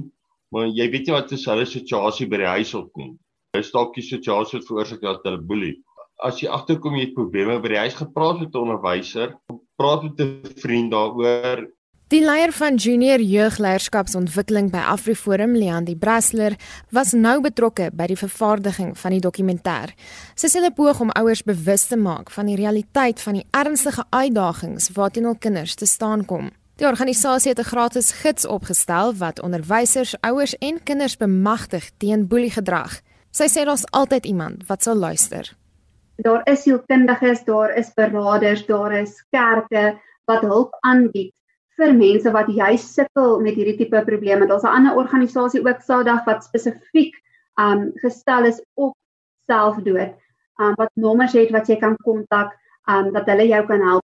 maar 0.52 0.68
jy 0.68 0.88
weet 0.92 1.08
nie 1.08 1.14
wat 1.16 1.32
is 1.32 1.46
hulle 1.48 1.64
situasie 1.68 2.28
by 2.28 2.42
die 2.42 2.50
huis 2.58 2.74
op 2.76 2.90
nie. 3.00 3.14
'n 3.56 3.64
Stokkie 3.64 4.04
situasie 4.04 4.58
wat 4.58 4.68
veroorsaak 4.68 5.00
dat 5.04 5.24
hulle 5.28 5.40
boelie. 5.40 5.74
As 6.20 6.40
jy 6.40 6.48
agterkom 6.48 6.96
jy 6.96 7.06
het 7.08 7.16
probleme 7.16 7.58
by 7.60 7.72
die 7.72 7.82
huis 7.84 7.96
gepraat 7.96 8.40
met 8.40 8.54
'n 8.54 8.64
onderwyser, 8.64 9.34
praat 9.80 10.04
met 10.04 10.20
'n 10.20 10.60
vriend 10.60 10.92
daaroor 10.92 11.66
Die 12.12 12.20
leier 12.20 12.50
van 12.52 12.74
junior 12.76 13.22
jeugleierskapsontwikkeling 13.24 14.66
by 14.68 14.82
Afriforum, 14.92 15.54
Leandi 15.56 15.94
Brasler, 15.96 16.58
was 16.92 17.14
nou 17.16 17.38
betrokke 17.40 17.86
by 17.96 18.10
die 18.10 18.18
vervaardiging 18.20 18.90
van 19.00 19.14
die 19.16 19.22
dokumentêr. 19.24 19.94
Sy 20.36 20.50
sê 20.52 20.60
hulle 20.60 20.74
poog 20.76 21.00
om 21.00 21.14
ouers 21.16 21.40
bewus 21.48 21.86
te 21.88 21.96
maak 21.96 22.28
van 22.36 22.52
die 22.52 22.58
realiteit 22.60 23.24
van 23.24 23.40
die 23.40 23.46
ernstige 23.56 24.04
uitdagings 24.12 24.90
waarteen 24.98 25.30
hul 25.30 25.40
kinders 25.40 25.78
te 25.80 25.88
staan 25.88 26.26
kom. 26.28 26.52
Die 26.76 26.90
organisasie 26.90 27.54
het 27.54 27.64
'n 27.64 27.70
gratis 27.72 28.12
gids 28.20 28.44
opgestel 28.44 29.16
wat 29.16 29.40
onderwysers, 29.40 30.14
ouers 30.20 30.54
en 30.58 30.82
kinders 30.84 31.16
bemagtig 31.16 31.90
teen 31.96 32.28
boeliegedrag. 32.28 33.00
Sy 33.30 33.48
sê 33.48 33.64
daar's 33.64 33.88
altyd 33.90 34.26
iemand 34.26 34.66
wat 34.68 34.82
sal 34.82 34.96
luister. 34.96 35.56
Daar 36.16 36.42
is 36.44 36.62
sielkundiges, 36.62 37.44
daar 37.44 37.72
is 37.74 37.94
beraders, 37.94 38.66
daar 38.66 38.92
is 38.92 39.24
kerke 39.30 39.98
wat 40.26 40.40
hulp 40.40 40.76
aanbied 40.80 41.32
vir 41.78 41.94
mense 41.96 42.30
wat 42.32 42.48
juis 42.52 42.84
sukkel 42.94 43.40
met 43.40 43.56
hierdie 43.56 43.76
tipe 43.78 44.04
probleme. 44.04 44.46
Daar's 44.46 44.64
'n 44.64 44.76
ander 44.76 44.96
organisasie 44.96 45.60
ook 45.60 45.80
Sadag 45.80 46.24
wat 46.24 46.44
spesifiek 46.44 47.14
um 47.60 47.92
gestel 48.02 48.44
is 48.44 48.62
op 48.74 48.94
selfdood. 49.46 50.14
Um 50.58 50.74
wat 50.76 50.90
nommers 50.94 51.32
het 51.32 51.50
wat 51.50 51.68
jy 51.68 51.76
kan 51.76 51.96
kontak 52.04 52.52
um 52.88 53.12
dat 53.12 53.26
hulle 53.26 53.46
jou 53.48 53.66
kan 53.66 53.80
help. 53.80 54.02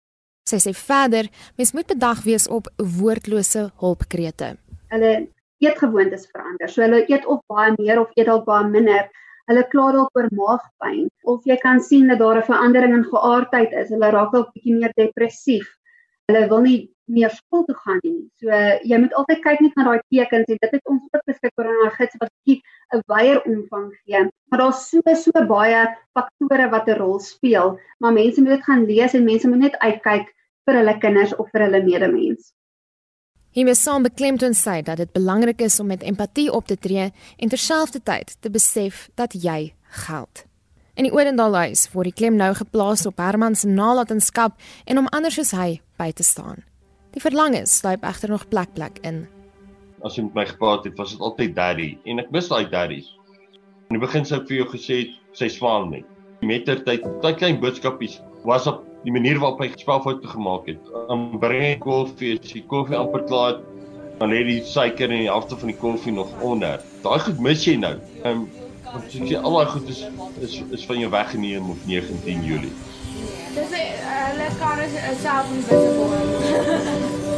Sy 0.48 0.56
sê 0.56 0.72
verder, 0.72 1.28
mens 1.56 1.72
moet 1.72 1.86
bedag 1.86 2.22
wees 2.24 2.48
op 2.48 2.68
woordlose 2.76 3.70
hulpkrete. 3.80 4.56
Hulle 4.88 5.28
eetgewoontes 5.60 6.28
verander. 6.32 6.68
So 6.68 6.82
hulle 6.82 7.04
eet 7.08 7.26
of 7.26 7.42
baie 7.46 7.74
meer 7.78 8.00
of 8.00 8.12
eet 8.16 8.26
dalk 8.30 8.46
baie 8.46 8.68
minder. 8.68 9.08
Hulle 9.48 9.64
kla 9.72 9.92
dalk 9.92 10.16
oor 10.16 10.28
maagpyn 10.36 11.08
of 11.24 11.44
jy 11.48 11.56
kan 11.56 11.80
sien 11.80 12.08
dat 12.08 12.18
daar 12.18 12.38
'n 12.38 12.48
verandering 12.50 12.94
in 12.94 13.04
geaardheid 13.04 13.72
is. 13.72 13.88
Hulle 13.88 14.10
raak 14.10 14.32
dalk 14.32 14.52
bietjie 14.54 14.74
meer 14.74 14.92
depressief. 14.96 15.68
Hulle 16.28 16.48
wil 16.48 16.60
nie 16.60 16.78
meer 17.08 17.30
skool 17.32 17.62
toe 17.64 17.76
gaan 17.82 18.00
nie. 18.04 18.18
So 18.40 18.52
jy 18.84 18.98
moet 19.00 19.14
altyd 19.16 19.38
kyk 19.44 19.62
net 19.64 19.78
na 19.78 19.84
daai 19.86 20.02
tekens 20.12 20.50
en 20.52 20.58
dit 20.60 20.74
het 20.76 20.90
ons 20.92 21.06
ook 21.08 21.22
beskikbaar 21.30 21.70
in 21.72 21.84
ons 21.86 21.96
gids 21.96 22.18
wat 22.20 22.32
'n 22.52 23.00
wyeer 23.12 23.40
omvang 23.48 23.88
gee. 24.04 24.20
Maar 24.50 24.60
daar's 24.60 24.82
so 24.90 25.00
so 25.14 25.46
baie 25.52 25.86
faktore 26.12 26.68
wat 26.70 26.88
'n 26.88 26.98
rol 27.00 27.18
speel, 27.18 27.78
maar 28.00 28.12
mense 28.12 28.40
moet 28.40 28.56
dit 28.56 28.64
gaan 28.64 28.84
lees 28.84 29.14
en 29.14 29.24
mense 29.24 29.48
moet 29.48 29.58
net 29.58 29.78
uitkyk 29.80 30.28
vir 30.66 30.74
hulle 30.74 30.98
kinders 30.98 31.34
of 31.36 31.48
vir 31.52 31.60
hulle 31.60 31.82
medemens. 31.82 32.52
Hiermee 33.56 33.74
saam 33.74 34.02
beklemtoon 34.02 34.54
sy 34.54 34.82
dat 34.82 34.96
dit 34.96 35.12
belangrik 35.12 35.60
is 35.60 35.80
om 35.80 35.86
met 35.86 36.02
empatie 36.02 36.52
op 36.52 36.66
te 36.66 36.76
tree 36.76 37.12
en 37.38 37.48
terselfdertyd 37.48 38.36
te 38.40 38.50
besef 38.50 39.08
dat 39.14 39.32
jy 39.32 39.72
geld. 40.04 40.44
In 40.94 41.04
die 41.04 41.12
Oudendaalhuis 41.12 41.92
word 41.92 42.04
die 42.04 42.18
klem 42.20 42.36
nou 42.36 42.54
geplaas 42.54 43.06
op 43.06 43.16
Herman 43.16 43.54
se 43.54 43.68
nalatenskap 43.68 44.60
en 44.84 44.98
om 44.98 45.06
anders 45.06 45.34
soos 45.34 45.50
hy 45.50 45.80
by 45.98 46.12
te 46.12 46.26
staan. 46.26 46.62
Die 47.14 47.22
verlange 47.22 47.64
sluip 47.66 48.04
egter 48.06 48.30
nog 48.30 48.48
plek 48.48 48.74
plek 48.76 49.00
in. 49.06 49.24
As 50.06 50.16
jy 50.16 50.26
met 50.28 50.34
my 50.34 50.44
gepraat 50.50 50.84
het, 50.86 50.96
was 50.98 51.14
dit 51.14 51.22
altyd 51.24 51.56
daddy 51.56 51.88
en 52.06 52.22
ek 52.22 52.30
mis 52.34 52.50
daai 52.50 52.68
daddies. 52.70 53.08
In 53.88 53.98
die 53.98 54.04
begin 54.04 54.26
sou 54.28 54.38
ek 54.40 54.46
vir 54.50 54.60
jou 54.60 54.68
gesê 54.74 55.00
het 55.02 55.16
sy 55.38 55.48
swaal 55.52 55.88
net. 55.90 56.06
Mettertyd, 56.46 57.06
daai 57.22 57.34
klein 57.34 57.58
boodskapies 57.62 58.20
was 58.46 58.68
op 58.70 58.84
die 59.04 59.14
manier 59.14 59.40
waarop 59.42 59.62
hy 59.64 59.72
spelfoute 59.74 60.30
gemaak 60.30 60.68
het. 60.70 60.92
Dan 61.08 61.26
bring 61.42 61.80
koffie, 61.82 62.36
die 62.42 62.62
koffie 62.70 62.98
amper 62.98 63.24
klaar 63.26 63.56
het, 63.56 63.66
dan 64.18 64.32
lê 64.34 64.42
die 64.46 64.60
suiker 64.66 65.10
in 65.10 65.24
die 65.24 65.30
helfte 65.30 65.58
van 65.58 65.72
die 65.72 65.78
koffie 65.78 66.14
nog 66.14 66.30
onder. 66.44 66.82
Daai 67.04 67.18
goed 67.26 67.42
mis 67.42 67.66
jy 67.66 67.78
nou. 67.80 67.96
Ehm 68.22 68.44
um, 68.44 68.48
want 68.88 69.12
jy 69.12 69.36
al 69.36 69.58
daai 69.58 69.72
goed 69.74 69.90
is 69.92 69.98
is 70.44 70.54
is 70.72 70.86
van 70.88 71.00
jou 71.02 71.10
weggeneem 71.12 71.70
op 71.70 71.82
19 71.86 72.44
Julie. 72.46 72.72
Dis 73.54 73.72
'n 73.72 73.86
hulle 74.28 74.48
kan 74.60 74.78
self 75.22 75.46
invisible. 75.52 77.16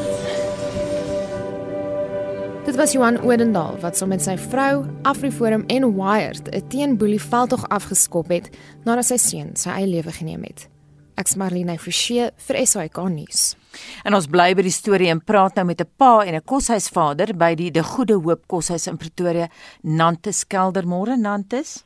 Dit 2.71 2.77
was 2.77 2.93
Johan 2.93 3.19
Odendaal 3.25 3.79
wat 3.81 3.97
saam 3.97 4.12
so 4.12 4.14
met 4.14 4.23
sy 4.23 4.37
vrou, 4.38 4.85
Afriforum 5.03 5.64
en 5.66 5.95
Wired 5.97 6.49
'n 6.55 6.69
teenboelie 6.69 7.23
veldtog 7.23 7.69
afgeskop 7.69 8.29
het 8.29 8.51
nadat 8.85 9.07
sy 9.07 9.16
seun 9.16 9.57
sy 9.57 9.71
eie 9.71 9.87
lewe 9.87 10.12
geneem 10.12 10.43
het. 10.43 10.69
Ek's 11.16 11.35
Marlene 11.35 11.79
Forsie 11.79 12.31
vir 12.37 12.66
SAK 12.66 12.97
nuus. 13.09 13.57
En 14.05 14.14
ons 14.14 14.27
bly 14.27 14.55
by 14.55 14.62
die 14.62 14.71
storie 14.71 15.09
en 15.09 15.25
praat 15.25 15.57
nou 15.57 15.64
met 15.66 15.81
'n 15.81 15.88
pa 15.97 16.23
en 16.25 16.35
'n 16.35 16.45
koshuisvader 16.45 17.37
by 17.37 17.55
die 17.55 17.71
De 17.71 17.83
Goeie 17.83 18.23
Hoop 18.23 18.47
koshuis 18.47 18.87
in 18.87 18.97
Pretoria, 18.97 19.49
Nantes 19.83 20.45
Keldermore, 20.47 21.16
Nantes. 21.16 21.85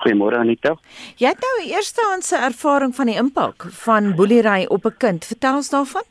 Goeiemôre 0.00 0.36
Anita. 0.36 0.76
Jy 1.16 1.28
het 1.32 1.40
nou 1.40 1.54
'n 1.60 1.70
eerstehandse 1.74 2.36
ervaring 2.36 2.94
van 2.94 3.06
die 3.06 3.16
impak 3.16 3.66
van 3.84 4.14
boelery 4.14 4.66
op 4.68 4.84
'n 4.84 4.96
kind. 4.98 5.24
Vertel 5.24 5.54
ons 5.54 5.70
daarvan. 5.70 6.04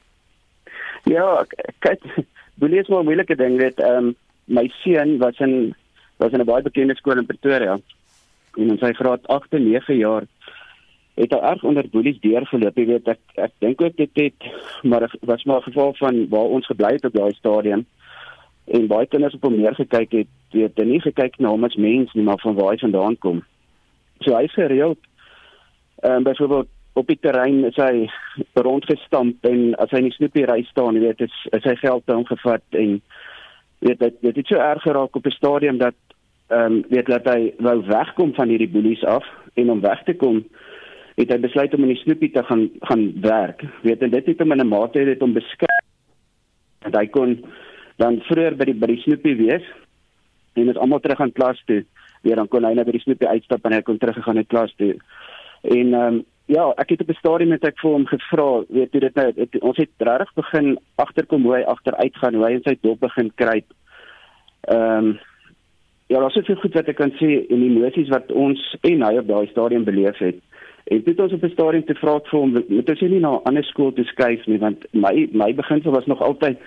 Ja, 1.03 1.45
kyk, 1.79 2.01
boelie 2.59 2.79
is 2.79 2.87
maar 2.87 3.01
'n 3.01 3.05
moeilike 3.05 3.35
ding, 3.35 3.57
weet. 3.57 3.79
Ehm 3.79 3.97
um, 3.97 4.15
my 4.45 4.71
seun 4.83 5.17
was 5.17 5.39
in 5.39 5.75
was 6.17 6.31
in 6.31 6.39
'n 6.39 6.45
baie 6.45 6.61
bekende 6.61 6.95
skool 6.95 7.17
in 7.17 7.25
Pretoria. 7.25 7.79
En 8.55 8.69
in 8.69 8.77
sy 8.77 8.93
graad 8.93 9.27
8 9.27 9.53
en 9.53 9.63
9 9.63 9.97
jaar 9.97 10.23
het 11.15 11.31
hy 11.31 11.37
erg 11.37 11.63
onder 11.63 11.89
boelies 11.89 12.19
deurgeloop. 12.19 12.77
Jy 12.77 12.85
weet, 12.85 13.07
ek 13.07 13.19
ek 13.35 13.51
dink 13.59 13.81
ook 13.81 13.95
dit 13.95 14.09
het 14.13 14.49
maar 14.83 15.11
was 15.21 15.43
maar 15.43 15.59
'n 15.59 15.69
geval 15.71 15.93
van 15.93 16.27
waar 16.29 16.49
ons 16.57 16.65
gebly 16.65 16.91
het 16.93 17.05
op 17.05 17.13
daai 17.13 17.33
stadium 17.33 17.85
en 18.65 18.87
baie 18.87 19.05
kinders 19.05 19.33
op 19.33 19.43
hom 19.43 19.55
neergekyk 19.55 20.11
het, 20.11 20.27
weet, 20.51 20.77
nie 20.85 21.01
gekyk 21.01 21.37
na 21.37 21.49
hom 21.49 21.63
as 21.63 21.75
mens 21.75 22.13
nie, 22.13 22.23
maar 22.23 22.39
van 22.41 22.55
waar 22.55 22.71
hy 22.71 22.77
vandaan 22.77 23.17
kom. 23.17 23.43
So 24.23 24.35
hy 24.35 24.47
gereeld 24.47 24.99
ehm 26.03 26.15
um, 26.15 26.23
byvoorbeeld 26.23 26.67
op 26.93 27.07
die 27.07 27.19
terrein 27.19 27.65
is 27.67 27.75
hy 27.75 28.07
rondgestamp 28.53 29.45
en 29.47 29.73
as 29.83 29.91
hy 29.91 29.99
in 30.03 30.09
die 30.09 30.15
snoepie 30.15 30.45
ry 30.47 30.61
staan, 30.69 30.95
jy 30.95 31.01
weet, 31.01 31.25
is, 31.27 31.35
is 31.51 31.65
hy 31.67 31.75
geld 31.81 32.05
te 32.05 32.15
omgevat 32.15 32.79
en 32.79 33.01
weet 33.83 33.99
dit 33.99 34.21
dit 34.21 34.35
het 34.39 34.47
so 34.51 34.61
erg 34.61 34.83
geraak 34.83 35.15
op 35.15 35.25
'n 35.25 35.35
stadium 35.35 35.77
dat 35.77 35.97
ehm 36.47 36.77
um, 36.77 36.83
weet 36.89 37.09
dat 37.11 37.27
hy 37.33 37.53
wou 37.57 37.81
wegkom 37.87 38.33
van 38.33 38.47
hierdie 38.47 38.71
boelies 38.71 39.03
af 39.03 39.25
en 39.55 39.71
om 39.71 39.81
weg 39.81 40.03
te 40.03 40.13
kom 40.13 40.43
het 41.15 41.31
hy 41.31 41.37
besluit 41.39 41.73
om 41.73 41.83
in 41.83 41.93
die 41.93 42.01
snoepie 42.03 42.31
te 42.31 42.43
gaan 42.43 42.69
gaan 42.81 43.05
werk. 43.21 43.63
Weet 43.81 44.01
en 44.03 44.11
dit 44.11 44.25
het 44.25 44.39
hom 44.39 44.51
in 44.51 44.61
'n 44.61 44.67
mate 44.67 44.99
het 44.99 45.19
hom 45.19 45.33
beskerm 45.33 45.83
dat 46.79 46.95
hy 46.95 47.07
kon 47.07 47.45
dan 47.97 48.19
vroeër 48.27 48.55
by 48.55 48.65
die 48.65 48.79
by 48.79 48.87
die 48.87 49.01
snoepie 49.01 49.35
wees 49.35 49.63
en 50.53 50.65
dit 50.65 50.77
almal 50.77 50.99
terug 50.99 51.21
aan 51.21 51.31
klas 51.31 51.61
toe 51.65 51.83
weer 52.25 52.41
dan 52.41 52.49
kon 52.51 52.65
hy 52.65 52.73
net 52.73 52.87
by 52.87 52.95
die 52.97 53.03
snoepie 53.03 53.29
uitstap 53.29 53.65
en 53.65 53.77
hy 53.77 53.83
kon 53.85 53.99
teruggegaan 54.01 54.41
het 54.41 54.49
klas 54.51 54.73
toe. 54.81 54.95
En 55.63 55.93
ehm 55.93 56.15
um, 56.15 56.23
ja, 56.45 56.65
ek 56.77 56.91
het 56.93 57.01
op 57.01 57.09
'n 57.09 57.17
stadium 57.17 57.49
met 57.49 57.63
ek 57.65 57.79
vir 57.81 57.91
hom 57.91 58.05
gevra, 58.05 58.49
weet 58.69 58.93
jy 58.93 58.99
dit 58.99 59.15
nou 59.15 59.31
het, 59.35 59.61
ons 59.61 59.77
het 59.77 59.89
regtig 59.97 60.33
begin 60.33 60.77
agterkom 60.95 61.43
hoe 61.43 61.55
hy 61.55 61.63
agteruit 61.63 62.17
gaan, 62.21 62.35
hoe 62.35 62.45
hy 62.45 62.51
in 62.53 62.61
sy 62.65 62.75
dop 62.81 62.99
begin 62.99 63.31
kruip. 63.35 63.65
Ehm 64.69 65.05
um, 65.05 65.19
ja, 66.07 66.19
daar 66.19 66.29
is 66.29 66.33
soveel 66.33 66.61
goed 66.61 66.73
wat 66.73 66.87
ek 66.87 66.99
kan 67.01 67.11
sê 67.17 67.47
die 67.49 67.65
emosies 67.65 68.09
wat 68.13 68.31
ons 68.31 68.61
en 68.81 69.01
hy 69.01 69.17
op 69.17 69.27
daai 69.27 69.47
stadium 69.49 69.83
beleef 69.83 70.17
het. 70.21 70.37
En 70.85 71.01
dit 71.03 71.19
ons 71.19 71.33
op 71.33 71.43
'n 71.43 71.49
stadium 71.49 71.85
te 71.85 71.95
vra 71.95 72.19
vir 72.23 72.39
hom, 72.39 72.51
moet 72.67 72.89
ons 72.89 73.01
nie 73.01 73.19
na 73.19 73.31
'n 73.31 73.43
ander 73.43 73.63
skool 73.63 73.93
toe 73.93 74.05
skuif 74.05 74.45
nie, 74.45 74.59
want 74.59 74.85
my 74.91 75.29
my 75.31 75.53
beginsel 75.53 75.91
was 75.91 76.05
nog 76.05 76.21
altyd 76.21 76.57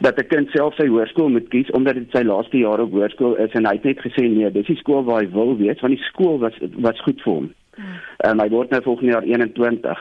dat 0.00 0.18
'n 0.18 0.26
kind 0.26 0.50
self 0.50 0.74
sy 0.74 0.86
hoërskool 0.86 1.28
moet 1.28 1.48
kies 1.48 1.70
omdat 1.70 1.94
dit 1.94 2.10
sy 2.10 2.22
laaste 2.22 2.58
jaar 2.58 2.80
op 2.80 2.92
hoërskool 2.92 3.34
is 3.34 3.52
en 3.52 3.66
hy 3.66 3.72
het 3.72 3.84
net 3.84 3.98
gesê 3.98 4.28
nee, 4.28 4.50
dis 4.50 4.66
die 4.66 4.76
skool 4.76 5.04
waar 5.04 5.20
hy 5.20 5.30
wil 5.30 5.56
wees, 5.56 5.80
want 5.80 5.94
die 5.94 6.04
skool 6.04 6.38
was 6.38 6.54
was 6.76 7.00
goed 7.00 7.22
vir 7.22 7.32
hom. 7.32 7.50
Ehm 7.76 8.30
um, 8.30 8.40
hy 8.40 8.48
word 8.48 8.70
nou 8.70 8.82
volgende 8.82 9.12
jaar 9.12 9.24
21. 9.24 9.98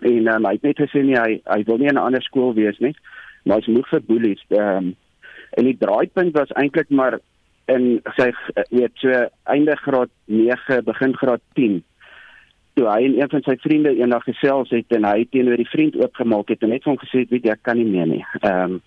En 0.00 0.34
um, 0.34 0.44
hy 0.44 0.52
het 0.52 0.62
net 0.62 0.78
gesê 0.78 1.02
nee, 1.02 1.18
hy 1.20 1.40
hy 1.44 1.62
wil 1.64 1.78
nie 1.78 1.88
in 1.88 1.94
'n 1.94 2.06
ander 2.06 2.22
skool 2.22 2.54
wees 2.54 2.78
nie. 2.78 2.94
Maar 3.44 3.56
hy's 3.56 3.66
moeg 3.66 3.88
vir 3.88 4.02
boelies. 4.06 4.44
Ehm 4.48 4.76
um, 4.76 4.94
en 5.50 5.64
die 5.64 5.76
draaipunt 5.78 6.32
was 6.36 6.52
eintlik 6.52 6.90
maar 6.90 7.18
in 7.66 8.00
sy 8.16 8.30
weet 8.70 8.92
so 8.94 9.28
einde 9.44 9.76
graad 9.76 10.10
9 10.24 10.84
begin 10.84 11.16
graad 11.16 11.40
10 11.54 11.82
toe 12.76 12.86
hy 12.90 13.06
en 13.08 13.14
een 13.16 13.30
van 13.32 13.42
sy 13.46 13.56
vriende 13.64 13.94
eendag 13.96 14.24
gesels 14.28 14.72
het 14.74 14.92
en 14.92 15.06
hy 15.08 15.24
teenoor 15.32 15.56
die 15.56 15.70
vriend 15.70 15.96
oopgemaak 15.96 16.50
het 16.52 16.64
en 16.64 16.74
net 16.74 16.84
vir 16.84 16.92
hom 16.92 17.00
gesê 17.00 17.22
het 17.24 17.32
weet 17.32 17.48
jy 17.48 17.54
ek 17.54 17.62
kan 17.64 17.78
nie 17.80 17.88
meer 17.88 18.08
nie. 18.10 18.22
Ehm 18.42 18.76
um, 18.76 18.80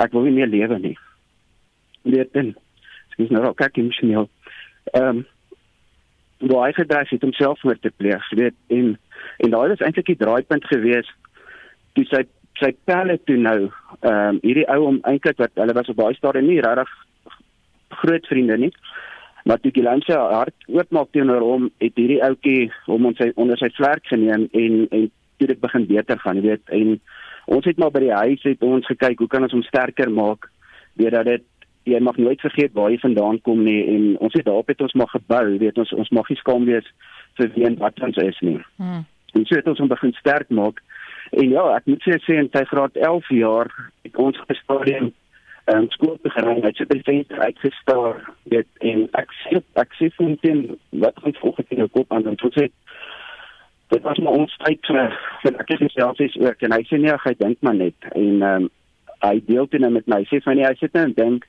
ek 0.00 0.14
wil 0.16 0.24
nie 0.24 0.36
meer 0.36 0.48
lewe 0.48 0.78
nie. 0.80 0.94
Weet 2.08 2.30
dan. 2.32 2.54
Ek 3.12 3.24
is 3.26 3.32
nou 3.32 3.42
ook 3.44 3.60
ek 3.64 3.80
emosioneel. 3.80 4.28
Ehm 4.92 5.22
um, 5.22 5.22
waar 6.50 6.70
hy 6.70 6.72
gedryf 6.72 7.10
het 7.12 7.24
om 7.24 7.32
selfmoord 7.36 7.82
te 7.84 7.92
pleeg, 7.96 8.28
weet 8.36 8.56
en 8.72 8.94
en 9.44 9.52
daai 9.52 9.72
was 9.72 9.82
eintlik 9.84 10.08
die 10.12 10.20
draaipunt 10.20 10.64
gewees 10.68 11.08
toe 11.96 12.04
sy 12.12 12.24
sy 12.60 12.72
pelle 12.88 13.16
toe 13.24 13.36
nou 13.40 13.58
ehm 13.64 14.12
um, 14.12 14.40
hierdie 14.44 14.68
ou 14.76 14.80
om 14.92 15.00
eintlik 15.08 15.40
wat 15.40 15.56
hulle 15.60 15.76
was 15.76 15.88
op 15.92 16.00
baie 16.00 16.16
stadium 16.16 16.48
nie 16.48 16.60
regtig 16.64 16.92
groot 18.02 18.28
vriende 18.32 18.56
nie 18.66 18.72
maar 19.50 19.60
toe 19.60 19.72
Gilan 19.74 20.02
se 20.06 20.14
hart 20.14 20.68
oopmaak 20.70 21.08
teenoor 21.10 21.42
hom, 21.42 21.64
het 21.82 21.96
hierdie 21.98 22.20
ouetjie 22.22 22.68
hom 22.86 23.08
onder 23.08 23.18
sy 23.18 23.32
onder 23.34 23.58
sy 23.58 23.70
vlerk 23.74 24.06
geneem 24.06 24.46
en 24.54 24.84
en 24.94 25.08
toe 25.40 25.48
dit 25.50 25.60
begin 25.60 25.86
beter 25.88 26.20
gaan, 26.22 26.38
jy 26.38 26.44
weet, 26.44 26.74
en 26.76 26.92
ons 27.56 27.66
het 27.66 27.80
maar 27.82 27.90
by 27.90 28.04
die 28.04 28.12
huis 28.14 28.44
het 28.46 28.62
ons 28.62 28.86
gekyk 28.86 29.18
hoe 29.18 29.30
kan 29.32 29.46
ons 29.46 29.56
hom 29.56 29.64
sterker 29.66 30.12
maak, 30.14 30.46
weet 31.00 31.16
dat 31.16 31.26
dit 31.26 31.46
jy 31.90 31.98
mag 32.06 32.20
nooit 32.22 32.46
vergeet 32.46 32.76
waar 32.78 32.92
jy 32.94 33.00
vandaan 33.02 33.40
kom 33.48 33.64
nie 33.66 33.80
en 33.90 34.04
ons 34.22 34.36
het 34.38 34.46
daarop 34.46 34.70
het 34.70 34.84
ons 34.86 34.94
maar 35.00 35.10
gebou, 35.16 35.46
weet 35.58 35.82
ons 35.82 35.94
ons 35.98 36.12
mag 36.14 36.30
nie 36.30 36.38
skaam 36.44 36.68
wees 36.70 36.86
vir 37.40 37.50
wie 37.56 37.66
en 37.66 37.78
wat 37.82 37.98
ons 38.06 38.22
is 38.22 38.38
nie. 38.46 38.58
Hmm. 38.78 39.02
En 39.34 39.46
so 39.46 39.58
het 39.58 39.70
ons 39.70 39.82
hom 39.82 39.90
begin 39.90 40.14
sterk 40.18 40.50
maak. 40.54 40.78
En 41.30 41.50
ja, 41.50 41.64
ek 41.78 41.90
moet 41.90 42.06
sê 42.06 42.20
sê 42.22 42.38
in 42.38 42.50
sy 42.54 42.62
graad 42.70 42.96
11 42.98 43.34
jaar 43.38 43.70
het 44.06 44.22
ons 44.28 44.38
gestadium 44.50 45.10
en 45.70 45.88
skool 45.94 46.18
begin 46.22 46.60
met 46.60 46.76
sy 46.76 46.86
venster 46.88 47.38
uitgestaar 47.38 48.20
weet 48.52 48.68
en 48.90 49.06
ek 49.18 49.32
sê 49.42 49.60
ek 49.82 49.94
sê 49.98 50.10
vir 50.16 50.26
hom 50.26 50.60
wat 51.04 51.18
gaan 51.22 51.36
volgens 51.40 51.74
in 51.74 51.82
jou 51.82 51.88
kop 51.94 52.12
aan? 52.12 52.26
En 52.26 52.38
toe 52.40 52.50
sê 52.56 52.66
dit 53.90 54.02
was 54.06 54.18
maar 54.22 54.38
ons 54.42 54.56
tyd 54.64 54.90
vir 54.90 55.16
vir 55.42 55.60
ek 55.62 55.72
het 55.74 55.94
self 55.94 56.22
is 56.26 56.36
ook. 56.40 56.66
En 56.66 56.74
hy 56.76 56.82
sê 56.88 56.98
nee 56.98 57.16
hy 57.24 57.34
dink 57.38 57.62
maar 57.66 57.78
net. 57.78 58.10
En 58.14 58.42
um, 58.50 58.68
hy 59.26 59.36
deel 59.46 59.70
dit 59.70 59.82
nou 59.82 59.92
met 59.98 60.10
my. 60.10 60.22
Sê 60.30 60.42
van 60.46 60.58
nee 60.58 60.68
hy 60.68 60.76
sit 60.80 60.96
nou 60.96 61.06
en 61.08 61.16
dink 61.18 61.46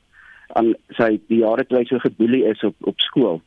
aan 0.60 0.74
sy 0.98 1.14
die 1.32 1.42
jare 1.46 1.66
toe 1.66 1.80
hy 1.80 1.86
so 1.90 2.04
geboelie 2.04 2.44
is 2.52 2.64
op 2.68 2.92
op 2.94 3.04
skool. 3.08 3.42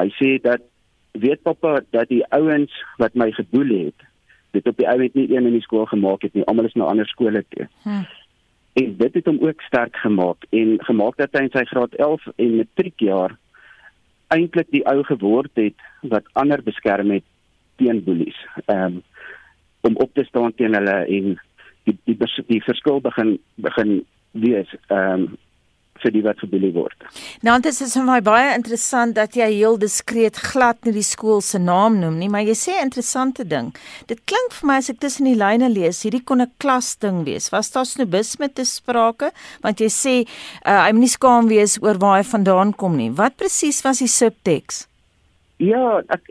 Hy 0.00 0.08
sê 0.18 0.36
dat 0.42 0.64
weet 1.12 1.42
pappa 1.42 1.80
dat 1.96 2.08
die 2.12 2.24
ouens 2.36 2.74
wat 3.02 3.16
my 3.18 3.30
geboelie 3.36 3.86
het 3.90 4.08
dit 4.50 4.66
op 4.66 4.76
die 4.76 4.88
ou 4.88 4.96
het 5.02 5.14
nie 5.14 5.28
een 5.30 5.46
in 5.46 5.54
die 5.54 5.62
skool 5.62 5.86
gemaak 5.86 6.24
het 6.26 6.34
nie. 6.34 6.44
Almal 6.50 6.66
is 6.66 6.74
na 6.74 6.88
ander 6.90 7.06
skole 7.06 7.44
toe. 7.54 7.68
Hmm. 7.84 8.06
En 8.72 8.96
dit 8.96 9.14
het 9.14 9.26
hom 9.26 9.40
ook 9.42 9.62
sterk 9.66 9.96
gemaak 9.96 10.46
en 10.50 10.76
gemaak 10.86 11.16
dat 11.16 11.34
hy 11.34 11.46
in 11.46 11.54
sy 11.54 11.64
graad 11.72 11.94
11 11.98 12.26
en 12.36 12.56
matriekjaar 12.56 13.36
eintlik 14.30 14.70
die 14.70 14.84
ou 14.86 15.02
geword 15.04 15.50
het 15.58 15.86
wat 16.06 16.28
ander 16.38 16.62
beskerm 16.62 17.10
het 17.10 17.26
teen 17.82 18.04
boelies 18.04 18.38
um, 18.66 19.00
om 19.80 19.96
op 19.96 20.14
te 20.14 20.24
staan 20.28 20.54
teen 20.54 20.76
hulle 20.76 20.98
en 21.06 21.32
die 21.34 21.38
die, 21.88 22.16
die, 22.16 22.44
die 22.48 22.62
verskil 22.64 23.00
begin 23.00 23.38
begin 23.54 24.00
wees. 24.30 24.70
Um, 24.88 25.34
vir 26.02 26.14
die 26.14 26.22
wat 26.22 26.38
gebelie 26.42 26.72
word. 26.72 26.96
Nou 27.46 27.56
dit 27.60 27.80
is 27.86 27.94
vir 27.96 28.06
my 28.06 28.20
baie 28.24 28.54
interessant 28.54 29.14
dat 29.14 29.36
jy 29.36 29.48
heel 29.52 29.78
diskreet 29.80 30.36
glad 30.36 30.78
nie 30.84 30.94
die 30.96 31.06
skool 31.06 31.40
se 31.44 31.58
naam 31.58 31.98
noem 32.00 32.18
nie, 32.18 32.28
maar 32.28 32.42
jy 32.42 32.56
sê 32.56 32.72
'n 32.78 32.88
interessante 32.88 33.44
ding. 33.44 33.72
Dit 34.06 34.24
klink 34.24 34.52
vir 34.52 34.66
my 34.66 34.76
as 34.76 34.90
ek 34.90 35.00
tussen 35.00 35.26
die 35.26 35.38
lyne 35.38 35.68
lees, 35.68 36.02
hierdie 36.04 36.24
kon 36.24 36.40
'n 36.40 36.52
klas 36.58 36.96
ding 36.96 37.24
wees. 37.24 37.50
Was 37.50 37.70
daar 37.70 37.86
snobisme 37.86 38.48
te 38.52 38.64
sprake? 38.64 39.30
Want 39.62 39.80
jy 39.80 39.88
sê 39.88 40.14
uh, 40.66 40.84
hy 40.86 40.92
moet 40.92 41.00
nie 41.00 41.16
skaam 41.18 41.48
wees 41.48 41.78
oor 41.82 41.98
waar 41.98 42.18
hy 42.18 42.24
vandaan 42.24 42.72
kom 42.72 42.96
nie. 42.96 43.10
Wat 43.10 43.36
presies 43.36 43.82
was 43.82 43.98
die 43.98 44.08
subteks? 44.08 44.86
Ja, 45.58 46.02
ek 46.08 46.22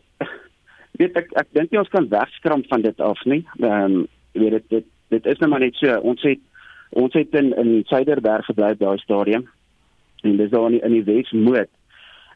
weet 0.99 1.15
ek 1.15 1.27
ek 1.35 1.47
dink 1.53 1.71
jy 1.71 1.79
ons 1.79 1.93
kan 1.93 2.09
wegskram 2.09 2.63
van 2.69 2.81
dit 2.81 2.99
af 2.99 3.19
nie. 3.25 3.45
Ehm 3.61 3.83
um, 3.85 4.07
weet 4.33 4.51
dit 4.51 4.69
dit 4.69 4.85
dit 5.09 5.25
is 5.25 5.39
nou 5.39 5.49
maar 5.49 5.59
net 5.59 5.75
so. 5.75 5.99
Ons 6.01 6.21
het 6.21 6.41
ons 6.89 7.13
het 7.13 7.33
in 7.33 7.53
in 7.53 7.83
Suiderberg 7.85 8.45
gebly 8.49 8.73
daai 8.77 8.97
stadium 8.97 9.47
en 10.23 10.37
dis 10.37 10.49
daar 10.49 10.71
in 10.71 10.95
die 10.95 11.03
Wesmoed. 11.03 11.69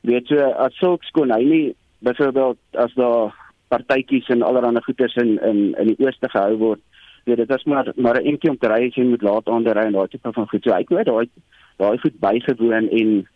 Weet 0.03 0.27
jy 0.27 0.43
as 0.65 0.75
sulks 0.81 1.11
kon 1.15 1.31
hy 1.31 1.43
nie 1.47 1.65
byvoorbeeld 2.03 2.59
as 2.83 2.93
daar 2.99 3.31
partytjies 3.71 4.27
en 4.33 4.43
allerlei 4.43 4.81
goeders 4.85 5.15
in 5.15 5.37
in 5.41 5.59
in 5.79 5.93
die 5.93 5.99
ooste 6.05 6.29
gehou 6.29 6.57
word. 6.57 6.81
Weet 7.23 7.37
dit 7.37 7.53
is 7.57 7.63
maar 7.63 7.91
maar 7.95 8.19
'n 8.21 8.27
enkie 8.31 8.49
om 8.49 8.57
te 8.57 8.67
ry 8.67 8.87
as 8.87 8.95
jy 8.95 9.05
moet 9.07 9.21
laat 9.21 9.47
aan 9.47 9.67
ry 9.67 9.85
en 9.85 9.97
daai 9.97 10.07
tipe 10.07 10.33
van 10.33 10.49
goed. 10.49 10.63
So 10.63 10.71
ek 10.71 10.89
weet 10.89 11.05
daai 11.05 11.29
daai 11.77 11.97
goed 11.97 12.19
bygewoon 12.19 12.89
en 12.89 13.27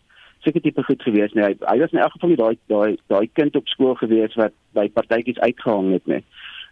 seker 0.44 0.60
tipe 0.60 0.82
goed 0.82 1.02
gewees 1.02 1.32
nee. 1.32 1.44
Hy, 1.44 1.54
hy 1.60 1.78
was 1.78 1.92
in 1.92 1.98
elk 1.98 2.12
geval 2.12 2.28
nie 2.28 2.42
daai 2.42 2.56
daai 2.66 2.96
daai 3.06 3.30
kind 3.32 3.56
op 3.56 3.66
skool 3.68 3.94
gewees 3.94 4.34
wat 4.34 4.52
by 4.72 4.88
partytjies 4.88 5.40
uitgehang 5.40 5.92
het 5.92 6.06
nie. 6.06 6.22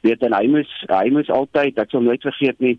Weet 0.03 0.23
en 0.23 0.33
hy 0.33 0.47
moes 0.47 0.73
hy 0.89 1.09
moes 1.11 1.31
altyd 1.31 1.79
ek 1.79 1.91
sal 1.91 2.05
nooit 2.05 2.23
vergeet 2.23 2.61
nie 2.61 2.79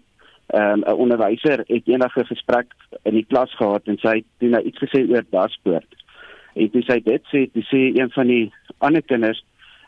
um, 0.54 0.80
'n 0.80 1.00
onderwyser 1.04 1.64
het 1.68 1.88
enige 1.88 2.26
gesprek 2.26 2.74
in 3.04 3.14
die 3.14 3.26
klas 3.26 3.56
gehad 3.56 3.88
en 3.88 3.98
sy 3.98 4.16
het 4.22 4.26
toe 4.40 4.50
nou 4.50 4.64
iets 4.64 4.80
gesê 4.80 5.04
oor 5.10 5.26
daspoort. 5.30 5.92
En 6.56 6.70
toe 6.70 6.82
sy 6.82 7.00
dit 7.04 7.24
sê, 7.34 7.46
toe 7.54 7.64
sê 7.64 7.82
een 8.00 8.12
van 8.12 8.28
die 8.28 8.52
ander 8.78 9.02
kinders 9.02 9.44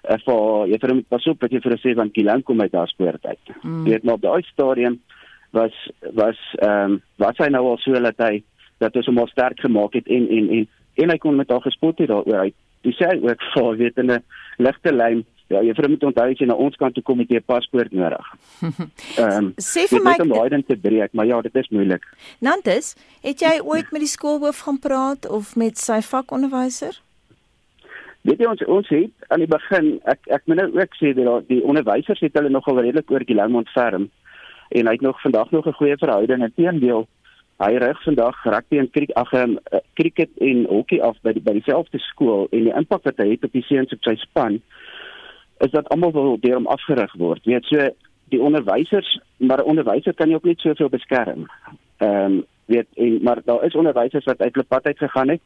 uh, 0.10 0.18
vir 0.26 0.68
juffrou 0.74 0.96
moet 0.96 1.08
pas 1.08 1.28
op 1.28 1.42
wat 1.42 1.52
jy 1.52 1.62
vir 1.64 1.78
sê 1.78 1.96
van 1.96 2.12
Kilan 2.12 2.44
kom 2.44 2.62
uit 2.62 2.72
daspoort 2.72 3.26
uit. 3.26 3.54
Mm. 3.62 3.84
Dit 3.84 4.04
maar 4.04 4.20
op 4.20 4.22
daai 4.22 4.44
stadium 4.52 5.00
was 5.52 5.76
was 6.14 6.40
ehm 6.60 6.92
um, 6.92 7.02
wat 7.18 7.38
hy 7.38 7.50
nou 7.50 7.66
al 7.72 7.78
so 7.82 7.94
dat 7.94 8.18
hy 8.18 8.44
dat 8.80 8.96
hy 8.96 9.02
so 9.02 9.12
maar 9.12 9.32
sterk 9.32 9.60
gemaak 9.60 9.94
het 9.94 10.08
en 10.08 10.30
en 10.30 10.50
en 10.50 10.68
en 11.00 11.10
hy 11.10 11.18
kon 11.18 11.36
met 11.36 11.50
haar 11.50 11.62
gespot 11.62 11.98
het 11.98 12.12
daaroor. 12.12 12.44
Hy 12.44 12.54
dis 12.84 12.98
sê 13.00 13.10
ook 13.18 13.44
vir 13.54 13.78
weet 13.78 13.98
in 13.98 14.12
'n 14.12 14.24
ligte 14.58 14.94
lyn 14.94 15.26
Ja, 15.50 15.64
jy 15.66 15.74
moet 15.90 16.04
onthou 16.06 16.28
as 16.30 16.38
jy 16.38 16.46
na 16.46 16.56
ons 16.62 16.78
kant 16.78 16.94
toe 16.94 17.02
kom 17.04 17.18
met 17.18 17.32
jou 17.34 17.42
paspoort 17.42 17.92
nodig. 17.92 18.26
Ehm 19.22 19.50
um, 19.50 19.52
sê 19.58 19.88
vir 19.90 20.04
my 20.06 20.14
om 20.22 20.30
daai 20.30 20.50
ding 20.54 20.66
te 20.66 20.78
breek, 20.78 21.14
maar 21.18 21.26
ja, 21.26 21.42
dit 21.42 21.56
is 21.58 21.70
moeilik. 21.74 22.06
Nantes, 22.46 22.94
het 23.26 23.42
jy 23.42 23.56
ooit 23.66 23.90
met 23.92 24.06
die 24.06 24.12
skoolhoof 24.12 24.62
gaan 24.68 24.78
praat 24.80 25.26
of 25.26 25.56
met 25.58 25.82
sy 25.82 26.02
vakonderwyser? 26.06 27.02
Weet 28.28 28.44
jy 28.44 28.50
ons 28.52 28.64
ons 28.68 28.90
het 28.94 29.30
aan 29.34 29.42
die 29.42 29.50
begin 29.50 29.94
ek 30.12 30.28
ek 30.38 30.46
moet 30.46 30.62
nou 30.62 30.70
ook 30.78 30.98
sê 31.02 31.16
dat 31.18 31.48
die 31.50 31.64
onderwysers 31.64 32.22
het 32.22 32.38
hulle 32.38 32.52
nogal 32.54 32.82
redelik 32.84 33.10
oor 33.10 33.26
Guillaume 33.26 33.64
ontferm 33.64 34.10
en 34.70 34.86
hy 34.86 34.94
het 34.98 35.06
nog 35.06 35.22
vandag 35.22 35.50
nog 35.56 35.66
'n 35.66 35.80
goeie 35.80 35.98
verhouding 35.98 36.44
inteendeel 36.46 37.08
hy 37.60 37.78
rig 37.82 38.04
vandag 38.04 38.44
rugby 38.44 38.78
en 38.80 38.92
kriek 38.92 39.12
ag 39.20 39.32
um, 39.34 39.58
cricket 39.94 40.30
en 40.38 40.66
hokkie 40.70 41.02
af 41.04 41.18
by 41.24 41.34
die, 41.36 41.44
by 41.44 41.54
dieselfde 41.58 42.00
skool 42.00 42.48
en 42.52 42.70
die 42.70 42.76
impak 42.76 43.04
wat 43.04 43.18
hy 43.18 43.32
het 43.34 43.44
op 43.44 43.56
die 43.56 43.66
seuns 43.68 43.92
op 43.96 44.04
sy 44.04 44.16
span 44.22 44.62
is 45.60 45.72
dat 45.72 45.90
almal 45.90 46.12
wil 46.12 46.38
deur 46.40 46.56
hom 46.56 46.68
afgerig 46.68 47.14
word. 47.18 47.44
Jy 47.44 47.58
weet 47.58 47.70
so 47.72 47.90
die 48.30 48.42
onderwysers, 48.42 49.20
maar 49.38 49.62
'n 49.64 49.70
onderwyser 49.74 50.14
kan 50.14 50.30
jy 50.30 50.36
ook 50.36 50.50
net 50.50 50.60
soveel 50.60 50.90
beskerm. 50.90 51.48
Ehm 51.98 52.26
um, 52.26 52.44
weet 52.66 52.88
en 52.96 53.20
maar 53.24 53.42
daar 53.46 53.64
is 53.66 53.76
onderwysers 53.76 54.26
wat 54.26 54.42
uit 54.42 54.54
hulle 54.54 54.66
pad 54.68 54.86
uit 54.86 54.98
gegaan 54.98 55.30
het. 55.30 55.42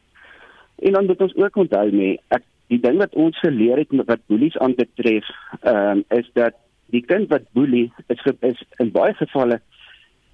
En 0.79 0.91
dan 0.91 1.05
moet 1.05 1.21
ons 1.21 1.35
ook 1.35 1.55
onthou 1.55 1.91
nee, 1.91 2.19
ek 2.27 2.43
die 2.67 2.79
ding 2.79 2.97
wat 2.97 3.15
ons 3.15 3.39
geleer 3.39 3.77
het 3.77 3.87
wat 4.05 4.19
boelies 4.27 4.57
aanbetref, 4.57 5.29
ehm 5.61 5.97
um, 5.97 6.03
is 6.09 6.29
dat 6.33 6.53
die 6.85 7.05
kind 7.05 7.29
wat 7.29 7.51
boelie 7.51 7.91
is 8.07 8.21
is 8.39 8.63
in 8.77 8.91
baie 8.91 9.13
gevalle 9.13 9.61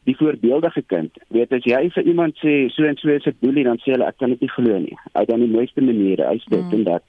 die 0.03 0.17
voorbeeldige 0.17 0.81
kind. 0.81 1.11
Weet 1.27 1.53
as 1.53 1.63
jy 1.67 1.89
vir 1.93 2.03
iemand 2.03 2.37
sê 2.41 2.55
so 2.73 2.83
en 2.89 2.97
so 2.97 3.09
is 3.13 3.27
'n 3.27 3.37
boelie 3.39 3.63
dan 3.63 3.77
sê 3.77 3.93
hulle 3.93 4.07
ek 4.07 4.17
kan 4.17 4.29
dit 4.29 4.41
nie 4.41 4.55
glo 4.57 4.79
nie. 4.79 4.97
Hy 5.13 5.25
dan 5.25 5.39
die 5.39 5.55
mooiste 5.55 5.81
maniere, 5.81 6.27
hy's 6.27 6.45
dit 6.45 6.65
mm. 6.65 6.73
en 6.73 6.83
dat. 6.83 7.03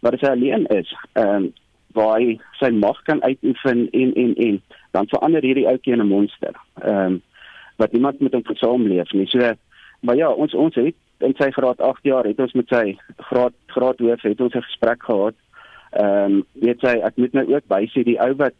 Maar 0.00 0.12
as 0.12 0.20
hy 0.20 0.32
alleen 0.36 0.66
is, 0.66 0.94
ehm 1.12 1.36
um, 1.36 1.52
waar 1.92 2.18
hy 2.18 2.38
sy 2.58 2.70
mag 2.70 3.02
kan 3.02 3.22
uitoefen 3.22 3.88
en 3.90 4.14
en 4.14 4.34
en 4.34 4.62
dan 4.90 5.08
verander 5.08 5.42
hierdie 5.42 5.66
ouetjie 5.68 5.92
in 5.92 6.02
'n 6.02 6.06
monster. 6.06 6.54
Ehm 6.82 6.96
um, 7.04 7.22
wat 7.76 7.92
niemand 7.92 8.20
met 8.20 8.32
hom 8.32 8.44
versaamleef 8.44 9.12
nie. 9.12 9.26
So 9.26 9.52
maar 10.00 10.16
ja, 10.16 10.30
ons 10.30 10.54
ons 10.54 10.74
het 10.74 10.94
in 11.18 11.34
sy 11.36 11.50
graad 11.50 11.80
8 11.80 12.02
jaar 12.02 12.24
het 12.24 12.40
ons 12.40 12.52
met 12.52 12.68
sy 12.68 12.96
graad 13.16 13.52
graadhoof 13.66 14.22
het 14.22 14.40
ons 14.40 14.54
'n 14.54 14.68
gesprek 14.68 15.02
gehad. 15.02 15.34
Ehm 15.90 16.32
um, 16.32 16.44
weet 16.52 16.80
jy 16.80 17.00
ek 17.02 17.16
moet 17.16 17.32
nou 17.32 17.54
ook 17.54 17.64
bysê 17.68 18.02
die 18.04 18.20
ou 18.20 18.34
wat 18.34 18.54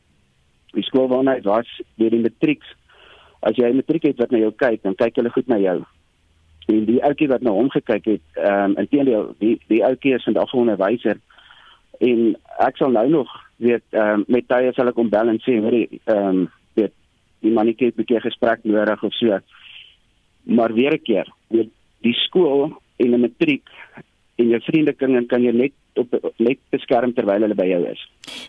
die 0.72 0.82
skool 0.82 1.08
waarna 1.08 1.34
hy 1.34 1.42
was, 1.42 1.68
deur 1.94 2.10
die 2.10 2.22
matriek. 2.26 2.62
As 3.40 3.56
jy 3.56 3.70
'n 3.70 3.76
matriek 3.76 4.02
het 4.02 4.18
wat 4.18 4.30
na 4.30 4.38
jou 4.38 4.52
kyk, 4.52 4.82
dan 4.82 4.94
kyk 4.94 5.16
hulle 5.16 5.30
goed 5.30 5.46
na 5.48 5.58
jou. 5.58 5.84
En 6.66 6.84
die 6.84 7.02
ouetjie 7.02 7.28
wat 7.28 7.42
na 7.42 7.50
hom 7.50 7.70
gekyk 7.70 8.04
het, 8.04 8.26
ehm 8.34 8.70
um, 8.70 8.76
intedeel 8.76 9.34
die 9.38 9.60
die 9.68 9.84
ouetjie 9.84 10.14
is 10.14 10.24
vandag 10.24 10.52
'n 10.54 10.58
onderwyser 10.58 11.16
en 12.00 12.36
ek 12.66 12.76
sal 12.80 12.92
nou 12.96 13.08
nog 13.08 13.32
weet 13.56 13.84
ehm 13.90 14.20
um, 14.20 14.24
met 14.28 14.48
tye 14.48 14.72
sal 14.76 14.88
ek 14.88 15.00
hom 15.00 15.10
bel 15.12 15.32
en 15.32 15.40
sê 15.44 15.58
hoor 15.60 15.76
ehm 15.80 16.28
um, 16.28 16.46
weet 16.78 16.94
die 17.44 17.52
mannetjie 17.56 17.90
het 17.90 17.96
'n 17.96 18.02
bietjie 18.02 18.22
gesprek 18.28 18.64
nodig 18.64 19.02
of 19.02 19.14
so 19.14 19.40
maar 20.44 20.72
weer 20.74 20.94
'n 20.94 21.06
keer 21.08 21.28
weet 21.48 21.70
die 22.02 22.16
skool 22.26 22.72
en 22.96 23.14
'n 23.14 23.20
matriek 23.20 23.68
en 24.40 24.48
jou 24.48 24.60
vriendekring 24.60 25.28
kan 25.28 25.42
jy 25.42 25.52
net 25.52 25.72
op 25.98 26.32
net 26.38 26.58
beskerm 26.70 27.12
terwyl 27.14 27.44
hulle 27.44 27.56
by 27.58 27.66
jou 27.66 27.80
is. 27.90 28.02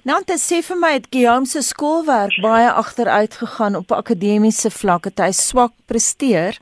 Dan 0.08 0.24
sê 0.40 0.62
vir 0.64 0.78
my 0.80 0.94
het 0.98 1.08
Guillaume 1.14 1.46
se 1.50 1.62
skoolwerk 1.66 2.38
baie 2.44 2.70
agteruit 2.70 3.34
gegaan 3.44 3.76
op 3.76 3.92
akademiese 3.92 4.72
vlak 4.72 5.10
het 5.10 5.20
hy 5.20 5.32
swak 5.32 5.74
presteer. 5.86 6.60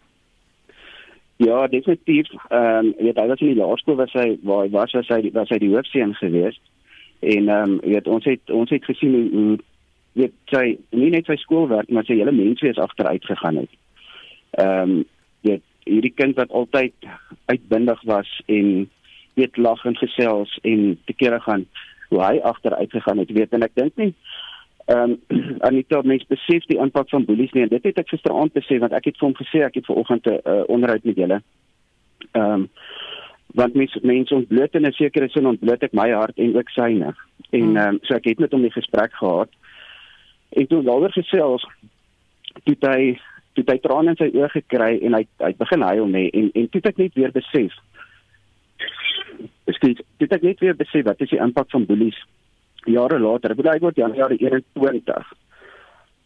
Ja, 1.40 1.68
definitief. 1.68 2.28
Ehm 2.50 2.86
um, 2.86 2.94
weet 2.98 3.18
hy 3.18 3.28
was 3.28 3.42
in 3.42 3.54
die 3.54 3.62
laerskool 3.62 3.96
waar 3.96 4.12
hy 4.14 4.38
waar 4.44 4.66
hy 4.66 4.72
was 4.76 4.96
as 4.96 5.08
hy 5.08 5.32
was 5.34 5.50
hy 5.50 5.60
die 5.60 5.72
hoofseun 5.76 6.16
geweest. 6.20 6.62
En 7.20 7.50
ehm 7.50 7.72
um, 7.72 7.80
weet 7.84 8.08
ons 8.08 8.26
het 8.26 8.52
ons 8.52 8.70
het 8.70 8.86
gesien 8.86 9.14
hoe, 9.14 9.30
hoe 9.32 9.58
weet 10.12 10.34
sy 10.46 10.78
nie 10.90 11.10
net 11.10 11.26
sy 11.26 11.36
skoolwerk 11.36 11.90
maar 11.90 12.06
sy 12.08 12.20
hele 12.20 12.32
menswees 12.32 12.78
agteruit 12.78 13.26
gegaan 13.26 13.64
het. 13.64 13.74
Ehm 14.52 14.92
um, 14.92 15.06
weet 15.42 15.64
hierdie 15.84 16.14
kind 16.14 16.36
wat 16.36 16.52
altyd 16.52 16.94
uitbundig 17.46 18.02
was 18.04 18.42
en 18.46 18.90
weet 19.34 19.58
lag 19.58 19.86
en 19.86 19.98
gesels 19.98 20.60
en 20.62 21.00
te 21.06 21.14
kere 21.14 21.40
gaan 21.40 21.66
hoe 22.10 22.24
hy 22.24 22.40
agteruit 22.44 22.92
gegaan 22.92 23.18
het. 23.18 23.32
Weet 23.32 23.54
en 23.54 23.64
ek 23.64 23.76
dink 23.76 23.96
nie 23.96 24.14
ehm 24.90 25.18
um, 25.30 25.58
Anita 25.68 26.02
mens 26.02 26.26
besef 26.28 26.66
die 26.66 26.80
impak 26.82 27.10
van 27.14 27.26
boelies 27.26 27.52
nie 27.54 27.68
en 27.68 27.74
dit 27.74 27.84
het 27.92 28.00
ek 28.02 28.10
gisteraand 28.10 28.54
besef 28.56 28.82
want 28.82 28.96
ek 28.98 29.12
het 29.12 29.20
vir 29.20 29.28
hom 29.28 29.36
gesê 29.38 29.62
ek 29.66 29.78
het 29.78 29.86
ver 29.86 30.00
oggend 30.02 30.26
'n 30.26 30.40
uh, 30.40 30.64
onderhoud 30.76 31.04
met 31.04 31.20
julle. 31.22 31.42
Ehm 32.32 32.54
um, 32.54 32.70
want 33.58 33.74
mense 33.74 34.00
mense 34.04 34.36
ontbloot 34.36 34.76
in 34.76 34.86
'n 34.86 34.92
sekere 34.92 35.30
sin 35.30 35.48
ontbloot 35.48 35.84
ek 35.84 35.94
my 35.94 36.10
hart 36.12 36.38
en 36.38 36.56
ook 36.58 36.70
syne. 36.70 37.14
En 37.50 37.62
hmm. 37.62 37.78
ehm 37.78 37.88
um, 37.88 38.00
so 38.02 38.16
ek 38.16 38.26
het 38.26 38.40
met 38.40 38.52
hom 38.52 38.62
die 38.62 38.72
gesprek 38.72 39.14
gehad. 39.14 39.50
En 40.50 40.68
toe 40.68 40.84
daaroor 40.84 41.12
gesels, 41.12 41.66
toe 42.64 42.76
hy 42.82 43.20
toe 43.54 43.64
hy 43.68 43.78
trane 43.78 44.10
in 44.10 44.20
sy 44.20 44.30
oë 44.34 44.50
gekry 44.50 45.00
en 45.02 45.14
hy 45.14 45.26
hy 45.40 45.54
begin 45.58 45.82
huil 45.82 46.08
nê 46.08 46.30
en 46.30 46.52
en 46.54 46.70
toe 46.70 46.82
het 46.82 46.92
ek 46.94 46.98
net 46.98 47.14
weer 47.14 47.32
besef. 47.32 47.74
Ekskuus, 49.66 49.98
toe 50.18 50.28
het 50.28 50.34
ek 50.34 50.44
net 50.44 50.60
weer 50.60 50.76
besef 50.76 51.06
wat 51.06 51.22
is 51.22 51.30
die 51.30 51.42
impak 51.42 51.70
van 51.72 51.86
boelies 51.86 52.18
jare 52.86 53.20
later. 53.20 53.52
Ek 53.52 53.58
bedoel 53.58 53.74
ek 53.74 53.82
word 53.82 53.98
Januarie 53.98 54.40
21 54.40 55.34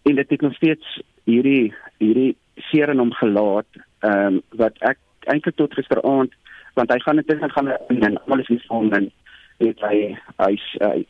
en 0.03 0.15
dit 0.15 0.29
het 0.29 0.41
nog 0.41 0.55
steeds 0.55 1.01
hierdie 1.23 1.73
hierdie 2.03 2.35
seer 2.69 2.91
in 2.91 2.99
hom 2.99 3.13
gelaat 3.15 3.69
ehm 4.03 4.35
um, 4.35 4.41
wat 4.59 4.75
ek 4.83 4.99
eintlik 5.31 5.55
tot 5.55 5.73
gisteraand 5.73 6.33
want 6.73 6.91
hy 6.91 6.99
gaan 6.99 7.21
intussen 7.21 7.51
gaan 7.51 7.67
en 7.87 8.17
almal 8.17 8.39
is 8.39 8.47
nie 8.47 8.61
van 8.67 8.91
en 8.93 9.11
het 9.57 9.83
hy 9.87 9.97
hy's 10.37 10.65
hy, 10.81 11.05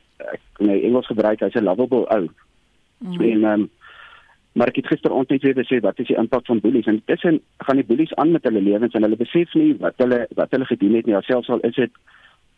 nee 0.60 0.84
Engels 0.84 1.08
gebruik 1.08 1.40
hy's 1.40 1.56
'n 1.56 1.64
lovable 1.64 2.06
ou. 2.18 2.28
Mm. 2.98 3.22
En 3.22 3.44
ehm 3.44 3.62
um, 3.62 3.70
maar 4.54 4.70
ek 4.70 4.76
het 4.76 4.88
gisteraand 4.88 5.30
net 5.30 5.42
weer 5.42 5.58
gesê 5.58 5.80
wat 5.82 6.00
is 6.00 6.08
die 6.08 6.18
impak 6.18 6.46
van 6.46 6.60
boelies 6.62 6.86
en 6.86 7.02
tussen 7.10 7.40
gaan 7.66 7.80
die 7.82 7.86
boelies 7.90 8.14
aan 8.22 8.32
met 8.32 8.44
hulle 8.44 8.62
lewens 8.62 8.94
en 8.94 9.02
hulle 9.02 9.18
besef 9.18 9.54
nie 9.54 9.74
wat 9.80 9.98
hulle 9.98 10.28
wat 10.38 10.52
hulle 10.54 10.68
gedoen 10.70 10.94
het 11.00 11.10
nie 11.10 11.16
alselfs 11.16 11.50
al 11.50 11.64
is 11.70 11.76
dit 11.76 11.92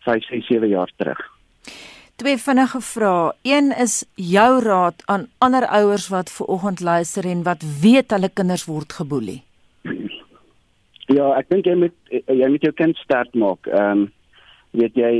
5 0.08 0.28
6 0.28 0.48
7 0.48 0.68
jaar 0.70 0.92
terug. 0.96 1.22
Twee 2.16 2.38
vinnige 2.38 2.82
vrae. 2.82 3.32
Een 3.44 3.74
is 3.86 4.06
jou 4.16 4.62
raad 4.64 5.02
aan 5.06 5.28
ander 5.38 5.66
ouers 5.68 6.08
wat 6.08 6.32
ver 6.32 6.46
oggend 6.46 6.80
luister 6.80 7.26
en 7.26 7.44
wat 7.44 7.64
weet 7.82 8.12
hulle 8.12 8.30
kinders 8.30 8.66
word 8.66 8.94
geboelie. 8.94 9.42
Ja, 11.14 11.36
ek 11.38 11.50
dink 11.50 11.68
jy 11.70 11.76
moet 11.78 11.96
jy 12.10 12.48
moet 12.50 12.64
jou 12.66 12.74
kind 12.74 12.98
sterk 12.98 13.34
maak. 13.38 13.68
Ehm 13.70 14.06
um, 14.06 14.12
weet 14.76 14.98
jy 15.00 15.12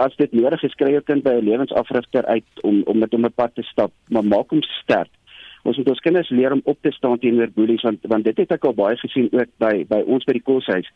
as 0.00 0.14
dit 0.18 0.32
nodig 0.32 0.62
is 0.64 0.74
kry 0.80 0.90
jou 0.94 1.02
kind 1.04 1.22
by 1.22 1.34
'n 1.36 1.44
lewensafrigter 1.44 2.24
uit 2.26 2.62
om 2.64 2.82
om 2.86 2.98
met 2.98 3.12
hom 3.12 3.26
'n 3.26 3.32
pad 3.36 3.54
te 3.54 3.62
stap, 3.62 3.92
maar 4.08 4.24
maak 4.24 4.50
hom 4.50 4.62
sterk. 4.82 5.12
Ons 5.64 5.76
moet 5.76 5.88
ons 5.88 6.00
kinders 6.00 6.30
leer 6.30 6.52
om 6.52 6.62
op 6.64 6.78
te 6.80 6.92
staan 6.92 7.18
teenoor 7.18 7.50
boelies 7.54 7.82
want 7.82 8.00
want 8.02 8.24
dit 8.24 8.36
het 8.36 8.52
ek 8.52 8.64
al 8.64 8.74
baie 8.74 8.96
gesien 8.96 9.28
ook 9.32 9.50
by 9.58 9.84
by 9.88 10.00
ons 10.06 10.24
by 10.24 10.32
die 10.32 10.48
koshuis. 10.50 10.88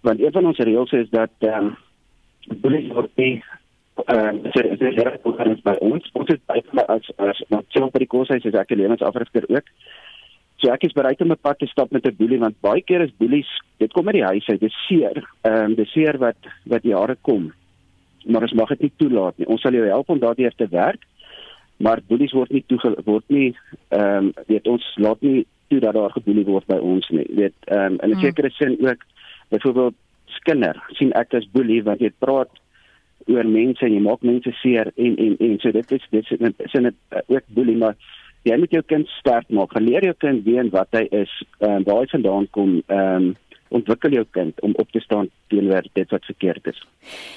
Want 0.00 0.20
een 0.20 0.32
van 0.32 0.46
ons 0.46 0.58
reëls 0.58 0.92
is 0.92 1.10
dat 1.10 1.32
ehm 1.40 1.66
um, 1.66 1.76
boelies 2.60 2.92
word 2.92 3.10
nie 3.16 3.42
ehm 4.06 4.40
uh, 4.46 4.52
dit 4.52 4.80
is 4.80 5.02
reg 5.02 5.20
hoe 5.22 5.34
kan 5.36 5.48
dit 5.48 5.62
by 5.62 5.76
ons 5.80 6.10
ons 6.12 6.28
het 6.28 6.40
baie 6.46 6.86
as 6.88 7.10
as 7.16 7.42
wat 7.48 7.64
so 7.68 7.90
by 7.90 7.98
die 7.98 8.14
koshuis 8.16 8.44
is 8.44 8.54
ek 8.54 8.72
'n 8.72 8.80
lewensafrigter 8.80 9.44
ook. 9.48 9.68
So 10.64 10.72
ek 10.72 10.86
is 10.88 10.96
bereid 10.96 11.20
om 11.20 11.30
'n 11.32 11.36
pad 11.36 11.58
te 11.58 11.66
stap 11.66 11.90
met 11.92 12.06
'n 12.06 12.16
boelie 12.16 12.38
want 12.38 12.60
baie 12.60 12.80
keer 12.80 13.02
is 13.02 13.12
boelies 13.18 13.50
dit 13.78 13.92
kom 13.92 14.06
uit 14.06 14.16
die 14.16 14.24
huis 14.24 14.46
uit, 14.48 14.60
dit 14.60 14.70
is 14.70 14.86
seer. 14.86 15.16
Ehm 15.42 15.64
um, 15.64 15.74
dis 15.74 15.92
seer 15.92 16.16
wat 16.18 16.40
wat 16.64 16.82
jare 16.82 17.16
kom. 17.20 17.52
Maar 18.24 18.42
ons 18.42 18.52
mag 18.52 18.68
dit 18.68 18.80
nie 18.80 18.92
toelaat 18.96 19.38
nie. 19.38 19.46
Ons 19.46 19.60
sal 19.60 19.72
jou 19.72 19.86
help 19.86 20.08
om 20.08 20.18
daardie 20.18 20.50
te 20.56 20.68
werk. 20.70 21.02
Maar 21.76 22.00
boelies 22.08 22.32
word 22.32 22.50
nie 22.50 22.64
toe 22.66 22.78
word 23.04 23.24
nie 23.28 23.54
ehm 23.90 24.16
um, 24.16 24.32
weet 24.46 24.66
ons 24.66 24.84
laat 24.96 25.20
nie 25.20 25.46
toe 25.68 25.80
dat 25.80 25.94
daar 25.94 26.10
geboelie 26.10 26.46
word 26.46 26.66
by 26.66 26.78
ons 26.78 27.08
nie. 27.10 27.26
Weet 27.28 27.54
ehm 27.66 27.92
um, 27.92 27.98
in 28.02 28.08
'n 28.08 28.12
hmm. 28.12 28.24
sekere 28.24 28.50
sin 28.50 28.76
ook 28.80 29.04
byvoorbeeld 29.48 29.94
skinder 30.26 30.82
sien 30.98 31.12
ek 31.12 31.34
as 31.34 31.50
boelie 31.52 31.82
want 31.82 32.00
jy 32.00 32.10
praat 32.18 32.50
oor 33.26 33.44
mense 33.44 33.84
en 33.84 33.92
jy 33.92 34.00
maak 34.00 34.22
mense 34.22 34.52
seer 34.62 34.92
en 34.96 35.16
en 35.16 35.36
en 35.40 35.58
so 35.60 35.72
dit 35.72 35.92
is 35.92 36.06
dit 36.10 36.32
is 36.32 36.72
dit 36.72 36.94
uh, 37.10 37.18
ook 37.26 37.44
boelie 37.56 37.76
maar 37.76 37.96
jy 38.44 38.58
moet 38.60 38.70
jou 38.76 38.82
kind 38.82 39.08
sterk 39.20 39.48
maak. 39.48 39.72
Geleer 39.72 40.04
jou 40.04 40.14
kind 40.18 40.44
weet 40.44 40.72
wat 40.72 40.88
hy 40.92 41.06
is, 41.10 41.32
ehm 41.60 41.80
uh, 41.80 41.86
waar 41.86 42.04
hy 42.04 42.12
vandaan 42.12 42.50
kom, 42.50 42.82
ehm 42.86 43.30
um, 43.30 43.32
ontwikkel 43.74 44.14
jou 44.14 44.24
kind 44.36 44.60
om 44.62 44.74
op 44.78 44.90
te 44.94 45.00
staan 45.02 45.28
teenoor 45.50 45.86
dit 45.98 46.10
wat 46.14 46.26
verkeerd 46.28 46.68
is. 46.70 46.80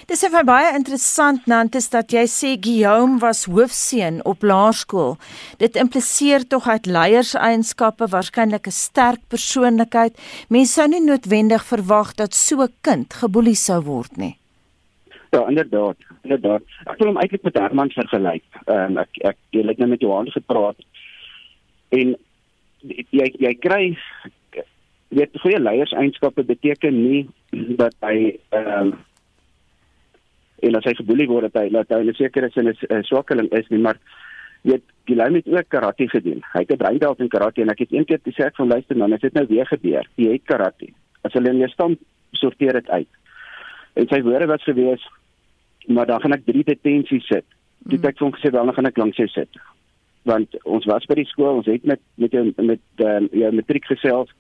Dis 0.09 0.23
effe 0.27 0.43
baie 0.45 0.73
interessant 0.77 1.47
Nantes 1.49 1.89
dat 1.93 2.13
jy 2.13 2.25
sê 2.29 2.53
Guillaume 2.61 3.17
was 3.23 3.45
hoofseun 3.49 4.19
op 4.29 4.45
laerskool. 4.45 5.15
Dit 5.63 5.79
impliseer 5.81 6.45
tog 6.47 6.67
uit 6.69 6.89
leierseienskappe 6.97 8.09
waarskynlik 8.13 8.67
'n 8.67 8.79
sterk 8.85 9.21
persoonlikheid. 9.33 10.13
Mense 10.49 10.73
sou 10.73 10.87
nie 10.87 11.01
noodwendig 11.01 11.63
verwag 11.65 12.13
dat 12.15 12.33
so 12.33 12.61
'n 12.61 12.73
kind 12.81 13.13
geboelie 13.13 13.55
sou 13.55 13.81
word 13.81 14.17
nie. 14.17 14.37
Ja, 15.31 15.47
inderdaad, 15.47 15.97
inderdaad. 16.27 16.63
Ek 16.85 16.99
wil 16.99 17.11
hom 17.11 17.19
eintlik 17.21 17.45
met 17.47 17.59
Herman 17.59 17.91
vergelyk. 17.95 18.45
Ehm 18.65 18.97
um, 18.97 19.03
ek 19.03 19.21
ek 19.31 19.37
jy 19.55 19.65
het 19.65 19.81
net 19.81 19.93
met 19.95 20.03
Johan 20.05 20.31
gepraat. 20.31 20.79
En 21.95 22.15
jy 23.15 23.27
jy 23.39 23.53
kry 23.63 23.83
weet 25.15 25.39
goeie 25.41 25.59
leierseienskappe 25.59 26.43
beteken 26.43 26.95
nie 26.95 27.27
dat 27.79 27.95
hy 28.05 28.35
ehm 28.51 28.73
um, 28.79 28.95
en 30.65 30.75
as 30.75 30.87
hy 30.89 30.95
geboelie 30.97 31.27
word 31.29 31.51
dat 31.51 31.61
hy 31.61 31.69
dat 31.69 31.91
hy 31.93 32.01
'n 32.03 32.13
sekere 32.17 32.49
sin 32.51 32.67
'n 32.67 33.03
swakkeling 33.03 33.51
is 33.53 33.67
nie, 33.69 33.79
maar 33.79 33.97
weet 34.61 34.83
Gilay 35.05 35.31
het 35.33 35.47
ook 35.47 35.69
karate 35.69 36.09
gedoen. 36.09 36.41
Hy 36.53 36.59
het 36.59 36.71
'n 36.71 36.77
breindalt 36.77 37.19
in 37.19 37.29
karate 37.29 37.61
en 37.61 37.69
ek 37.69 37.79
het 37.79 37.91
eendag 37.91 38.21
gesê 38.25 38.45
ek 38.45 38.55
van 38.55 38.67
luister 38.67 38.97
man, 38.97 39.09
dit 39.09 39.21
het 39.21 39.33
nou 39.33 39.45
weer 39.47 39.65
gebeur. 39.65 40.07
Jy 40.15 40.31
het 40.31 40.43
karate. 40.43 40.87
As 41.21 41.33
hulle 41.33 41.49
in 41.49 41.57
jou 41.57 41.69
stam 41.69 41.97
sorteer 42.31 42.73
dit 42.73 42.89
uit. 42.89 43.07
En 43.93 44.07
sy 44.07 44.21
woorde 44.21 44.45
was 44.45 44.63
gewees 44.63 45.07
maar 45.87 46.05
dan 46.05 46.21
gaan 46.21 46.35
ek 46.35 46.45
drie 46.45 46.63
detensies 46.67 47.25
sit. 47.27 47.45
Toe 47.87 47.99
ek 48.03 48.19
vir 48.19 48.27
hom 48.27 48.35
gesê 48.35 48.51
dan 48.51 48.73
gaan 48.75 48.89
ek 48.89 48.99
langs 48.99 49.19
jou 49.19 49.27
sit. 49.31 49.59
Want 50.27 50.57
ons 50.67 50.87
was 50.89 51.05
by 51.07 51.15
die 51.21 51.29
skool, 51.29 51.61
ons 51.61 51.69
het 51.71 51.85
met 51.87 52.01
met 52.19 52.35
jou 52.35 52.43
met 52.57 52.83
ehm 52.99 53.29
uh, 53.29 53.39
jou 53.43 53.51
matriek 53.55 53.87
gesels. 53.87 54.33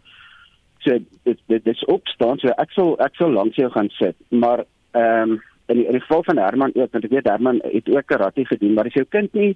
So 0.83 0.97
dit 1.23 1.39
dit 1.47 1.63
dis 1.63 1.85
opstaan, 1.91 2.41
so 2.43 2.51
ek 2.63 2.73
sal 2.75 2.95
ek 3.03 3.15
sal 3.19 3.31
langs 3.31 3.55
jou 3.59 3.69
gaan 3.71 3.91
sit. 3.99 4.17
Maar 4.29 4.65
ehm 4.91 5.37
um, 5.37 5.39
in 5.67 5.81
die, 5.81 5.87
in 5.87 5.97
die 5.97 6.03
geval 6.03 6.23
van 6.23 6.37
Herman 6.39 6.71
ook, 6.75 6.91
want 6.91 7.03
ek 7.03 7.11
weet 7.11 7.27
Herman 7.27 7.57
het 7.63 7.89
ook 7.91 8.05
karate 8.07 8.45
gedoen, 8.47 8.73
maar 8.75 8.87
as 8.87 8.95
jou 8.95 9.03
kind 9.11 9.33
nie 9.35 9.55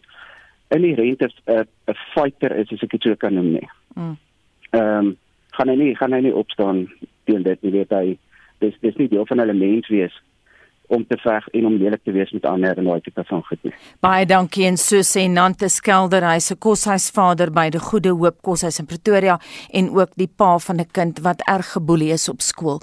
in 0.76 0.84
die 0.84 0.96
rente 0.96 1.28
'n 1.28 1.68
'n 1.88 2.00
fighter 2.16 2.56
is, 2.56 2.72
as 2.72 2.84
ek 2.84 2.92
dit 2.92 3.04
so 3.04 3.16
kan 3.16 3.34
noem 3.34 3.52
nie. 3.52 3.70
Mm. 3.96 4.18
Ehm 4.72 5.06
um, 5.06 5.18
gaan 5.52 5.70
hy 5.70 5.76
nie 5.76 5.96
gaan 5.96 6.14
hy 6.14 6.20
nie 6.20 6.36
opstaan 6.36 6.88
teen 7.24 7.44
dit, 7.44 7.60
jy 7.62 7.72
weet 7.72 7.92
hy 7.92 8.18
dis 8.60 8.76
dis 8.80 8.96
nie 8.96 9.08
deel 9.08 9.26
van 9.26 9.39
hulle 9.39 9.54
mens 9.54 9.88
wees 9.88 10.16
om 10.92 11.06
te 11.08 11.18
veg 11.24 11.48
en 11.58 11.66
om 11.66 11.78
lelik 11.80 12.04
te 12.04 12.12
wees 12.16 12.32
met 12.36 12.46
ander 12.46 12.78
en 12.78 12.89
daai 12.89 13.02
tipe 13.02 13.24
van 13.30 13.44
goed. 13.48 13.76
Baie 14.04 14.26
dankie 14.26 14.68
en 14.68 14.78
so 14.78 15.02
sê 15.08 15.28
Nante 15.32 15.70
Skelder, 15.72 16.28
hy 16.28 16.39
se 16.44 16.56
koshuisvader 16.56 17.54
by 17.56 17.70
die 17.74 17.82
Goeie 17.82 18.12
Hoop 18.12 18.42
Koshuis 18.46 18.82
in 18.84 18.89
Pretoria 18.89 19.39
en 19.72 19.92
ook 19.96 20.18
die 20.20 20.28
pa 20.28 20.58
van 20.60 20.82
'n 20.82 20.92
kind 20.92 21.20
wat 21.20 21.42
erg 21.48 21.72
geboelie 21.78 22.12
is 22.12 22.30
op 22.30 22.42
skool. 22.42 22.82